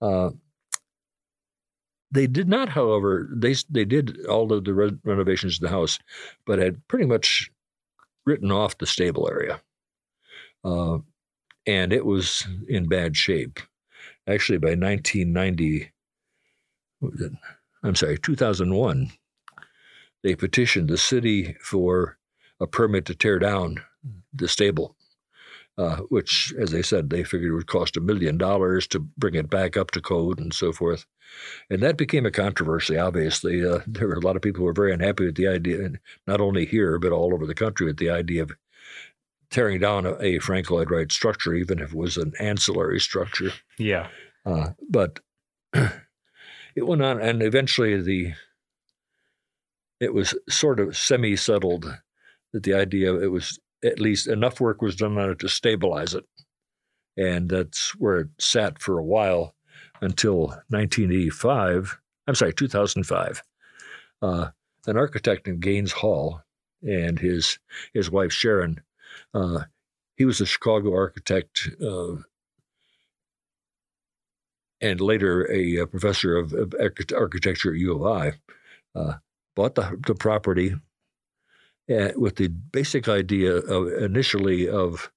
Uh, 0.01 0.31
they 2.11 2.27
did 2.27 2.47
not, 2.47 2.69
however, 2.69 3.29
they 3.31 3.55
they 3.69 3.85
did 3.85 4.25
all 4.25 4.51
of 4.51 4.65
the 4.65 4.73
re- 4.73 4.97
renovations 5.03 5.57
to 5.57 5.65
the 5.65 5.71
house, 5.71 5.99
but 6.45 6.59
had 6.59 6.87
pretty 6.87 7.05
much 7.05 7.51
written 8.25 8.51
off 8.51 8.77
the 8.77 8.85
stable 8.85 9.29
area, 9.31 9.61
uh, 10.63 10.97
and 11.65 11.93
it 11.93 12.05
was 12.05 12.47
in 12.67 12.87
bad 12.87 13.15
shape. 13.15 13.59
Actually, 14.27 14.57
by 14.57 14.69
1990, 14.69 15.91
what 16.99 17.11
was 17.13 17.21
it? 17.21 17.31
I'm 17.83 17.95
sorry, 17.95 18.17
2001, 18.17 19.11
they 20.23 20.35
petitioned 20.35 20.89
the 20.89 20.97
city 20.97 21.55
for 21.61 22.17
a 22.59 22.67
permit 22.67 23.05
to 23.05 23.15
tear 23.15 23.39
down 23.39 23.81
the 24.33 24.47
stable 24.47 24.95
uh, 25.79 26.01
which, 26.09 26.53
as 26.59 26.71
they 26.71 26.81
said, 26.81 27.09
they 27.09 27.23
figured 27.23 27.53
would 27.53 27.67
cost 27.67 27.95
a 27.95 28.01
million 28.01 28.37
dollars 28.37 28.85
to 28.85 28.99
bring 28.99 29.35
it 29.35 29.49
back 29.49 29.77
up 29.77 29.91
to 29.91 30.01
code 30.01 30.37
and 30.37 30.53
so 30.53 30.73
forth. 30.73 31.05
And 31.69 31.81
that 31.81 31.95
became 31.95 32.25
a 32.25 32.31
controversy, 32.31 32.97
obviously. 32.97 33.65
Uh, 33.65 33.79
there 33.87 34.09
were 34.09 34.15
a 34.15 34.19
lot 34.19 34.35
of 34.35 34.41
people 34.41 34.59
who 34.59 34.65
were 34.65 34.73
very 34.73 34.91
unhappy 34.91 35.25
with 35.25 35.35
the 35.35 35.47
idea, 35.47 35.91
not 36.27 36.41
only 36.41 36.65
here, 36.65 36.99
but 36.99 37.13
all 37.13 37.33
over 37.33 37.45
the 37.45 37.55
country, 37.55 37.85
with 37.85 37.95
the 37.95 38.09
idea 38.09 38.43
of 38.43 38.51
tearing 39.49 39.79
down 39.79 40.05
a, 40.05 40.21
a 40.21 40.39
Frank 40.39 40.69
Lloyd 40.69 40.91
Wright 40.91 41.11
structure, 41.13 41.53
even 41.53 41.79
if 41.79 41.91
it 41.91 41.97
was 41.97 42.17
an 42.17 42.33
ancillary 42.41 42.99
structure. 42.99 43.51
Yeah. 43.77 44.07
Uh, 44.45 44.71
but 44.89 45.21
it 45.73 46.85
went 46.85 47.01
on, 47.01 47.21
and 47.21 47.41
eventually 47.41 48.01
the 48.01 48.33
it 50.01 50.13
was 50.13 50.33
sort 50.49 50.81
of 50.81 50.97
semi-settled 50.97 51.85
that 52.51 52.63
the 52.63 52.73
idea 52.73 53.13
it 53.15 53.31
was 53.31 53.59
at 53.83 53.99
least 53.99 54.27
enough 54.27 54.59
work 54.59 54.81
was 54.81 54.95
done 54.95 55.17
on 55.17 55.31
it 55.31 55.39
to 55.39 55.49
stabilize 55.49 56.13
it, 56.13 56.25
and 57.17 57.49
that's 57.49 57.95
where 57.95 58.19
it 58.19 58.27
sat 58.39 58.81
for 58.81 58.97
a 58.97 59.03
while 59.03 59.55
until 60.01 60.47
1985. 60.69 61.99
I'm 62.27 62.35
sorry, 62.35 62.53
2005. 62.53 63.41
Uh, 64.21 64.49
an 64.87 64.97
architect 64.97 65.47
in 65.47 65.59
Gaines 65.59 65.91
Hall 65.91 66.41
and 66.81 67.19
his 67.19 67.59
his 67.93 68.09
wife 68.09 68.31
Sharon. 68.31 68.81
Uh, 69.33 69.63
he 70.15 70.25
was 70.25 70.41
a 70.41 70.45
Chicago 70.45 70.93
architect 70.93 71.69
uh, 71.81 72.15
and 74.81 75.01
later 75.01 75.49
a, 75.51 75.81
uh 75.81 75.85
professor 75.85 76.37
of, 76.37 76.53
of 76.53 76.73
architecture 77.15 77.73
at 77.73 77.79
U 77.79 77.95
of 77.95 78.05
I, 78.05 78.33
uh, 78.95 79.13
bought 79.55 79.75
the, 79.75 79.99
the 80.05 80.15
property 80.15 80.75
with 82.15 82.35
the 82.35 82.47
basic 82.47 83.07
idea 83.07 83.55
of 83.55 83.87
initially 84.01 84.69
of 84.69 85.11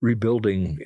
rebuilding 0.00 0.78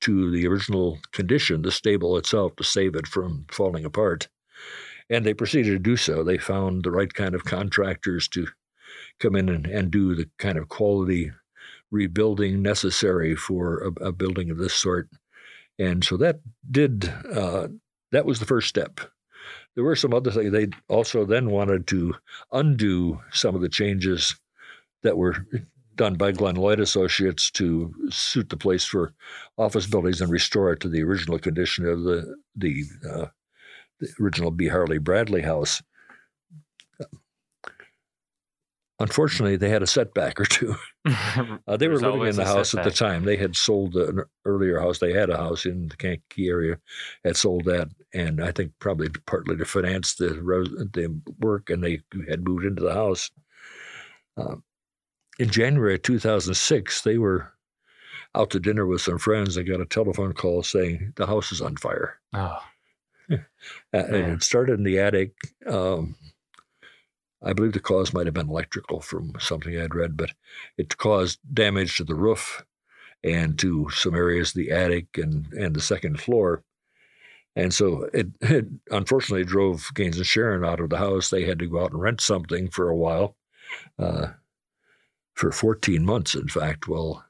to 0.00 0.30
the 0.30 0.46
original 0.46 0.98
condition, 1.12 1.62
the 1.62 1.72
stable 1.72 2.16
itself, 2.16 2.54
to 2.56 2.64
save 2.64 2.94
it 2.94 3.06
from 3.06 3.46
falling 3.50 3.84
apart. 3.84 4.28
And 5.10 5.26
they 5.26 5.34
proceeded 5.34 5.70
to 5.70 5.78
do 5.78 5.96
so. 5.96 6.22
They 6.22 6.38
found 6.38 6.84
the 6.84 6.92
right 6.92 7.12
kind 7.12 7.34
of 7.34 7.44
contractors 7.44 8.28
to 8.28 8.46
come 9.18 9.34
in 9.34 9.48
and, 9.48 9.66
and 9.66 9.90
do 9.90 10.14
the 10.14 10.28
kind 10.38 10.56
of 10.56 10.68
quality 10.68 11.32
rebuilding 11.90 12.62
necessary 12.62 13.34
for 13.34 13.92
a, 14.00 14.06
a 14.06 14.12
building 14.12 14.50
of 14.50 14.58
this 14.58 14.74
sort. 14.74 15.08
And 15.78 16.04
so 16.04 16.16
that 16.18 16.40
did, 16.70 17.12
uh, 17.34 17.68
that 18.12 18.24
was 18.24 18.38
the 18.38 18.46
first 18.46 18.68
step. 18.68 19.00
There 19.74 19.84
were 19.84 19.96
some 19.96 20.14
other 20.14 20.30
things. 20.30 20.52
They 20.52 20.68
also 20.88 21.24
then 21.24 21.50
wanted 21.50 21.88
to 21.88 22.14
undo 22.52 23.20
some 23.32 23.54
of 23.56 23.62
the 23.62 23.68
changes 23.68 24.36
that 25.02 25.16
were 25.16 25.46
done 25.96 26.14
by 26.14 26.32
Glenn 26.32 26.56
Lloyd 26.56 26.80
Associates 26.80 27.50
to 27.52 27.94
suit 28.10 28.48
the 28.48 28.56
place 28.56 28.84
for 28.84 29.12
office 29.58 29.86
buildings 29.86 30.20
and 30.20 30.30
restore 30.30 30.72
it 30.72 30.80
to 30.80 30.88
the 30.88 31.02
original 31.02 31.38
condition 31.38 31.86
of 31.86 32.04
the 32.04 32.36
the, 32.56 32.84
uh, 33.08 33.26
the 33.98 34.08
original 34.20 34.50
B. 34.50 34.68
Harley 34.68 34.98
Bradley 34.98 35.42
house. 35.42 35.82
Unfortunately, 38.98 39.56
they 39.56 39.70
had 39.70 39.82
a 39.82 39.86
setback 39.86 40.38
or 40.40 40.44
two. 40.44 40.74
Uh, 41.66 41.78
they 41.78 41.88
were 41.88 41.98
living 41.98 42.26
in 42.26 42.36
the 42.36 42.44
house 42.44 42.74
at 42.74 42.84
the 42.84 42.90
time. 42.90 43.24
They 43.24 43.36
had 43.36 43.56
sold 43.56 43.96
an 43.96 44.24
earlier 44.44 44.78
house. 44.78 44.98
They 44.98 45.14
had 45.14 45.30
a 45.30 45.36
house 45.36 45.64
in 45.64 45.88
the 45.88 45.96
Kankakee 45.96 46.48
area, 46.48 46.78
had 47.24 47.38
sold 47.38 47.64
that, 47.64 47.88
and 48.12 48.42
I 48.42 48.52
think 48.52 48.72
probably 48.80 49.08
partly 49.24 49.56
to 49.56 49.64
finance 49.64 50.16
the 50.16 50.28
the 50.92 51.18
work, 51.38 51.70
and 51.70 51.82
they 51.82 52.02
had 52.28 52.44
moved 52.44 52.66
into 52.66 52.82
the 52.82 52.92
house. 52.92 53.30
Uh, 54.36 54.56
in 55.40 55.48
January 55.48 55.98
2006, 55.98 57.00
they 57.00 57.18
were 57.18 57.52
out 58.34 58.50
to 58.50 58.60
dinner 58.60 58.86
with 58.86 59.00
some 59.00 59.18
friends 59.18 59.56
and 59.56 59.66
got 59.66 59.80
a 59.80 59.86
telephone 59.86 60.34
call 60.34 60.62
saying 60.62 61.14
the 61.16 61.26
house 61.26 61.50
is 61.50 61.60
on 61.60 61.76
fire. 61.76 62.20
oh, 62.34 62.58
and 63.30 63.42
Man. 63.92 64.30
it 64.32 64.42
started 64.42 64.74
in 64.74 64.84
the 64.84 64.98
attic. 64.98 65.32
Um, 65.66 66.16
I 67.42 67.54
believe 67.54 67.72
the 67.72 67.80
cause 67.80 68.12
might 68.12 68.26
have 68.26 68.34
been 68.34 68.50
electrical 68.50 69.00
from 69.00 69.32
something 69.38 69.78
I'd 69.80 69.94
read, 69.94 70.16
but 70.16 70.30
it 70.76 70.98
caused 70.98 71.38
damage 71.52 71.96
to 71.96 72.04
the 72.04 72.14
roof 72.14 72.62
and 73.24 73.58
to 73.60 73.88
some 73.90 74.14
areas 74.14 74.50
of 74.50 74.56
the 74.56 74.70
attic 74.72 75.06
and, 75.16 75.50
and 75.54 75.74
the 75.74 75.80
second 75.80 76.20
floor. 76.20 76.62
And 77.56 77.72
so 77.72 78.08
it, 78.12 78.28
it 78.42 78.66
unfortunately 78.90 79.44
drove 79.44 79.88
Gaines 79.94 80.18
and 80.18 80.26
Sharon 80.26 80.64
out 80.64 80.80
of 80.80 80.90
the 80.90 80.98
house. 80.98 81.30
They 81.30 81.44
had 81.44 81.58
to 81.60 81.66
go 81.66 81.82
out 81.82 81.92
and 81.92 82.00
rent 82.00 82.20
something 82.20 82.68
for 82.68 82.88
a 82.90 82.96
while, 82.96 83.36
uh, 83.98 84.28
for 85.34 85.52
14 85.52 86.04
months, 86.04 86.34
in 86.34 86.48
fact, 86.48 86.88
while 86.88 87.24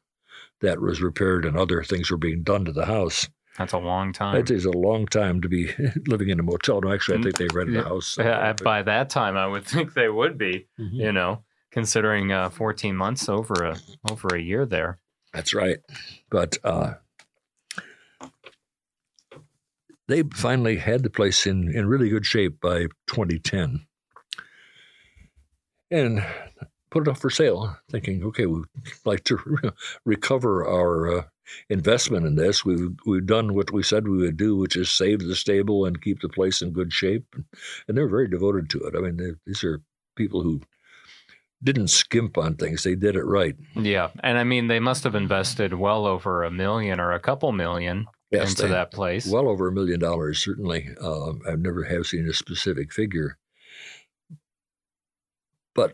that 0.60 0.80
was 0.80 1.00
repaired 1.00 1.44
and 1.44 1.56
other 1.56 1.82
things 1.82 2.10
were 2.10 2.16
being 2.16 2.42
done 2.42 2.64
to 2.64 2.72
the 2.72 2.86
house. 2.86 3.28
that's 3.56 3.72
a 3.72 3.78
long 3.78 4.12
time. 4.12 4.36
It 4.36 4.50
is 4.50 4.64
a 4.64 4.70
long 4.70 5.06
time 5.06 5.40
to 5.42 5.48
be 5.48 5.70
living 6.06 6.28
in 6.28 6.40
a 6.40 6.42
motel. 6.42 6.80
No, 6.80 6.92
actually, 6.92 7.18
I 7.18 7.22
think 7.22 7.36
they 7.38 7.48
rented 7.52 7.76
a 7.76 7.84
house. 7.84 8.16
By 8.16 8.82
that 8.82 9.10
time, 9.10 9.36
I 9.36 9.46
would 9.46 9.64
think 9.72 9.94
they 9.94 10.08
would 10.08 10.36
be. 10.38 10.66
Mhm. 10.78 10.92
You 10.92 11.12
know, 11.12 11.44
considering 11.70 12.32
uh, 12.32 12.50
14 12.50 12.96
months 12.96 13.28
over 13.28 13.54
a 13.64 13.76
over 14.10 14.28
a 14.34 14.40
year 14.40 14.66
there. 14.66 14.98
That's 15.32 15.54
right. 15.54 15.78
But 16.28 16.58
uh, 16.64 16.94
they 20.08 20.24
finally 20.34 20.76
had 20.76 21.02
the 21.04 21.10
place 21.10 21.46
in, 21.46 21.70
in 21.72 21.86
really 21.86 22.08
good 22.08 22.26
shape 22.26 22.60
by 22.60 22.86
2010 23.06 23.86
and 25.92 26.24
put 26.90 27.06
it 27.06 27.10
up 27.10 27.18
for 27.18 27.30
sale, 27.30 27.76
thinking, 27.90 28.22
okay, 28.24 28.46
we'd 28.46 28.64
like 29.04 29.24
to 29.24 29.38
recover 30.04 30.66
our 30.66 31.18
uh, 31.18 31.22
investment 31.68 32.26
in 32.26 32.34
this. 32.36 32.64
We've, 32.64 32.90
we've 33.06 33.26
done 33.26 33.54
what 33.54 33.70
we 33.72 33.82
said 33.82 34.06
we 34.08 34.18
would 34.18 34.36
do, 34.36 34.56
which 34.56 34.76
is 34.76 34.90
save 34.90 35.20
the 35.20 35.36
stable 35.36 35.84
and 35.84 36.02
keep 36.02 36.20
the 36.20 36.28
place 36.28 36.62
in 36.62 36.72
good 36.72 36.92
shape. 36.92 37.24
And 37.88 37.96
they're 37.96 38.08
very 38.08 38.28
devoted 38.28 38.68
to 38.70 38.80
it. 38.80 38.94
I 38.96 39.00
mean, 39.00 39.16
they, 39.16 39.30
these 39.46 39.62
are 39.64 39.80
people 40.16 40.42
who 40.42 40.60
didn't 41.62 41.88
skimp 41.88 42.38
on 42.38 42.54
things, 42.56 42.82
they 42.82 42.94
did 42.94 43.16
it 43.16 43.24
right. 43.24 43.54
Yeah, 43.76 44.08
and 44.22 44.38
I 44.38 44.44
mean 44.44 44.68
they 44.68 44.80
must 44.80 45.04
have 45.04 45.14
invested 45.14 45.74
well 45.74 46.06
over 46.06 46.42
a 46.42 46.50
million 46.50 46.98
or 46.98 47.12
a 47.12 47.20
couple 47.20 47.52
million 47.52 48.06
Yes, 48.30 48.50
into 48.50 48.62
they- 48.62 48.68
that 48.68 48.92
place. 48.92 49.26
Well 49.26 49.46
over 49.48 49.68
a 49.68 49.72
million 49.72 50.00
dollars, 50.00 50.42
certainly. 50.42 50.88
Um, 51.00 51.42
I've 51.46 51.58
never 51.60 51.84
have 51.84 52.06
seen 52.06 52.26
a 52.28 52.32
specific 52.32 52.92
figure. 52.94 53.36
But 55.74 55.92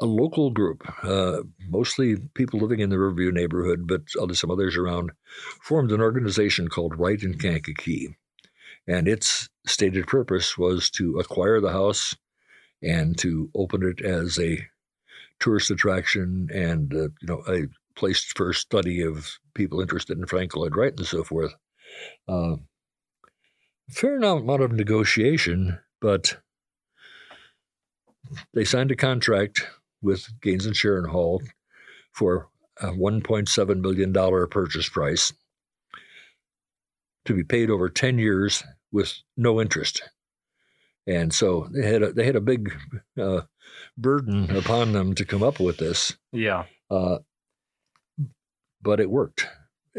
a 0.00 0.06
local 0.06 0.50
group, 0.50 0.84
uh, 1.02 1.42
mostly 1.68 2.16
people 2.34 2.60
living 2.60 2.80
in 2.80 2.90
the 2.90 2.98
Riverview 2.98 3.32
neighborhood, 3.32 3.86
but 3.86 4.02
other, 4.20 4.34
some 4.34 4.50
others 4.50 4.76
around, 4.76 5.10
formed 5.62 5.90
an 5.90 6.00
organization 6.00 6.68
called 6.68 6.98
Wright 6.98 7.22
in 7.22 7.36
Kankakee. 7.36 8.16
And 8.86 9.08
its 9.08 9.48
stated 9.66 10.06
purpose 10.06 10.56
was 10.56 10.88
to 10.90 11.18
acquire 11.18 11.60
the 11.60 11.72
house 11.72 12.16
and 12.82 13.18
to 13.18 13.50
open 13.54 13.82
it 13.82 14.04
as 14.04 14.38
a 14.38 14.66
tourist 15.40 15.70
attraction 15.70 16.48
and 16.52 16.92
uh, 16.94 17.08
you 17.20 17.28
know 17.28 17.42
a 17.48 17.66
place 17.96 18.24
for 18.24 18.52
study 18.52 19.02
of 19.02 19.38
people 19.54 19.80
interested 19.80 20.16
in 20.16 20.26
Frank 20.26 20.56
Lloyd 20.56 20.76
Wright 20.76 20.94
and 20.96 21.06
so 21.06 21.24
forth. 21.24 21.54
Uh, 22.28 22.56
fair 23.90 24.16
amount 24.16 24.62
of 24.62 24.72
negotiation, 24.72 25.78
but 26.00 26.38
they 28.54 28.64
signed 28.64 28.90
a 28.90 28.96
contract 28.96 29.66
with 30.02 30.26
Gaines 30.40 30.66
and 30.66 30.76
Sharon 30.76 31.08
Hall 31.08 31.42
for 32.12 32.48
a 32.80 32.88
$1.7 32.88 33.80
million 33.80 34.48
purchase 34.48 34.88
price 34.88 35.32
to 37.24 37.34
be 37.34 37.44
paid 37.44 37.70
over 37.70 37.88
10 37.88 38.18
years 38.18 38.62
with 38.92 39.12
no 39.36 39.60
interest. 39.60 40.02
And 41.06 41.32
so 41.32 41.68
they 41.72 41.86
had 41.86 42.02
a, 42.02 42.12
they 42.12 42.24
had 42.24 42.36
a 42.36 42.40
big 42.40 42.72
uh, 43.20 43.42
burden 43.96 44.54
upon 44.56 44.92
them 44.92 45.14
to 45.14 45.24
come 45.24 45.42
up 45.42 45.58
with 45.58 45.78
this. 45.78 46.16
yeah, 46.32 46.64
Uh, 46.90 47.18
but 48.82 49.00
it 49.00 49.10
worked. 49.10 49.46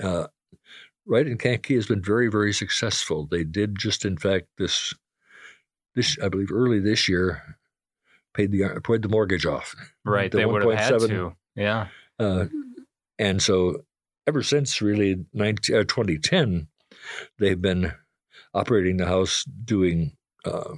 Uh, 0.01 0.27
Wright 1.05 1.27
in 1.27 1.37
Kankakee 1.37 1.75
has 1.75 1.87
been 1.87 2.03
very, 2.03 2.29
very 2.29 2.53
successful. 2.53 3.27
They 3.29 3.43
did 3.43 3.77
just, 3.77 4.05
in 4.05 4.17
fact, 4.17 4.47
this, 4.57 4.93
this 5.95 6.17
I 6.23 6.29
believe, 6.29 6.51
early 6.51 6.79
this 6.79 7.09
year, 7.09 7.57
paid 8.33 8.51
the 8.51 8.81
paid 8.83 9.01
the 9.01 9.09
mortgage 9.09 9.45
off. 9.45 9.75
Right. 10.05 10.31
The 10.31 10.39
they 10.39 10.45
would 10.45 10.63
have 10.63 10.73
had 10.73 10.99
to. 11.01 11.35
Yeah. 11.55 11.87
Uh, 12.19 12.45
and 13.17 13.41
so, 13.41 13.85
ever 14.27 14.43
since 14.43 14.81
really 14.81 15.25
19, 15.33 15.75
uh, 15.75 15.83
2010, 15.83 16.67
they've 17.37 17.61
been 17.61 17.93
operating 18.53 18.97
the 18.97 19.05
house, 19.05 19.43
doing 19.43 20.15
uh, 20.45 20.75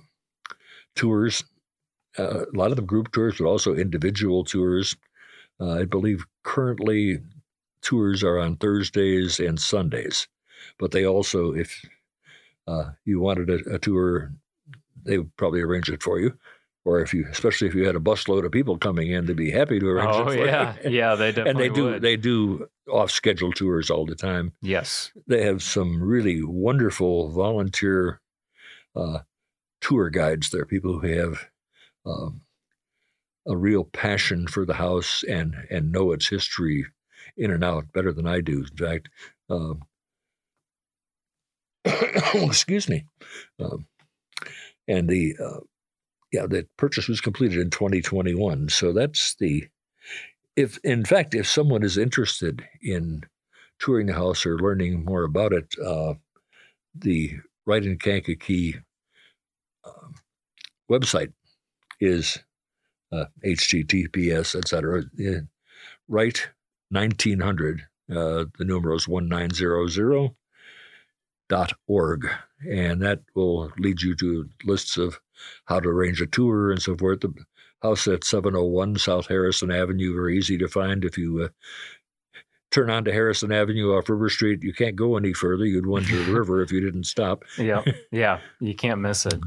tours, 0.95 1.43
uh, 2.17 2.45
a 2.45 2.57
lot 2.57 2.71
of 2.71 2.75
them 2.75 2.85
group 2.85 3.11
tours, 3.11 3.35
but 3.37 3.45
also 3.45 3.75
individual 3.75 4.43
tours. 4.43 4.95
Uh, 5.59 5.79
I 5.79 5.85
believe 5.85 6.25
currently 6.43 7.19
tours 7.81 8.23
are 8.23 8.39
on 8.39 8.57
Thursdays 8.57 9.39
and 9.39 9.59
Sundays, 9.59 10.27
but 10.79 10.91
they 10.91 11.05
also, 11.05 11.53
if 11.53 11.85
uh, 12.67 12.91
you 13.05 13.19
wanted 13.19 13.49
a, 13.49 13.75
a 13.75 13.79
tour, 13.79 14.31
they 15.03 15.17
would 15.17 15.35
probably 15.37 15.61
arrange 15.61 15.89
it 15.89 16.03
for 16.03 16.19
you. 16.19 16.37
Or 16.83 16.99
if 16.99 17.13
you, 17.13 17.27
especially 17.29 17.67
if 17.67 17.75
you 17.75 17.85
had 17.85 17.95
a 17.95 17.99
busload 17.99 18.43
of 18.43 18.51
people 18.51 18.77
coming 18.77 19.11
in, 19.11 19.25
they'd 19.25 19.35
be 19.35 19.51
happy 19.51 19.79
to 19.79 19.87
arrange 19.87 20.09
Oh 20.11 20.31
yeah. 20.31 20.75
you. 20.83 20.89
Yeah. 20.89 21.15
They 21.21 21.31
definitely 21.31 21.49
and 21.51 21.59
they 21.59 21.69
do 21.69 21.83
would. 21.85 22.01
they 22.01 22.17
do 22.17 22.67
off 22.89 23.11
schedule 23.11 23.51
tours 23.53 23.89
all 23.91 24.05
the 24.07 24.15
time. 24.15 24.53
yes. 24.61 25.11
They 25.27 25.43
have 25.43 25.61
some 25.61 26.01
really 26.01 26.41
wonderful 26.43 27.29
volunteer 27.29 28.19
uh, 28.95 29.19
tour 29.79 30.09
guides 30.09 30.49
there, 30.49 30.65
people 30.65 30.99
who 30.99 31.07
have 31.07 31.45
um, 32.05 32.41
a 33.47 33.55
real 33.55 33.83
passion 33.83 34.47
for 34.47 34.65
the 34.65 34.73
house 34.73 35.23
and 35.29 35.55
and 35.69 35.91
know 35.91 36.11
its 36.13 36.27
history 36.29 36.87
in 37.37 37.51
and 37.51 37.63
out 37.63 37.93
better 37.93 38.11
than 38.11 38.25
I 38.27 38.41
do. 38.41 38.59
In 38.69 38.75
fact, 38.75 39.09
um, 39.49 39.81
excuse 42.33 42.89
me, 42.89 43.05
um, 43.59 43.85
and 44.87 45.07
the 45.09 45.35
uh, 45.43 45.59
yeah, 46.31 46.45
the 46.47 46.67
purchase 46.77 47.07
was 47.07 47.21
completed 47.21 47.59
in 47.59 47.69
2021. 47.69 48.69
So 48.69 48.93
that's 48.93 49.35
the 49.35 49.67
if 50.55 50.77
in 50.83 51.05
fact 51.05 51.33
if 51.33 51.47
someone 51.47 51.83
is 51.83 51.97
interested 51.97 52.63
in 52.81 53.23
touring 53.79 54.07
the 54.07 54.13
house 54.13 54.45
or 54.45 54.57
learning 54.57 55.05
more 55.05 55.23
about 55.23 55.53
it, 55.53 55.73
uh, 55.83 56.13
the 56.95 57.39
Wright 57.65 57.85
in 57.85 57.97
Kankakee 57.97 58.75
um, 59.85 60.15
website 60.89 61.33
is 61.99 62.39
uh, 63.11 63.25
HTTPS, 63.45 64.55
et 64.55 64.67
cetera. 64.67 65.03
Uh, 65.19 65.41
wright 66.07 66.49
1900, 66.89 67.81
uh, 68.09 68.45
the 68.57 68.65
numeral 68.65 68.97
is 68.97 69.07
1900 69.07 70.31
dot 71.49 71.73
org, 71.87 72.29
and 72.69 73.01
that 73.01 73.19
will 73.35 73.73
lead 73.77 74.01
you 74.01 74.15
to 74.15 74.47
lists 74.63 74.97
of 74.97 75.19
how 75.65 75.79
to 75.79 75.89
arrange 75.89 76.21
a 76.21 76.27
tour 76.27 76.71
and 76.71 76.81
so 76.81 76.95
forth. 76.95 77.21
The 77.21 77.33
house 77.81 78.07
at 78.07 78.23
701 78.23 78.97
South 78.97 79.27
Harrison 79.27 79.71
Avenue, 79.71 80.13
very 80.13 80.37
easy 80.37 80.57
to 80.57 80.67
find 80.67 81.03
if 81.03 81.17
you 81.17 81.43
uh, 81.43 81.47
turn 82.71 82.89
onto 82.89 83.11
Harrison 83.11 83.51
Avenue 83.51 83.91
off 83.93 84.09
River 84.09 84.29
Street. 84.29 84.63
You 84.63 84.73
can't 84.73 84.95
go 84.95 85.17
any 85.17 85.33
further. 85.33 85.65
You'd 85.65 85.87
run 85.87 86.03
to 86.03 86.23
the 86.23 86.31
river 86.31 86.61
if 86.61 86.71
you 86.71 86.81
didn't 86.81 87.05
stop. 87.05 87.43
Yeah. 87.57 87.83
Yeah. 88.11 88.39
You 88.59 88.75
can't 88.75 89.01
miss 89.01 89.25
it. 89.25 89.39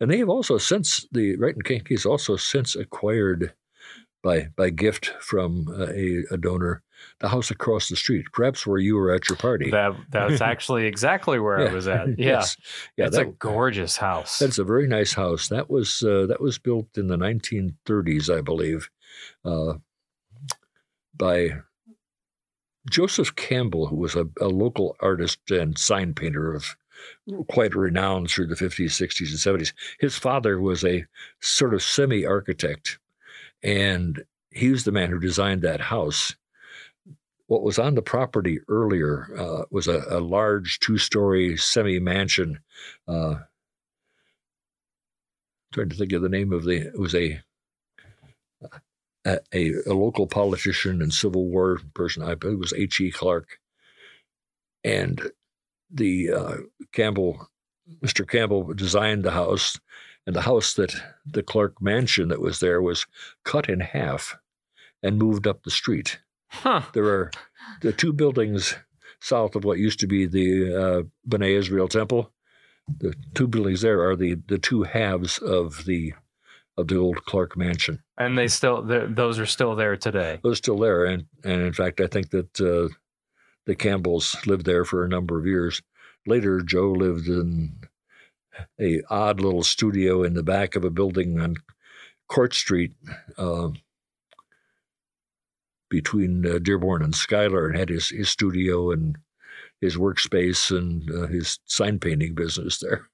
And 0.00 0.10
they 0.10 0.18
have 0.18 0.28
also 0.28 0.58
since 0.58 1.06
the 1.12 1.36
Wright 1.36 1.54
in 1.54 1.62
Kankakee 1.62 1.94
has 1.94 2.06
also 2.06 2.36
since 2.36 2.74
acquired 2.74 3.54
by 4.22 4.48
by 4.56 4.70
gift 4.70 5.12
from 5.20 5.68
uh, 5.68 5.86
a, 5.92 6.24
a 6.32 6.36
donor 6.36 6.82
the 7.20 7.28
house 7.28 7.50
across 7.50 7.88
the 7.88 7.96
street, 7.96 8.26
perhaps 8.32 8.66
where 8.66 8.78
you 8.78 8.96
were 8.96 9.12
at 9.12 9.28
your 9.28 9.36
party. 9.36 9.70
That 9.70 9.94
that's 10.10 10.40
actually 10.40 10.86
exactly 10.86 11.38
where 11.38 11.68
I 11.68 11.72
was 11.72 11.88
at. 11.88 12.08
Yeah. 12.18 12.26
Yes. 12.40 12.56
yeah, 12.96 13.06
it's 13.06 13.16
that, 13.16 13.26
a 13.26 13.30
gorgeous 13.30 13.96
house. 13.96 14.38
that's 14.38 14.58
a 14.58 14.64
very 14.64 14.86
nice 14.86 15.14
house. 15.14 15.48
That 15.48 15.70
was 15.70 16.02
uh, 16.02 16.26
that 16.26 16.40
was 16.40 16.58
built 16.58 16.96
in 16.96 17.08
the 17.08 17.16
1930s, 17.16 18.34
I 18.34 18.40
believe, 18.40 18.90
uh, 19.44 19.74
by 21.16 21.60
Joseph 22.90 23.36
Campbell, 23.36 23.86
who 23.86 23.96
was 23.96 24.16
a, 24.16 24.26
a 24.40 24.48
local 24.48 24.96
artist 25.00 25.50
and 25.50 25.78
sign 25.78 26.14
painter 26.14 26.54
of 26.54 26.76
quite 27.48 27.74
renowned 27.74 28.30
through 28.30 28.46
the 28.46 28.54
50s, 28.54 28.90
60s, 28.90 29.30
and 29.30 29.60
70s. 29.60 29.72
His 29.98 30.16
father 30.16 30.60
was 30.60 30.84
a 30.84 31.04
sort 31.40 31.74
of 31.74 31.82
semi 31.82 32.26
architect, 32.26 32.98
and 33.62 34.22
he 34.50 34.70
was 34.70 34.84
the 34.84 34.92
man 34.92 35.10
who 35.10 35.18
designed 35.18 35.62
that 35.62 35.80
house. 35.80 36.34
What 37.50 37.64
was 37.64 37.80
on 37.80 37.96
the 37.96 38.02
property 38.02 38.60
earlier 38.68 39.26
uh, 39.36 39.64
was 39.72 39.88
a, 39.88 40.04
a 40.08 40.20
large 40.20 40.78
two 40.78 40.98
story 40.98 41.56
semi 41.56 41.98
mansion. 41.98 42.60
Uh, 43.08 43.40
trying 45.72 45.88
to 45.88 45.96
think 45.96 46.12
of 46.12 46.22
the 46.22 46.28
name 46.28 46.52
of 46.52 46.62
the, 46.62 46.76
it 46.76 46.96
was 46.96 47.12
a, 47.12 47.40
a, 49.26 49.40
a, 49.52 49.92
local 49.92 50.28
politician 50.28 51.02
and 51.02 51.12
Civil 51.12 51.48
War 51.48 51.80
person. 51.92 52.22
I 52.22 52.36
believe 52.36 52.54
it 52.54 52.60
was 52.60 52.72
H.E. 52.72 53.10
Clark. 53.10 53.58
And 54.84 55.20
the 55.90 56.30
uh, 56.30 56.56
Campbell, 56.92 57.48
Mr. 58.00 58.28
Campbell 58.28 58.72
designed 58.74 59.24
the 59.24 59.32
house, 59.32 59.76
and 60.24 60.36
the 60.36 60.42
house 60.42 60.74
that 60.74 60.94
the 61.26 61.42
Clark 61.42 61.82
mansion 61.82 62.28
that 62.28 62.40
was 62.40 62.60
there 62.60 62.80
was 62.80 63.06
cut 63.44 63.68
in 63.68 63.80
half 63.80 64.36
and 65.02 65.18
moved 65.18 65.48
up 65.48 65.64
the 65.64 65.72
street. 65.72 66.20
Huh. 66.50 66.82
There 66.92 67.06
are 67.06 67.30
the 67.80 67.92
two 67.92 68.12
buildings 68.12 68.76
south 69.20 69.54
of 69.54 69.64
what 69.64 69.78
used 69.78 70.00
to 70.00 70.06
be 70.06 70.26
the 70.26 70.74
uh, 70.74 71.02
B'nai 71.28 71.56
Israel 71.56 71.88
Temple. 71.88 72.32
The 72.98 73.14
two 73.34 73.46
buildings 73.46 73.82
there 73.82 74.02
are 74.08 74.16
the 74.16 74.36
the 74.46 74.58
two 74.58 74.82
halves 74.82 75.38
of 75.38 75.84
the 75.84 76.14
of 76.76 76.88
the 76.88 76.96
old 76.96 77.24
Clark 77.24 77.56
mansion. 77.56 78.02
And 78.18 78.36
they 78.36 78.48
still 78.48 78.82
those 78.82 79.38
are 79.38 79.46
still 79.46 79.76
there 79.76 79.96
today. 79.96 80.40
Those 80.42 80.58
still 80.58 80.78
there, 80.78 81.04
and 81.04 81.26
and 81.44 81.62
in 81.62 81.72
fact, 81.72 82.00
I 82.00 82.06
think 82.06 82.30
that 82.30 82.60
uh, 82.60 82.92
the 83.66 83.74
Campbells 83.74 84.36
lived 84.46 84.66
there 84.66 84.84
for 84.84 85.04
a 85.04 85.08
number 85.08 85.38
of 85.38 85.46
years. 85.46 85.82
Later, 86.26 86.60
Joe 86.60 86.90
lived 86.90 87.28
in 87.28 87.78
a 88.80 89.00
odd 89.08 89.40
little 89.40 89.62
studio 89.62 90.22
in 90.22 90.34
the 90.34 90.42
back 90.42 90.74
of 90.74 90.84
a 90.84 90.90
building 90.90 91.40
on 91.40 91.56
Court 92.28 92.54
Street, 92.54 92.92
uh, 93.38 93.68
between 95.90 96.46
uh, 96.46 96.58
Dearborn 96.58 97.02
and 97.02 97.14
Schuyler, 97.14 97.66
and 97.68 97.76
had 97.76 97.88
his 97.90 98.08
his 98.08 98.30
studio 98.30 98.90
and 98.90 99.18
his 99.80 99.96
workspace 99.96 100.76
and 100.76 101.10
uh, 101.10 101.26
his 101.26 101.58
sign 101.66 101.98
painting 101.98 102.34
business 102.34 102.78
there. 102.78 103.06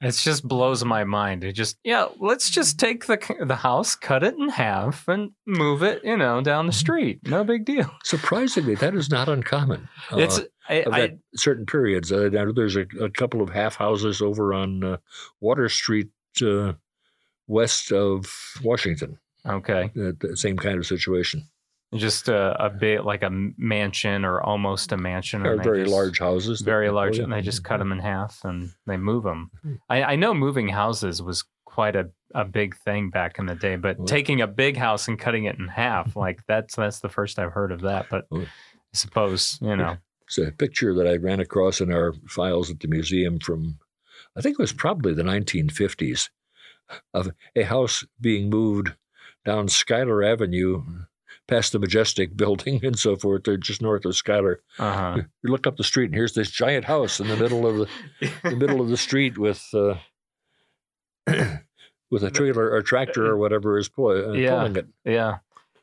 It 0.00 0.12
just 0.12 0.46
blows 0.46 0.84
my 0.84 1.04
mind. 1.04 1.44
It 1.44 1.52
just 1.52 1.76
yeah, 1.84 2.06
let's 2.18 2.50
just 2.50 2.78
take 2.78 3.06
the 3.06 3.18
the 3.46 3.56
house, 3.56 3.94
cut 3.94 4.22
it 4.22 4.34
in 4.36 4.48
half, 4.48 5.06
and 5.08 5.32
move 5.46 5.82
it, 5.82 6.02
you 6.04 6.16
know, 6.16 6.40
down 6.40 6.66
the 6.66 6.72
street. 6.72 7.20
No 7.26 7.44
big 7.44 7.64
deal. 7.64 7.90
Surprisingly, 8.02 8.74
that 8.76 8.94
is 8.94 9.10
not 9.10 9.28
uncommon. 9.28 9.88
Uh, 10.10 10.18
It's 10.18 10.40
I, 10.68 10.84
I, 10.90 11.16
certain 11.34 11.66
periods. 11.66 12.10
Uh, 12.10 12.30
there's 12.54 12.76
a, 12.76 12.86
a 13.00 13.10
couple 13.10 13.40
of 13.42 13.50
half 13.50 13.76
houses 13.76 14.20
over 14.20 14.52
on 14.52 14.82
uh, 14.82 14.96
Water 15.40 15.68
Street, 15.68 16.08
uh, 16.42 16.72
west 17.46 17.92
of 17.92 18.26
Washington. 18.62 19.18
okay. 19.44 19.90
The 19.94 20.36
same 20.36 20.56
kind 20.56 20.78
of 20.78 20.86
situation. 20.86 21.44
Just 21.94 22.28
a, 22.28 22.56
a 22.64 22.68
bit 22.68 23.04
like 23.04 23.22
a 23.22 23.30
mansion 23.30 24.24
or 24.24 24.40
almost 24.40 24.90
a 24.92 24.96
mansion. 24.96 25.42
and 25.42 25.50
Are 25.50 25.56
they 25.56 25.62
very 25.62 25.82
just- 25.84 25.92
large 25.94 26.18
houses. 26.18 26.60
very 26.60 26.90
large, 26.90 27.18
and 27.18 27.32
they 27.32 27.40
just 27.42 27.62
cut 27.64 27.78
them 27.78 27.92
in 27.92 28.00
half 28.00 28.40
and 28.44 28.70
they 28.86 28.96
move 28.96 29.22
them. 29.24 29.50
Hmm. 29.62 29.74
I, 29.88 30.02
I 30.02 30.16
know 30.16 30.34
moving 30.34 30.68
houses 30.68 31.22
was 31.22 31.44
quite 31.64 31.94
a, 31.94 32.10
a 32.34 32.44
big 32.44 32.76
thing 32.78 33.10
back 33.10 33.38
in 33.38 33.46
the 33.46 33.54
day, 33.54 33.76
but 33.76 33.98
Well- 33.98 34.06
taking 34.08 34.40
a 34.40 34.46
big 34.46 34.76
house 34.76 35.06
and 35.08 35.18
cutting 35.18 35.44
it 35.44 35.58
in 35.58 35.68
half, 35.68 36.16
like 36.24 36.40
that's 36.48 36.74
that's 36.74 37.00
the 37.00 37.08
first 37.08 37.38
I've 37.38 37.52
heard 37.52 37.70
of 37.72 37.82
that. 37.82 38.06
But 38.10 38.26
Well- 38.30 38.42
I 38.42 38.96
suppose 38.96 39.58
you 39.62 39.76
know, 39.76 39.96
It's 40.26 40.38
a 40.38 40.50
picture 40.50 40.92
that 40.94 41.06
I 41.06 41.16
ran 41.16 41.38
across 41.40 41.80
in 41.80 41.92
our 41.92 42.12
files 42.28 42.70
at 42.70 42.80
the 42.80 42.88
museum 42.88 43.38
from, 43.38 43.78
I 44.36 44.40
think 44.40 44.54
it 44.54 44.62
was 44.62 44.72
probably 44.72 45.14
the 45.14 45.22
1950s, 45.22 46.30
of 47.14 47.30
a 47.54 47.62
house 47.62 48.04
being 48.20 48.48
moved 48.50 48.92
down 49.44 49.68
Schuyler 49.68 50.22
Avenue 50.24 50.82
past 51.48 51.72
the 51.72 51.78
Majestic 51.78 52.36
building 52.42 52.84
and 52.84 52.98
so 52.98 53.16
forth. 53.16 53.44
They're 53.44 53.56
just 53.56 53.82
north 53.82 54.04
of 54.04 54.16
Schuyler. 54.16 54.60
uh 54.78 55.18
You 55.42 55.50
look 55.50 55.66
up 55.66 55.76
the 55.76 55.84
street 55.84 56.06
and 56.06 56.14
here's 56.14 56.34
this 56.34 56.50
giant 56.50 56.84
house 56.84 57.20
in 57.20 57.28
the 57.28 57.36
middle 57.36 57.66
of 57.66 57.76
the 57.76 58.30
the 58.50 58.56
middle 58.56 58.80
of 58.80 58.88
the 58.88 58.96
street 58.96 59.38
with 59.38 59.62
uh, 59.74 59.94
with 62.10 62.22
a 62.22 62.30
trailer 62.30 62.70
or 62.70 62.82
tractor 62.82 63.26
or 63.26 63.36
whatever 63.36 63.78
is 63.78 63.88
pull, 63.88 64.08
uh, 64.10 64.32
Yeah. 64.32 64.50
pulling 64.50 64.76
it. 64.76 64.86
yeah. 65.04 65.38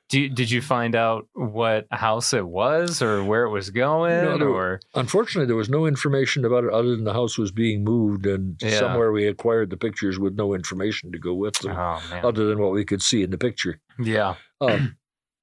Do 0.09 0.19
you, 0.21 0.29
did 0.29 0.51
you 0.51 0.61
find 0.61 0.95
out 0.95 1.27
what 1.33 1.87
house 1.89 2.33
it 2.33 2.45
was 2.45 3.01
or 3.01 3.23
where 3.23 3.45
it 3.45 3.49
was 3.49 3.71
going 3.71 4.21
No, 4.21 4.37
there- 4.37 4.47
or 4.47 4.79
Unfortunately, 4.93 5.47
there 5.47 5.55
was 5.55 5.69
no 5.69 5.87
information 5.87 6.45
about 6.45 6.65
it 6.65 6.69
other 6.71 6.89
than 6.95 7.03
the 7.03 7.13
house 7.13 7.37
was 7.37 7.51
being 7.51 7.83
moved, 7.83 8.27
and 8.27 8.57
Yeah. 8.61 8.77
somewhere 8.79 9.11
we 9.11 9.25
acquired 9.25 9.69
the 9.71 9.77
pictures 9.77 10.19
with 10.19 10.35
no 10.35 10.53
information 10.53 11.11
to 11.13 11.17
go 11.17 11.33
with 11.33 11.55
them, 11.59 11.75
oh 11.75 11.99
other 12.23 12.45
than 12.45 12.59
what 12.59 12.73
we 12.73 12.85
could 12.85 13.01
see 13.01 13.23
in 13.23 13.31
the 13.31 13.37
picture. 13.39 13.79
yeah, 13.97 14.35
Um, 14.61 14.97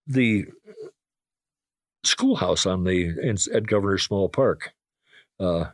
the 0.07 0.47
schoolhouse 2.05 2.67
on 2.67 2.85
the 2.85 3.09
in, 3.23 3.37
at 3.55 3.67
Governor 3.67 3.99
Small 3.99 4.29
Park 4.29 4.71
uh, 5.39 5.67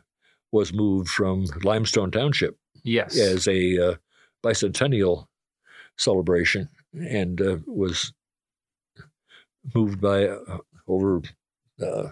was 0.51 0.73
moved 0.73 1.09
from 1.09 1.45
Limestone 1.63 2.11
Township 2.11 2.57
Yes. 2.83 3.17
as 3.19 3.47
a 3.47 3.91
uh, 3.91 3.95
bicentennial 4.43 5.27
celebration 5.97 6.69
and 6.93 7.41
uh, 7.41 7.57
was 7.65 8.13
moved 9.73 9.99
by 10.01 10.27
uh, 10.27 10.57
over 10.87 11.21
uh, 11.81 12.09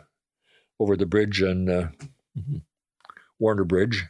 over 0.79 0.95
the 0.97 1.05
bridge 1.05 1.41
on 1.41 1.69
uh, 1.69 1.89
Warner 3.39 3.63
Bridge 3.63 4.05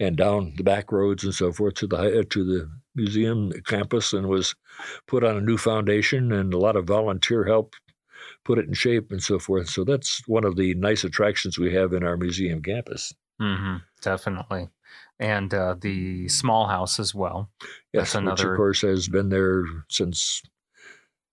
and 0.00 0.16
down 0.16 0.54
the 0.56 0.62
back 0.64 0.92
roads 0.92 1.24
and 1.24 1.34
so 1.34 1.52
forth 1.52 1.74
to 1.74 1.86
the 1.86 1.96
uh, 1.96 2.22
to 2.30 2.44
the 2.44 2.70
museum 2.94 3.52
campus 3.66 4.12
and 4.12 4.28
was 4.28 4.54
put 5.06 5.24
on 5.24 5.36
a 5.36 5.40
new 5.40 5.56
foundation 5.58 6.32
and 6.32 6.52
a 6.54 6.58
lot 6.58 6.76
of 6.76 6.86
volunteer 6.86 7.44
help 7.44 7.74
put 8.44 8.58
it 8.58 8.66
in 8.66 8.74
shape 8.74 9.10
and 9.10 9.22
so 9.22 9.38
forth. 9.38 9.68
So 9.68 9.84
that's 9.84 10.26
one 10.28 10.44
of 10.44 10.56
the 10.56 10.74
nice 10.74 11.04
attractions 11.04 11.58
we 11.58 11.72
have 11.74 11.92
in 11.92 12.04
our 12.04 12.16
museum 12.16 12.62
campus. 12.62 13.12
hmm 13.40 13.76
Definitely. 14.00 14.68
And 15.18 15.54
uh, 15.54 15.76
the 15.80 16.28
small 16.28 16.66
house 16.66 16.98
as 17.00 17.14
well. 17.14 17.50
Yes, 17.62 18.12
That's 18.12 18.14
which 18.14 18.20
another- 18.22 18.52
of 18.52 18.56
course 18.58 18.82
has 18.82 19.08
been 19.08 19.30
there 19.30 19.64
since 19.88 20.42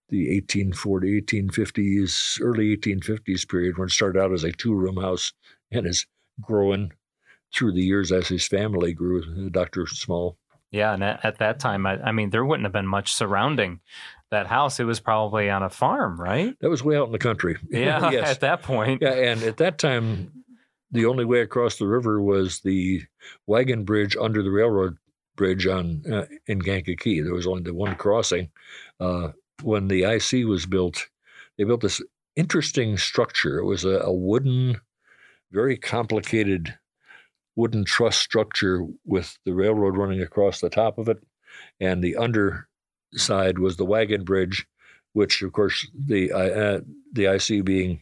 the 0.09 0.33
1840, 0.35 1.21
1850s, 1.21 2.39
early 2.41 2.73
1850s 2.75 3.45
period 3.45 3.77
when 3.77 3.87
it 3.87 3.91
started 3.91 4.19
out 4.21 4.33
as 4.33 4.43
a 4.43 4.51
two 4.51 4.73
room 4.73 4.97
house 4.97 5.33
and 5.71 5.87
is 5.87 6.05
growing 6.41 6.91
through 7.53 7.73
the 7.73 7.81
years 7.83 8.11
as 8.11 8.27
his 8.27 8.47
family 8.47 8.93
grew, 8.93 9.21
uh, 9.23 9.49
Dr. 9.49 9.87
Small. 9.87 10.37
Yeah. 10.71 10.93
And 10.93 11.03
at, 11.03 11.23
at 11.23 11.37
that 11.39 11.59
time, 11.59 11.85
I, 11.85 12.01
I 12.01 12.11
mean, 12.11 12.29
there 12.29 12.45
wouldn't 12.45 12.65
have 12.65 12.73
been 12.73 12.87
much 12.87 13.13
surrounding 13.13 13.81
that 14.31 14.47
house. 14.47 14.79
It 14.79 14.85
was 14.85 14.99
probably 14.99 15.49
on 15.49 15.63
a 15.63 15.69
farm, 15.69 16.19
right? 16.19 16.55
That 16.61 16.69
was 16.69 16.83
way 16.83 16.97
out 16.97 17.07
in 17.07 17.11
the 17.11 17.19
country. 17.19 17.57
Yeah. 17.69 18.09
yes. 18.11 18.29
At 18.29 18.39
that 18.41 18.61
point. 18.63 19.01
Yeah, 19.01 19.13
and 19.13 19.43
at 19.43 19.57
that 19.57 19.77
time, 19.77 20.31
the 20.91 21.05
only 21.05 21.25
way 21.25 21.41
across 21.41 21.77
the 21.77 21.87
river 21.87 22.21
was 22.21 22.61
the 22.61 23.01
wagon 23.47 23.83
bridge 23.85 24.15
under 24.19 24.43
the 24.43 24.51
railroad 24.51 24.97
bridge 25.35 25.65
on 25.65 26.03
uh, 26.11 26.25
in 26.47 26.61
Kankakee. 26.61 27.21
There 27.21 27.33
was 27.33 27.47
only 27.47 27.63
the 27.63 27.73
one 27.73 27.95
crossing. 27.95 28.49
Uh, 28.99 29.29
when 29.63 29.87
the 29.87 30.03
IC 30.03 30.45
was 30.47 30.65
built, 30.65 31.07
they 31.57 31.63
built 31.63 31.81
this 31.81 32.01
interesting 32.35 32.97
structure. 32.97 33.59
It 33.59 33.65
was 33.65 33.85
a, 33.85 33.99
a 33.99 34.13
wooden, 34.13 34.79
very 35.51 35.77
complicated 35.77 36.77
wooden 37.61 37.85
truss 37.85 38.17
structure 38.17 38.83
with 39.05 39.37
the 39.45 39.53
railroad 39.53 39.95
running 39.95 40.19
across 40.19 40.59
the 40.61 40.69
top 40.69 40.97
of 40.97 41.07
it, 41.07 41.21
and 41.79 42.03
the 42.03 42.15
underside 42.15 43.59
was 43.59 43.77
the 43.77 43.85
wagon 43.85 44.23
bridge, 44.23 44.65
which 45.13 45.43
of 45.43 45.53
course 45.53 45.87
the 45.93 46.31
uh, 46.31 46.81
the 47.13 47.25
IC 47.25 47.63
being 47.63 48.01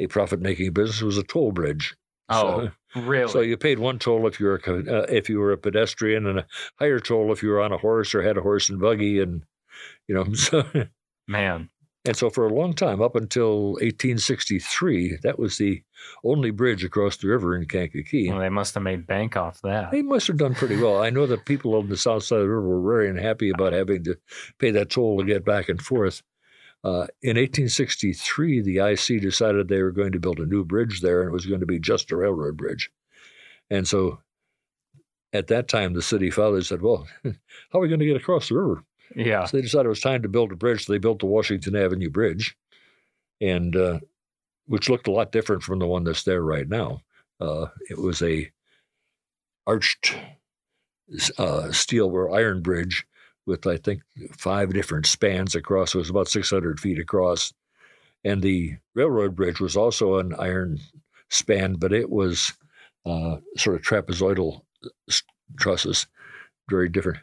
a 0.00 0.06
profit 0.06 0.40
making 0.40 0.72
business 0.72 1.02
was 1.02 1.18
a 1.18 1.22
toll 1.22 1.52
bridge. 1.52 1.94
Oh, 2.30 2.70
So, 2.94 3.00
really? 3.02 3.30
so 3.30 3.40
you 3.40 3.58
paid 3.58 3.78
one 3.78 3.98
toll 3.98 4.26
if 4.26 4.40
you 4.40 4.46
were 4.46 4.60
a, 4.66 5.00
uh, 5.02 5.06
if 5.10 5.28
you 5.28 5.38
were 5.38 5.52
a 5.52 5.58
pedestrian, 5.58 6.26
and 6.26 6.38
a 6.38 6.46
higher 6.78 6.98
toll 6.98 7.30
if 7.30 7.42
you 7.42 7.50
were 7.50 7.60
on 7.60 7.72
a 7.72 7.78
horse 7.78 8.14
or 8.14 8.22
had 8.22 8.38
a 8.38 8.42
horse 8.42 8.70
and 8.70 8.80
buggy, 8.80 9.20
and 9.20 9.44
you 10.08 10.14
know. 10.14 10.24
So 10.34 10.64
Man. 11.28 11.68
And 12.04 12.16
so 12.16 12.28
for 12.28 12.46
a 12.46 12.52
long 12.52 12.74
time, 12.74 13.00
up 13.00 13.16
until 13.16 13.72
1863, 13.72 15.18
that 15.22 15.38
was 15.38 15.56
the 15.56 15.82
only 16.22 16.50
bridge 16.50 16.84
across 16.84 17.16
the 17.16 17.28
river 17.28 17.56
in 17.56 17.66
Kankakee. 17.66 18.28
Well, 18.28 18.40
they 18.40 18.50
must 18.50 18.74
have 18.74 18.82
made 18.82 19.06
bank 19.06 19.38
off 19.38 19.62
that. 19.62 19.90
They 19.90 20.02
must 20.02 20.26
have 20.26 20.36
done 20.36 20.54
pretty 20.54 20.76
well. 20.76 21.02
I 21.02 21.08
know 21.08 21.26
that 21.26 21.46
people 21.46 21.74
on 21.74 21.88
the 21.88 21.96
south 21.96 22.24
side 22.24 22.40
of 22.40 22.42
the 22.42 22.48
river 22.50 22.78
were 22.78 22.92
very 22.92 23.08
unhappy 23.08 23.50
about 23.50 23.72
having 23.72 24.04
to 24.04 24.18
pay 24.58 24.70
that 24.72 24.90
toll 24.90 25.18
to 25.18 25.24
get 25.24 25.46
back 25.46 25.70
and 25.70 25.80
forth. 25.80 26.22
Uh, 26.84 27.08
in 27.22 27.38
1863, 27.38 28.60
the 28.60 28.78
IC 28.78 29.22
decided 29.22 29.68
they 29.68 29.82
were 29.82 29.90
going 29.90 30.12
to 30.12 30.20
build 30.20 30.38
a 30.38 30.46
new 30.46 30.62
bridge 30.62 31.00
there, 31.00 31.22
and 31.22 31.30
it 31.30 31.32
was 31.32 31.46
going 31.46 31.60
to 31.60 31.66
be 31.66 31.80
just 31.80 32.12
a 32.12 32.16
railroad 32.16 32.58
bridge. 32.58 32.90
And 33.70 33.88
so, 33.88 34.18
at 35.32 35.46
that 35.46 35.68
time, 35.68 35.94
the 35.94 36.02
city 36.02 36.30
fathers 36.30 36.68
said, 36.68 36.82
"Well, 36.82 37.08
how 37.24 37.78
are 37.78 37.80
we 37.80 37.88
going 37.88 38.00
to 38.00 38.06
get 38.06 38.16
across 38.16 38.50
the 38.50 38.56
river?" 38.56 38.84
Yeah. 39.14 39.44
So 39.44 39.56
they 39.56 39.62
decided 39.62 39.86
it 39.86 39.90
was 39.90 40.00
time 40.00 40.22
to 40.22 40.28
build 40.28 40.52
a 40.52 40.56
bridge. 40.56 40.86
So 40.86 40.92
they 40.92 40.98
built 40.98 41.20
the 41.20 41.26
Washington 41.26 41.76
Avenue 41.76 42.10
Bridge, 42.10 42.56
and 43.40 43.74
uh, 43.76 44.00
which 44.66 44.88
looked 44.88 45.08
a 45.08 45.12
lot 45.12 45.32
different 45.32 45.62
from 45.62 45.78
the 45.78 45.86
one 45.86 46.04
that's 46.04 46.24
there 46.24 46.42
right 46.42 46.68
now. 46.68 47.00
Uh, 47.40 47.66
it 47.90 47.98
was 47.98 48.22
a 48.22 48.50
arched 49.66 50.14
uh, 51.38 51.70
steel 51.72 52.06
or 52.06 52.34
iron 52.34 52.62
bridge 52.62 53.06
with 53.46 53.66
I 53.66 53.76
think 53.76 54.02
five 54.32 54.72
different 54.72 55.06
spans 55.06 55.54
across. 55.54 55.94
It 55.94 55.98
was 55.98 56.10
about 56.10 56.28
600 56.28 56.80
feet 56.80 56.98
across, 56.98 57.52
and 58.24 58.42
the 58.42 58.76
railroad 58.94 59.36
bridge 59.36 59.60
was 59.60 59.76
also 59.76 60.18
an 60.18 60.34
iron 60.38 60.78
span, 61.30 61.74
but 61.74 61.92
it 61.92 62.10
was 62.10 62.52
uh, 63.06 63.36
sort 63.56 63.76
of 63.76 63.82
trapezoidal 63.82 64.62
trusses, 65.58 66.06
very 66.70 66.88
different. 66.88 67.18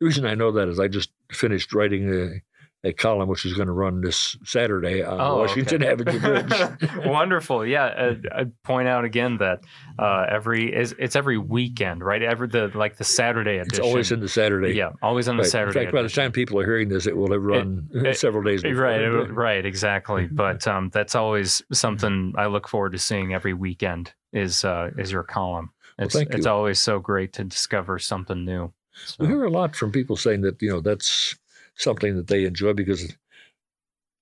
The 0.00 0.06
reason 0.06 0.26
I 0.26 0.34
know 0.34 0.52
that 0.52 0.68
is 0.68 0.78
I 0.80 0.88
just 0.88 1.10
finished 1.32 1.72
writing 1.74 2.12
a, 2.12 2.88
a 2.88 2.92
column 2.92 3.28
which 3.28 3.44
is 3.46 3.54
going 3.54 3.66
to 3.68 3.72
run 3.72 4.00
this 4.00 4.36
Saturday 4.44 5.02
on 5.02 5.20
Oh, 5.20 5.38
Washington 5.38 5.82
okay. 5.84 5.92
Avenue 6.10 6.18
Bridge. 6.20 7.06
Wonderful. 7.06 7.64
Yeah. 7.66 7.84
Uh, 7.84 8.14
I'd 8.34 8.62
point 8.62 8.88
out 8.88 9.04
again 9.04 9.38
that 9.38 9.60
uh, 9.98 10.26
every 10.28 10.74
is 10.74 10.94
it's 10.98 11.14
every 11.16 11.38
weekend, 11.38 12.02
right? 12.02 12.22
Every 12.22 12.48
the 12.48 12.70
like 12.74 12.96
the 12.96 13.04
Saturday 13.04 13.58
edition. 13.58 13.70
It's 13.70 13.78
always 13.78 14.10
in 14.12 14.20
the 14.20 14.28
Saturday. 14.28 14.72
yeah, 14.74 14.90
always 15.02 15.28
on 15.28 15.36
the 15.36 15.42
Right. 15.42 15.50
Saturday. 15.52 15.78
In 15.80 15.84
fact, 15.86 15.94
by 15.94 16.02
the 16.02 16.08
time 16.08 16.32
people 16.32 16.58
are 16.58 16.64
hearing 16.64 16.88
this, 16.88 17.06
it 17.06 17.16
will 17.16 17.30
have 17.32 17.42
run 17.44 17.88
it- 17.92 18.16
several 18.18 18.42
days 18.42 18.62
before. 18.62 18.82
Right, 18.84 19.00
it- 19.00 19.32
right, 19.32 19.64
exactly. 19.64 20.24
Mm-hmm. 20.24 20.36
But 20.36 20.66
um, 20.66 20.90
that's 20.92 21.14
always 21.14 21.62
something 21.72 22.34
I 22.36 22.46
look 22.46 22.68
forward 22.68 22.92
to 22.92 22.98
seeing 22.98 23.32
every 23.32 23.54
weekend. 23.54 24.12
Is 24.32 24.64
uh, 24.64 24.90
is 24.98 25.12
your 25.12 25.22
column? 25.24 25.70
Well, 25.98 26.06
It's 26.06 26.14
thank 26.16 26.30
it's 26.34 26.46
always 26.46 26.80
so 26.80 26.98
great 26.98 27.34
to 27.34 27.44
discover 27.44 27.98
something 27.98 28.44
new. 28.44 28.72
So, 29.04 29.16
We 29.20 29.26
hear 29.28 29.44
a 29.44 29.50
lot 29.50 29.74
from 29.76 29.92
people 29.92 30.16
saying 30.16 30.42
that 30.42 30.60
you 30.62 30.70
know 30.70 30.80
that's 30.80 31.34
something 31.76 32.16
that 32.16 32.28
they 32.28 32.44
enjoy 32.44 32.72
because 32.72 33.16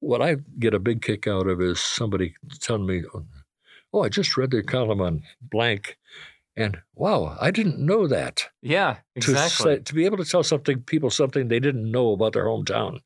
what 0.00 0.22
I 0.22 0.36
get 0.58 0.74
a 0.74 0.78
big 0.78 1.02
kick 1.02 1.26
out 1.26 1.46
of 1.46 1.60
is 1.60 1.80
somebody 1.80 2.34
telling 2.60 2.86
me, 2.86 3.04
"Oh, 3.14 3.24
oh 3.92 4.02
I 4.02 4.08
just 4.08 4.36
read 4.36 4.50
their 4.50 4.62
column 4.62 5.00
on 5.00 5.22
blank." 5.40 5.98
And 6.56 6.78
wow, 6.94 7.36
I 7.40 7.50
didn't 7.50 7.78
know 7.78 8.06
that. 8.06 8.48
yeah, 8.60 8.96
To, 9.14 9.30
exactly. 9.30 9.76
say, 9.76 9.82
to 9.82 9.94
be 9.94 10.04
able 10.04 10.16
to 10.18 10.24
tell 10.24 10.42
something 10.42 10.82
people 10.82 11.10
something 11.10 11.48
they 11.48 11.60
didn't 11.60 11.90
know 11.90 12.12
about 12.12 12.32
their 12.32 12.46
hometown, 12.46 13.00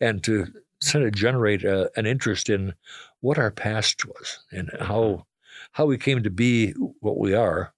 and 0.00 0.24
to 0.24 0.46
sort 0.80 1.04
of 1.04 1.12
generate 1.12 1.62
a, 1.62 1.90
an 1.96 2.06
interest 2.06 2.48
in 2.48 2.74
what 3.20 3.38
our 3.38 3.50
past 3.50 4.06
was 4.06 4.40
and 4.50 4.70
how 4.80 5.26
how 5.72 5.84
we 5.86 5.98
came 5.98 6.22
to 6.22 6.30
be 6.30 6.72
what 7.00 7.18
we 7.18 7.34
are, 7.34 7.72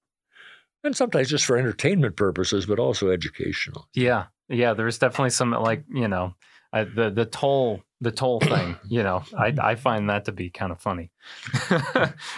and 0.85 0.97
sometimes 0.97 1.29
just 1.29 1.45
for 1.47 1.57
entertainment 1.57 2.17
purposes, 2.17 2.67
but 2.67 2.79
also 2.79 3.11
educational. 3.11 3.89
Yeah, 3.95 4.27
yeah. 4.49 4.75
There's 4.75 4.99
definitely 4.99 5.31
some 5.31 5.51
like 5.53 5.85
you 5.93 6.09
know 6.09 6.35
I, 6.73 6.85
the 6.85 7.11
the 7.11 7.25
toll 7.25 7.83
the 8.01 8.11
toll 8.13 8.41
thing. 8.53 8.77
You 8.89 9.03
know, 9.03 9.23
I 9.37 9.55
I 9.61 9.75
find 9.77 10.09
that 10.11 10.25
to 10.27 10.33
be 10.33 10.51
kind 10.51 10.73
of 10.73 10.81
funny. 10.81 11.11
you 11.71 11.77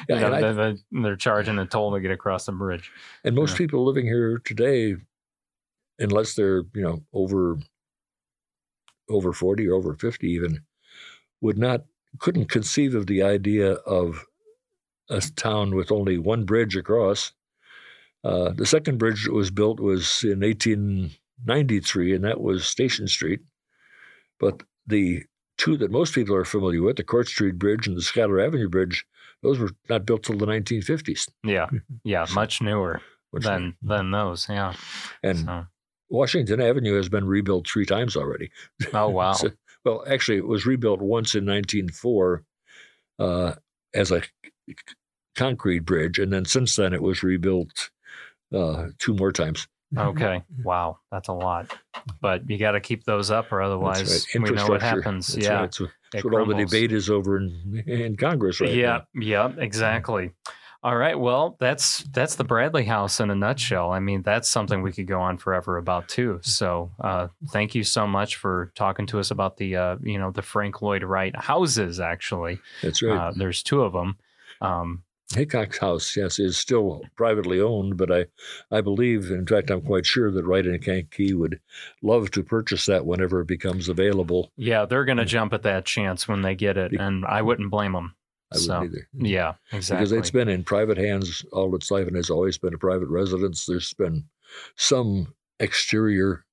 Yeah, 0.09 0.19
know, 0.21 0.33
I- 0.33 0.41
the- 0.41 0.53
the- 0.93 1.03
they're 1.03 1.17
charging 1.17 1.59
a 1.59 1.67
toll 1.67 1.93
to 1.95 2.01
get 2.01 2.11
across 2.11 2.47
the 2.47 2.53
bridge. 2.53 2.91
And 3.25 3.35
most 3.35 3.53
Yeah. 3.53 3.59
people 3.59 3.85
living 3.85 4.07
here 4.07 4.39
today, 4.45 4.97
unless 5.99 6.35
they're 6.35 6.63
you 6.75 6.83
know 6.83 7.03
over 7.13 7.59
over 9.09 9.33
forty 9.33 9.67
or 9.69 9.75
over 9.75 9.95
fifty 9.95 10.29
even, 10.31 10.61
would 11.41 11.59
not 11.59 11.85
couldn't 12.19 12.47
conceive 12.49 12.95
of 12.95 13.07
the 13.07 13.23
idea 13.23 13.73
of 13.73 14.25
a 15.11 15.21
town 15.21 15.75
with 15.75 15.91
only 15.93 16.17
one 16.19 16.45
bridge 16.45 16.77
across. 16.77 17.33
Uh, 18.25 18.51
the 18.51 18.67
second 18.67 18.99
bridge 18.99 19.25
that 19.25 19.33
was 19.35 19.51
built 19.51 19.79
was 19.81 20.25
in 20.25 20.41
1893, 20.41 22.15
and 22.15 22.25
that 22.25 22.41
was 22.41 22.67
Station 22.67 23.07
Street. 23.07 23.41
But 24.41 24.63
the 24.87 25.23
two 25.59 25.77
that 25.77 25.91
most 25.91 26.15
people 26.15 26.35
are 26.35 26.45
familiar 26.45 26.83
with, 26.83 26.97
the 26.97 27.05
Court 27.05 27.29
Street 27.29 27.59
Bridge 27.59 27.87
and 27.87 27.97
the 27.97 28.03
Schuyler 28.03 28.41
Avenue 28.41 28.69
Bridge, 28.69 29.05
those 29.43 29.59
were 29.59 29.71
not 29.89 30.07
built 30.07 30.23
till 30.23 30.39
the 30.39 30.47
1950s. 30.47 31.29
Yeah, 31.45 31.69
yeah. 32.05 32.27
Much 32.35 32.61
newer 32.63 33.01
which- 33.31 33.45
than 33.45 33.77
than 33.83 34.11
those. 34.11 34.49
Yeah. 34.49 34.75
and 35.23 35.39
So, 35.41 35.67
Washington 36.09 36.61
Avenue 36.61 36.97
has 36.97 37.09
been 37.09 37.27
rebuilt 37.27 37.69
three 37.69 37.87
times 37.87 38.17
already. 38.17 38.51
oh 38.93 39.09
wow. 39.11 39.33
So- 39.33 39.51
well, 39.85 40.03
actually, 40.09 40.39
it 40.39 40.47
was 40.47 40.65
rebuilt 40.65 41.03
once 41.03 41.35
in 41.35 41.45
1904 41.45 42.43
uh, 43.19 43.53
as 43.93 44.11
a 44.11 44.23
concrete 45.37 45.81
bridge, 45.81 46.19
and 46.19 46.33
then 46.33 46.47
since 46.47 46.77
then 46.77 46.95
it 46.95 47.03
was 47.03 47.23
rebuilt 47.23 47.91
uh, 48.55 48.89
two 48.99 49.15
more 49.15 49.33
times. 49.33 49.67
Okay. 49.97 50.43
Wow. 50.65 50.99
That's 51.11 51.29
a 51.29 51.33
lot. 51.33 51.77
But 52.21 52.49
you 52.49 52.59
got 52.59 52.73
to 52.73 52.81
keep 52.81 53.05
those 53.05 53.31
up 53.31 53.53
or 53.53 53.63
otherwise 53.63 54.25
That's 54.33 54.35
we 54.35 54.51
know 54.51 54.67
what 54.67 54.83
happens. 54.83 55.29
That's 55.29 55.47
yeah. 55.47 55.53
right. 55.53 55.61
That's, 55.63 55.81
what- 55.81 55.91
it 55.91 55.95
that's 56.13 56.25
what 56.25 56.35
all 56.35 56.47
the 56.47 56.55
debate 56.55 56.93
is 56.93 57.11
over 57.11 57.39
in, 57.39 57.83
in 57.87 58.17
Congress 58.17 58.61
right 58.61 58.73
yeah, 58.73 59.01
now. 59.15 59.21
yeah, 59.21 59.53
exactly. 59.59 60.31
All 60.85 60.97
right. 60.97 61.19
Well, 61.19 61.57
that's 61.59 62.05
that's 62.13 62.35
the 62.35 62.45
Bradley 62.45 62.85
House 62.85 63.19
in 63.19 63.31
a 63.31 63.35
nutshell. 63.35 63.91
I 63.91 64.01
mean, 64.01 64.21
that's 64.21 64.51
something 64.51 64.83
we 64.83 64.93
could 64.93 65.07
go 65.07 65.19
on 65.19 65.39
forever 65.39 65.79
about 65.79 66.09
too. 66.09 66.41
So, 66.43 66.93
uh, 67.01 67.29
thank 67.53 67.75
you 67.75 67.83
so 67.85 68.07
much 68.07 68.37
for 68.37 68.71
talking 68.75 69.07
to 69.07 69.19
us 69.19 69.31
about 69.31 69.57
the 69.57 69.77
uh, 69.77 69.97
you 70.03 70.19
know 70.19 70.31
the 70.31 70.43
Frank 70.43 70.83
Lloyd 70.83 71.03
Wright 71.03 71.35
houses. 71.35 72.01
Actually, 72.01 72.61
That's 72.83 73.03
right. 73.03 73.17
uh, 73.17 73.33
there's 73.35 73.63
two 73.63 73.83
of 73.83 73.95
them. 73.95 74.19
Um, 74.61 75.03
Hickox 75.33 75.79
house, 75.79 76.17
yes, 76.17 76.39
is 76.39 76.57
still 76.59 77.03
privately 77.17 77.61
owned, 77.61 77.97
but 77.97 78.13
I, 78.13 78.27
I 78.71 78.81
believe, 78.83 79.31
in 79.31 79.47
fact, 79.47 79.71
I'm 79.71 79.81
quite 79.81 80.07
sure 80.07 80.31
that 80.31 80.45
Wright 80.45 80.67
and 80.67 80.83
Kankakee 80.83 81.33
would 81.33 81.61
love 82.03 82.31
to 82.33 82.43
purchase 82.43 82.87
that 82.87 83.07
whenever 83.07 83.41
it 83.41 83.47
becomes 83.47 83.89
available. 83.89 84.53
Yeah, 84.57 84.85
they're 84.85 85.05
going 85.07 85.19
to 85.19 85.25
jump 85.25 85.53
at 85.55 85.63
that 85.63 85.87
chance 85.87 86.29
when 86.29 86.43
they 86.43 86.55
get 86.55 86.77
it, 86.77 86.93
and 86.93 87.25
I 87.25 87.43
wouldn't 87.43 87.71
blame 87.71 87.93
them. 87.93 88.15
I 88.53 88.59
So, 88.59 88.81
wouldn't 88.81 88.97
either. 88.97 89.09
Yeah, 89.15 89.55
exactly. 89.73 90.05
Because 90.05 90.13
it's 90.13 90.31
been 90.31 90.49
in 90.49 90.63
private 90.63 90.99
hands 90.99 91.45
all 91.53 91.75
its 91.75 91.91
life 91.91 92.07
and 92.07 92.17
has 92.17 92.31
always 92.31 92.59
been 92.59 92.75
a 92.75 92.79
private 92.79 93.09
residence. 93.09 93.65
There's 93.65 93.95
been 93.95 94.25
some 94.77 95.35
exterior 95.59 96.45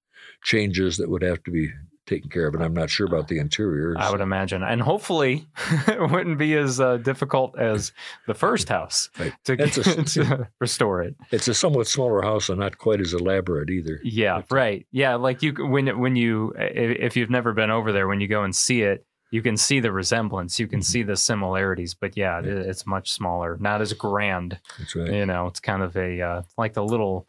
changes 0.43 0.97
that 0.97 1.09
would 1.09 1.21
have 1.21 1.43
to 1.43 1.51
be 1.51 1.69
taken 2.11 2.29
care 2.29 2.47
of, 2.47 2.53
and 2.53 2.63
I'm 2.63 2.73
not 2.73 2.89
sure 2.89 3.07
about 3.07 3.27
the 3.27 3.39
interior. 3.39 3.95
I 3.97 4.11
would 4.11 4.21
imagine, 4.21 4.61
and 4.63 4.81
hopefully, 4.81 5.47
it 5.87 6.11
wouldn't 6.11 6.37
be 6.37 6.55
as 6.55 6.79
uh, 6.79 6.97
difficult 6.97 7.57
as 7.57 7.91
the 8.27 8.33
first 8.35 8.69
house 8.69 9.09
Right. 9.19 9.33
to, 9.45 9.55
That's 9.55 9.77
a- 9.77 10.03
to 10.15 10.47
restore 10.59 11.01
it. 11.01 11.15
It's 11.31 11.47
a 11.47 11.53
somewhat 11.53 11.87
smaller 11.87 12.21
house 12.21 12.49
and 12.49 12.59
not 12.59 12.77
quite 12.77 12.99
as 13.01 13.13
elaborate 13.13 13.69
either. 13.69 13.99
Yeah, 14.03 14.41
But- 14.47 14.55
right. 14.55 14.85
Yeah, 14.91 15.15
like 15.15 15.41
you 15.41 15.53
when 15.67 15.87
when 15.99 16.15
you 16.15 16.53
if 16.57 17.15
you've 17.17 17.29
never 17.29 17.53
been 17.53 17.71
over 17.71 17.91
there, 17.91 18.07
when 18.07 18.21
you 18.21 18.27
go 18.27 18.43
and 18.43 18.55
see 18.55 18.81
it, 18.83 19.05
you 19.31 19.41
can 19.41 19.55
see 19.55 19.79
the 19.79 19.91
resemblance, 19.93 20.59
you 20.59 20.67
can 20.67 20.81
Mhm. 20.81 20.83
see 20.83 21.03
the 21.03 21.15
similarities. 21.15 21.93
But 21.93 22.17
yeah, 22.17 22.39
it, 22.39 22.45
Yeah. 22.45 22.69
it's 22.69 22.85
much 22.85 23.11
smaller, 23.11 23.57
not 23.61 23.79
as 23.81 23.93
grand. 23.93 24.59
That's 24.77 24.93
right. 24.95 25.09
You 25.13 25.25
know, 25.25 25.47
it's 25.47 25.61
kind 25.61 25.81
of 25.81 25.95
a 25.95 26.21
uh, 26.21 26.41
like 26.57 26.73
the 26.73 26.83
little 26.83 27.27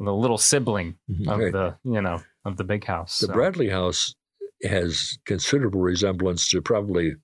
the 0.00 0.12
little 0.12 0.38
sibling 0.38 0.96
Mhm. 1.08 1.28
of 1.32 1.38
Right. 1.38 1.52
the 1.52 1.76
you 1.84 2.00
know 2.02 2.20
of 2.44 2.56
the 2.56 2.64
big 2.64 2.84
house. 2.84 3.20
The 3.20 3.28
so. 3.28 3.32
Bradley 3.32 3.70
House 3.70 4.14
has 4.64 5.18
considerable 5.24 5.80
resemblance 5.80 6.48
to 6.48 6.60
probably 6.62 7.16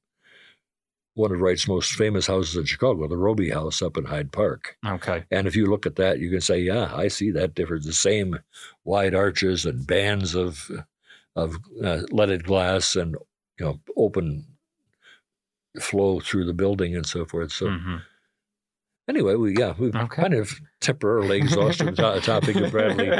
one 1.15 1.33
of 1.33 1.41
Wright's 1.41 1.67
most 1.69 1.93
famous 1.93 2.27
houses 2.27 2.57
in 2.57 2.65
Chicago, 2.65 3.09
the 3.09 3.17
Robie 3.17 3.51
House 3.51 3.83
up 3.83 3.97
in 3.97 4.05
Hyde 4.05 4.33
Park. 4.33 4.77
Okay. 4.87 5.25
And 5.31 5.47
if 5.47 5.57
you 5.57 5.67
look 5.67 5.85
at 5.85 5.97
that, 5.97 6.19
you 6.21 6.31
can 6.31 6.41
say, 6.41 6.61
"Yeah, 6.61 6.95
I 6.95 7.09
see 7.09 7.31
that 7.33 7.55
difference." 7.55 7.85
The 7.85 7.93
same 7.93 8.39
wide 8.85 9.15
arches 9.15 9.67
and 9.67 9.87
bands 9.87 10.35
of 10.35 10.71
of 11.37 11.57
uh, 11.83 12.03
leaded 12.11 12.45
glass 12.45 12.97
and 12.97 13.17
you 13.59 13.65
know 13.67 13.81
open 13.97 14.47
flow 15.81 16.21
through 16.21 16.45
the 16.45 16.55
building 16.55 16.97
and 16.97 17.07
so 17.07 17.25
forth. 17.25 17.53
So 17.53 17.67
Mhm. 17.67 18.03
Anyway, 19.11 19.35
we 19.35 19.55
yeah 19.59 19.75
we've 19.79 19.95
Okay. 19.95 20.23
kind 20.23 20.33
of 20.35 20.51
temporarily 20.81 21.37
exhausted 21.37 21.97
the 21.97 22.21
topic 22.21 22.57
of 22.57 22.71
Bradley 22.71 23.11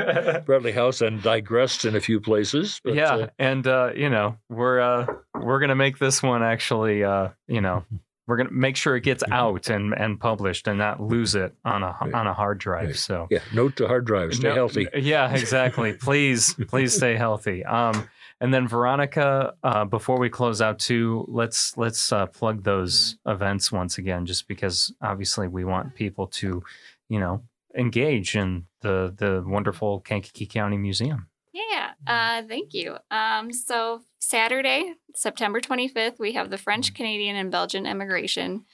Bradley 0.47 0.73
House 0.73 1.03
and 1.03 1.23
digressed 1.23 1.85
in 1.85 1.95
a 1.97 2.01
few 2.01 2.21
places. 2.21 2.81
But, 2.83 2.95
yeah, 2.95 3.15
uh, 3.15 3.27
and 3.39 3.67
uh, 3.67 3.91
you 3.95 4.09
know 4.09 4.37
we're 4.49 4.81
uh, 4.81 5.07
we're 5.35 5.61
gonna 5.61 5.75
make 5.77 5.99
this 5.99 6.23
one 6.23 6.43
actually. 6.43 7.05
Uh, 7.05 7.29
you 7.47 7.61
know, 7.61 7.85
we're 8.27 8.37
gonna 8.39 8.51
make 8.53 8.77
sure 8.77 8.97
it 8.97 9.03
gets 9.03 9.23
out 9.31 9.69
and, 9.69 9.93
and 9.93 10.19
published 10.19 10.67
and 10.69 10.79
not 10.79 11.01
lose 11.03 11.35
it 11.35 11.53
on 11.65 11.83
a 11.83 11.95
Right. 12.01 12.15
on 12.15 12.27
a 12.27 12.33
hard 12.33 12.59
drive. 12.59 12.87
Right. 12.87 12.97
So 12.97 13.27
yeah. 13.31 13.41
Note 13.53 13.77
to 13.77 13.87
hard 13.87 14.07
drive: 14.07 14.33
stay 14.35 14.49
No- 14.49 14.55
healthy. 14.55 14.87
Yeah, 14.95 15.31
exactly. 15.35 15.93
please, 15.93 16.55
please 16.69 16.95
stay 16.97 17.17
healthy. 17.17 17.65
Um, 17.65 18.09
and 18.41 18.55
then 18.55 18.67
Veronica, 18.67 19.55
uh, 19.63 19.85
before 19.85 20.19
we 20.19 20.31
close 20.31 20.63
out 20.63 20.79
too, 20.79 21.27
let's 21.29 21.77
let's 21.77 22.11
uh, 22.11 22.27
plug 22.27 22.65
those 22.65 23.17
events 23.27 23.71
once 23.71 23.99
again, 23.99 24.25
just 24.25 24.49
because 24.49 24.93
obviously 25.03 25.47
we 25.47 25.65
want 25.65 25.95
people 25.95 26.27
to, 26.27 26.63
you 27.09 27.21
know, 27.21 27.43
engage 27.77 28.37
in 28.37 28.65
the 28.81 29.15
the 29.17 29.45
wonderful 29.47 30.01
Kankakee 30.01 30.47
County 30.47 30.79
Museum. 30.79 31.29
Yeah, 31.53 31.91
uh, 32.07 32.43
thank 32.49 32.73
you. 32.73 32.97
Um, 33.11 33.53
so 33.53 34.01
Saturday, 34.21 34.95
September 35.15 35.61
25th, 35.61 36.19
we 36.19 36.33
have 36.33 36.49
the 36.49 36.59
French, 36.59 36.95
Canadian, 36.95 37.37
and 37.37 37.51
Belgian 37.51 37.87
immigration, 37.87 38.65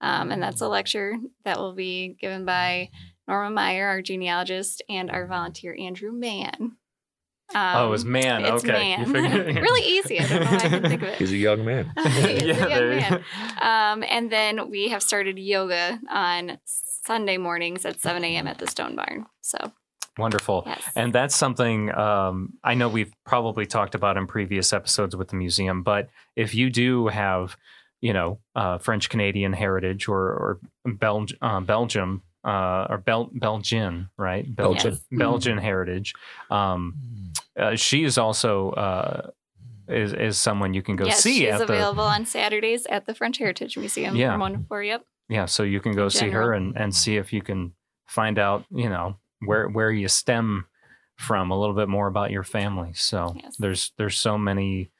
um, 0.00 0.30
and 0.30 0.40
that's 0.40 0.60
a 0.60 0.68
lecture 0.68 1.14
that 1.44 1.58
will 1.58 1.74
be 1.74 2.16
given 2.20 2.44
by 2.44 2.90
Norma 3.26 3.50
Meyer, 3.50 3.88
our 3.88 4.02
genealogist, 4.02 4.82
and 4.88 5.10
our 5.10 5.26
volunteer 5.26 5.76
Andrew 5.76 6.12
Mann. 6.12 6.76
Um, 7.54 7.76
oh, 7.76 7.86
it 7.86 7.90
was 7.90 8.04
man. 8.04 8.44
it's 8.44 8.64
okay, 8.64 8.96
Man. 9.06 9.54
Really 9.62 9.88
easy. 9.98 10.18
I 10.20 10.26
don't 10.26 10.40
know 10.40 10.46
why 10.50 10.56
I 10.56 10.58
couldn't 10.60 10.90
think 10.90 11.02
of 11.02 11.08
it. 11.08 11.18
He's 11.18 11.32
a 11.32 11.36
young 11.36 11.64
man. 11.64 11.92
He's 12.04 12.24
a 12.24 12.44
young 12.44 12.68
there 12.68 12.92
you- 12.94 13.00
man. 13.00 13.24
Um, 13.60 14.04
and 14.08 14.30
then 14.32 14.68
we 14.70 14.88
have 14.88 15.02
started 15.02 15.38
yoga 15.38 16.00
on 16.10 16.58
Sunday 16.64 17.36
mornings 17.36 17.84
at 17.86 18.00
7 18.00 18.24
a.m. 18.24 18.46
at 18.48 18.58
the 18.58 18.66
Stone 18.66 18.96
Barn. 18.96 19.26
So, 19.42 19.72
Wonderful. 20.18 20.64
yes. 20.66 20.82
And 20.96 21.12
that's 21.12 21.36
something 21.36 21.94
um, 21.94 22.54
I 22.64 22.74
know 22.74 22.88
we've 22.88 23.12
probably 23.24 23.64
talked 23.66 23.94
about 23.94 24.16
in 24.16 24.26
previous 24.26 24.72
episodes 24.72 25.14
with 25.14 25.28
the 25.28 25.36
museum. 25.36 25.82
But 25.82 26.08
if 26.34 26.54
you 26.54 26.68
do 26.70 27.06
have, 27.08 27.56
you 28.00 28.12
know, 28.12 28.40
uh, 28.56 28.78
French 28.78 29.08
Canadian 29.08 29.52
heritage 29.52 30.08
or 30.08 30.18
or 30.18 30.58
Belg- 30.86 31.34
uh, 31.40 31.60
Belgium 31.60 32.22
uh, 32.46 32.86
or 32.88 32.98
Bel- 32.98 33.30
Belgian, 33.32 34.08
right? 34.16 34.44
Belgian. 34.54 34.92
Yes. 34.92 35.04
Belgian 35.10 35.58
heritage. 35.58 36.14
Um, 36.50 36.94
uh, 37.58 37.74
she 37.76 38.04
is 38.04 38.16
also 38.18 38.70
uh, 38.70 39.30
is 39.88 40.12
is 40.12 40.38
someone 40.38 40.72
you 40.74 40.82
can 40.82 40.96
go 40.96 41.06
yes, 41.06 41.22
see 41.22 41.38
she's 41.40 41.48
at 41.48 41.58
the 41.58 41.64
available 41.64 42.04
on 42.04 42.24
Saturdays 42.26 42.86
at 42.86 43.06
the 43.06 43.14
French 43.14 43.38
Heritage 43.38 43.76
Museum 43.76 44.14
Yeah. 44.16 44.32
from 44.32 44.40
1 44.40 44.52
to 44.52 44.58
4. 44.68 44.82
Yep. 44.82 45.04
yeah. 45.28 45.44
So 45.46 45.62
you 45.62 45.80
can 45.80 45.92
go 45.92 46.04
In 46.04 46.10
see 46.10 46.30
her 46.30 46.52
and 46.52 46.76
and 46.76 46.94
see 46.94 47.16
if 47.16 47.32
you 47.32 47.42
can 47.42 47.72
find 48.06 48.38
out, 48.38 48.64
you 48.70 48.88
know, 48.88 49.16
where 49.44 49.68
where 49.68 49.90
you 49.90 50.08
stem 50.08 50.66
from 51.16 51.50
a 51.50 51.58
little 51.58 51.74
bit 51.74 51.88
more 51.88 52.06
about 52.08 52.30
your 52.30 52.44
family. 52.44 52.92
So 52.94 53.34
Yes. 53.42 53.56
there's 53.56 53.92
there's 53.96 54.18
so 54.18 54.36
many, 54.38 54.90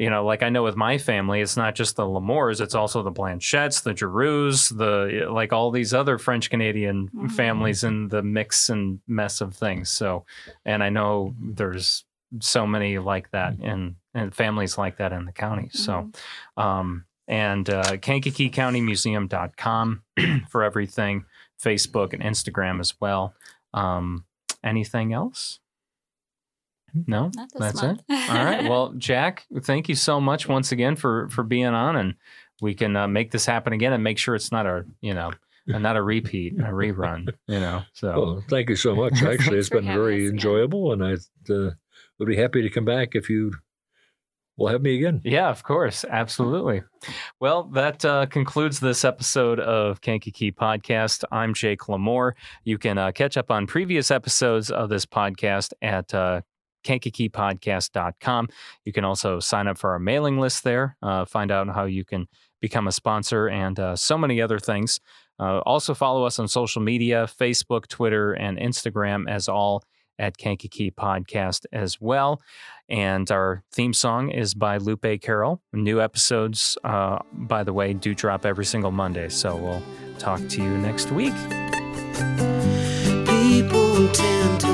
you 0.00 0.08
know, 0.08 0.24
like 0.24 0.42
I 0.42 0.48
know 0.48 0.62
with 0.62 0.76
my 0.76 0.96
family, 0.98 1.40
it's 1.42 1.56
not 1.58 1.74
just 1.74 1.96
the 1.96 2.04
Lemores, 2.04 2.60
it's 2.60 2.74
also 2.74 3.02
the 3.02 3.12
Blanchettes, 3.12 3.82
the 3.82 3.94
Giroux, 3.94 4.50
the 4.52 5.26
like 5.30 5.52
all 5.52 5.70
these 5.70 5.92
other 5.92 6.16
French 6.18 6.48
Canadian 6.48 7.10
Mhm. 7.10 7.30
families 7.32 7.84
in 7.84 8.08
the 8.08 8.22
mix 8.22 8.70
and 8.70 9.00
mess 9.06 9.42
of 9.42 9.54
things. 9.54 9.90
So, 9.90 10.24
and 10.64 10.82
I 10.82 10.88
know 10.88 11.34
there's 11.38 12.04
so 12.40 12.66
many 12.66 12.96
like 12.98 13.30
that 13.32 13.58
in 13.60 13.96
and 14.14 14.34
families 14.34 14.78
like 14.78 14.96
that 14.96 15.12
in 15.12 15.26
the 15.26 15.32
county. 15.32 15.68
So, 15.72 16.10
um, 16.56 17.04
and 17.28 17.68
uh, 17.70 17.96
KankakeeCountyMuseum.com 17.98 20.02
for 20.48 20.62
everything, 20.62 21.24
Facebook 21.62 22.12
and 22.12 22.22
Instagram 22.22 22.80
as 22.80 22.94
well. 23.00 23.34
Um, 23.74 24.24
anything 24.64 25.12
else? 25.12 25.60
No, 27.06 27.30
that's 27.54 27.82
month. 27.82 28.02
it. 28.08 28.30
All 28.30 28.44
right. 28.44 28.64
Well, 28.70 28.92
Jack, 28.96 29.46
thank 29.62 29.88
you 29.88 29.94
so 29.94 30.20
much 30.20 30.48
once 30.48 30.72
again 30.72 30.96
for 30.96 31.28
for 31.30 31.42
being 31.42 31.66
on, 31.66 31.96
and 31.96 32.14
we 32.60 32.74
can 32.74 32.96
uh, 32.96 33.08
make 33.08 33.30
this 33.30 33.46
happen 33.46 33.72
again 33.72 33.92
and 33.92 34.02
make 34.04 34.18
sure 34.18 34.34
it's 34.34 34.52
not 34.52 34.66
a 34.66 34.84
you 35.00 35.14
know 35.14 35.32
not 35.66 35.96
a 35.96 36.02
repeat, 36.02 36.54
a 36.58 36.64
rerun. 36.72 37.32
You 37.46 37.60
know. 37.60 37.82
So 37.92 38.12
Well, 38.12 38.44
thank 38.48 38.68
you 38.68 38.76
so 38.76 38.94
much. 38.94 39.22
Actually, 39.22 39.58
it's 39.58 39.68
been 39.68 39.84
very 39.84 40.16
us 40.16 40.20
again. 40.20 40.32
enjoyable, 40.34 40.92
and 40.92 41.04
I 41.04 41.12
uh, 41.52 41.70
would 42.18 42.28
be 42.28 42.36
happy 42.36 42.62
to 42.62 42.70
come 42.70 42.84
back 42.84 43.14
if 43.14 43.30
you 43.30 43.52
will 44.56 44.68
have 44.68 44.82
me 44.82 44.96
again. 44.96 45.22
Yeah, 45.24 45.48
of 45.48 45.62
course. 45.62 46.04
Absolutely. 46.08 46.82
Well, 47.40 47.64
that 47.72 48.04
uh, 48.04 48.26
concludes 48.26 48.80
this 48.80 49.04
episode 49.04 49.58
of 49.58 50.00
Kankakee 50.02 50.52
Podcast. 50.52 51.24
I'm 51.32 51.54
Jake 51.54 51.80
Lamore. 51.82 52.32
You 52.64 52.76
can 52.76 52.98
uh, 52.98 53.12
catch 53.12 53.36
up 53.36 53.50
on 53.50 53.66
previous 53.66 54.10
episodes 54.10 54.70
of 54.70 54.90
this 54.90 55.06
podcast 55.06 55.72
at 55.80 56.12
uh, 56.12 56.42
kankakeepodcast.com. 56.84 58.48
You 58.84 58.92
can 58.92 59.04
also 59.04 59.40
sign 59.40 59.68
up 59.68 59.78
for 59.78 59.90
our 59.90 59.98
mailing 59.98 60.38
list 60.38 60.64
there, 60.64 60.96
uh, 61.02 61.24
find 61.24 61.50
out 61.50 61.68
how 61.68 61.84
you 61.84 62.04
can 62.04 62.26
become 62.60 62.86
a 62.86 62.92
sponsor, 62.92 63.48
and 63.48 63.78
uh, 63.78 63.96
so 63.96 64.18
many 64.18 64.40
other 64.40 64.58
things. 64.58 65.00
Uh, 65.38 65.60
also, 65.60 65.94
follow 65.94 66.24
us 66.24 66.38
on 66.38 66.48
social 66.48 66.82
media 66.82 67.26
Facebook, 67.26 67.88
Twitter, 67.88 68.32
and 68.32 68.58
Instagram 68.58 69.28
as 69.28 69.48
all 69.48 69.82
at 70.20 70.36
Kankakee 70.36 70.90
Podcast 70.90 71.64
as 71.72 72.00
well. 72.00 72.42
And 72.88 73.30
our 73.30 73.64
theme 73.72 73.94
song 73.94 74.30
is 74.30 74.54
by 74.54 74.76
Lupe 74.76 75.20
Carroll. 75.22 75.62
New 75.72 76.00
episodes, 76.00 76.76
uh, 76.84 77.20
by 77.32 77.64
the 77.64 77.72
way, 77.72 77.94
do 77.94 78.14
drop 78.14 78.44
every 78.44 78.66
single 78.66 78.90
Monday. 78.90 79.30
So 79.30 79.56
we'll 79.56 79.82
talk 80.18 80.46
to 80.48 80.62
you 80.62 80.76
next 80.76 81.10
week. 81.10 81.32
People 83.26 84.08
tend 84.08 84.60
to 84.60 84.69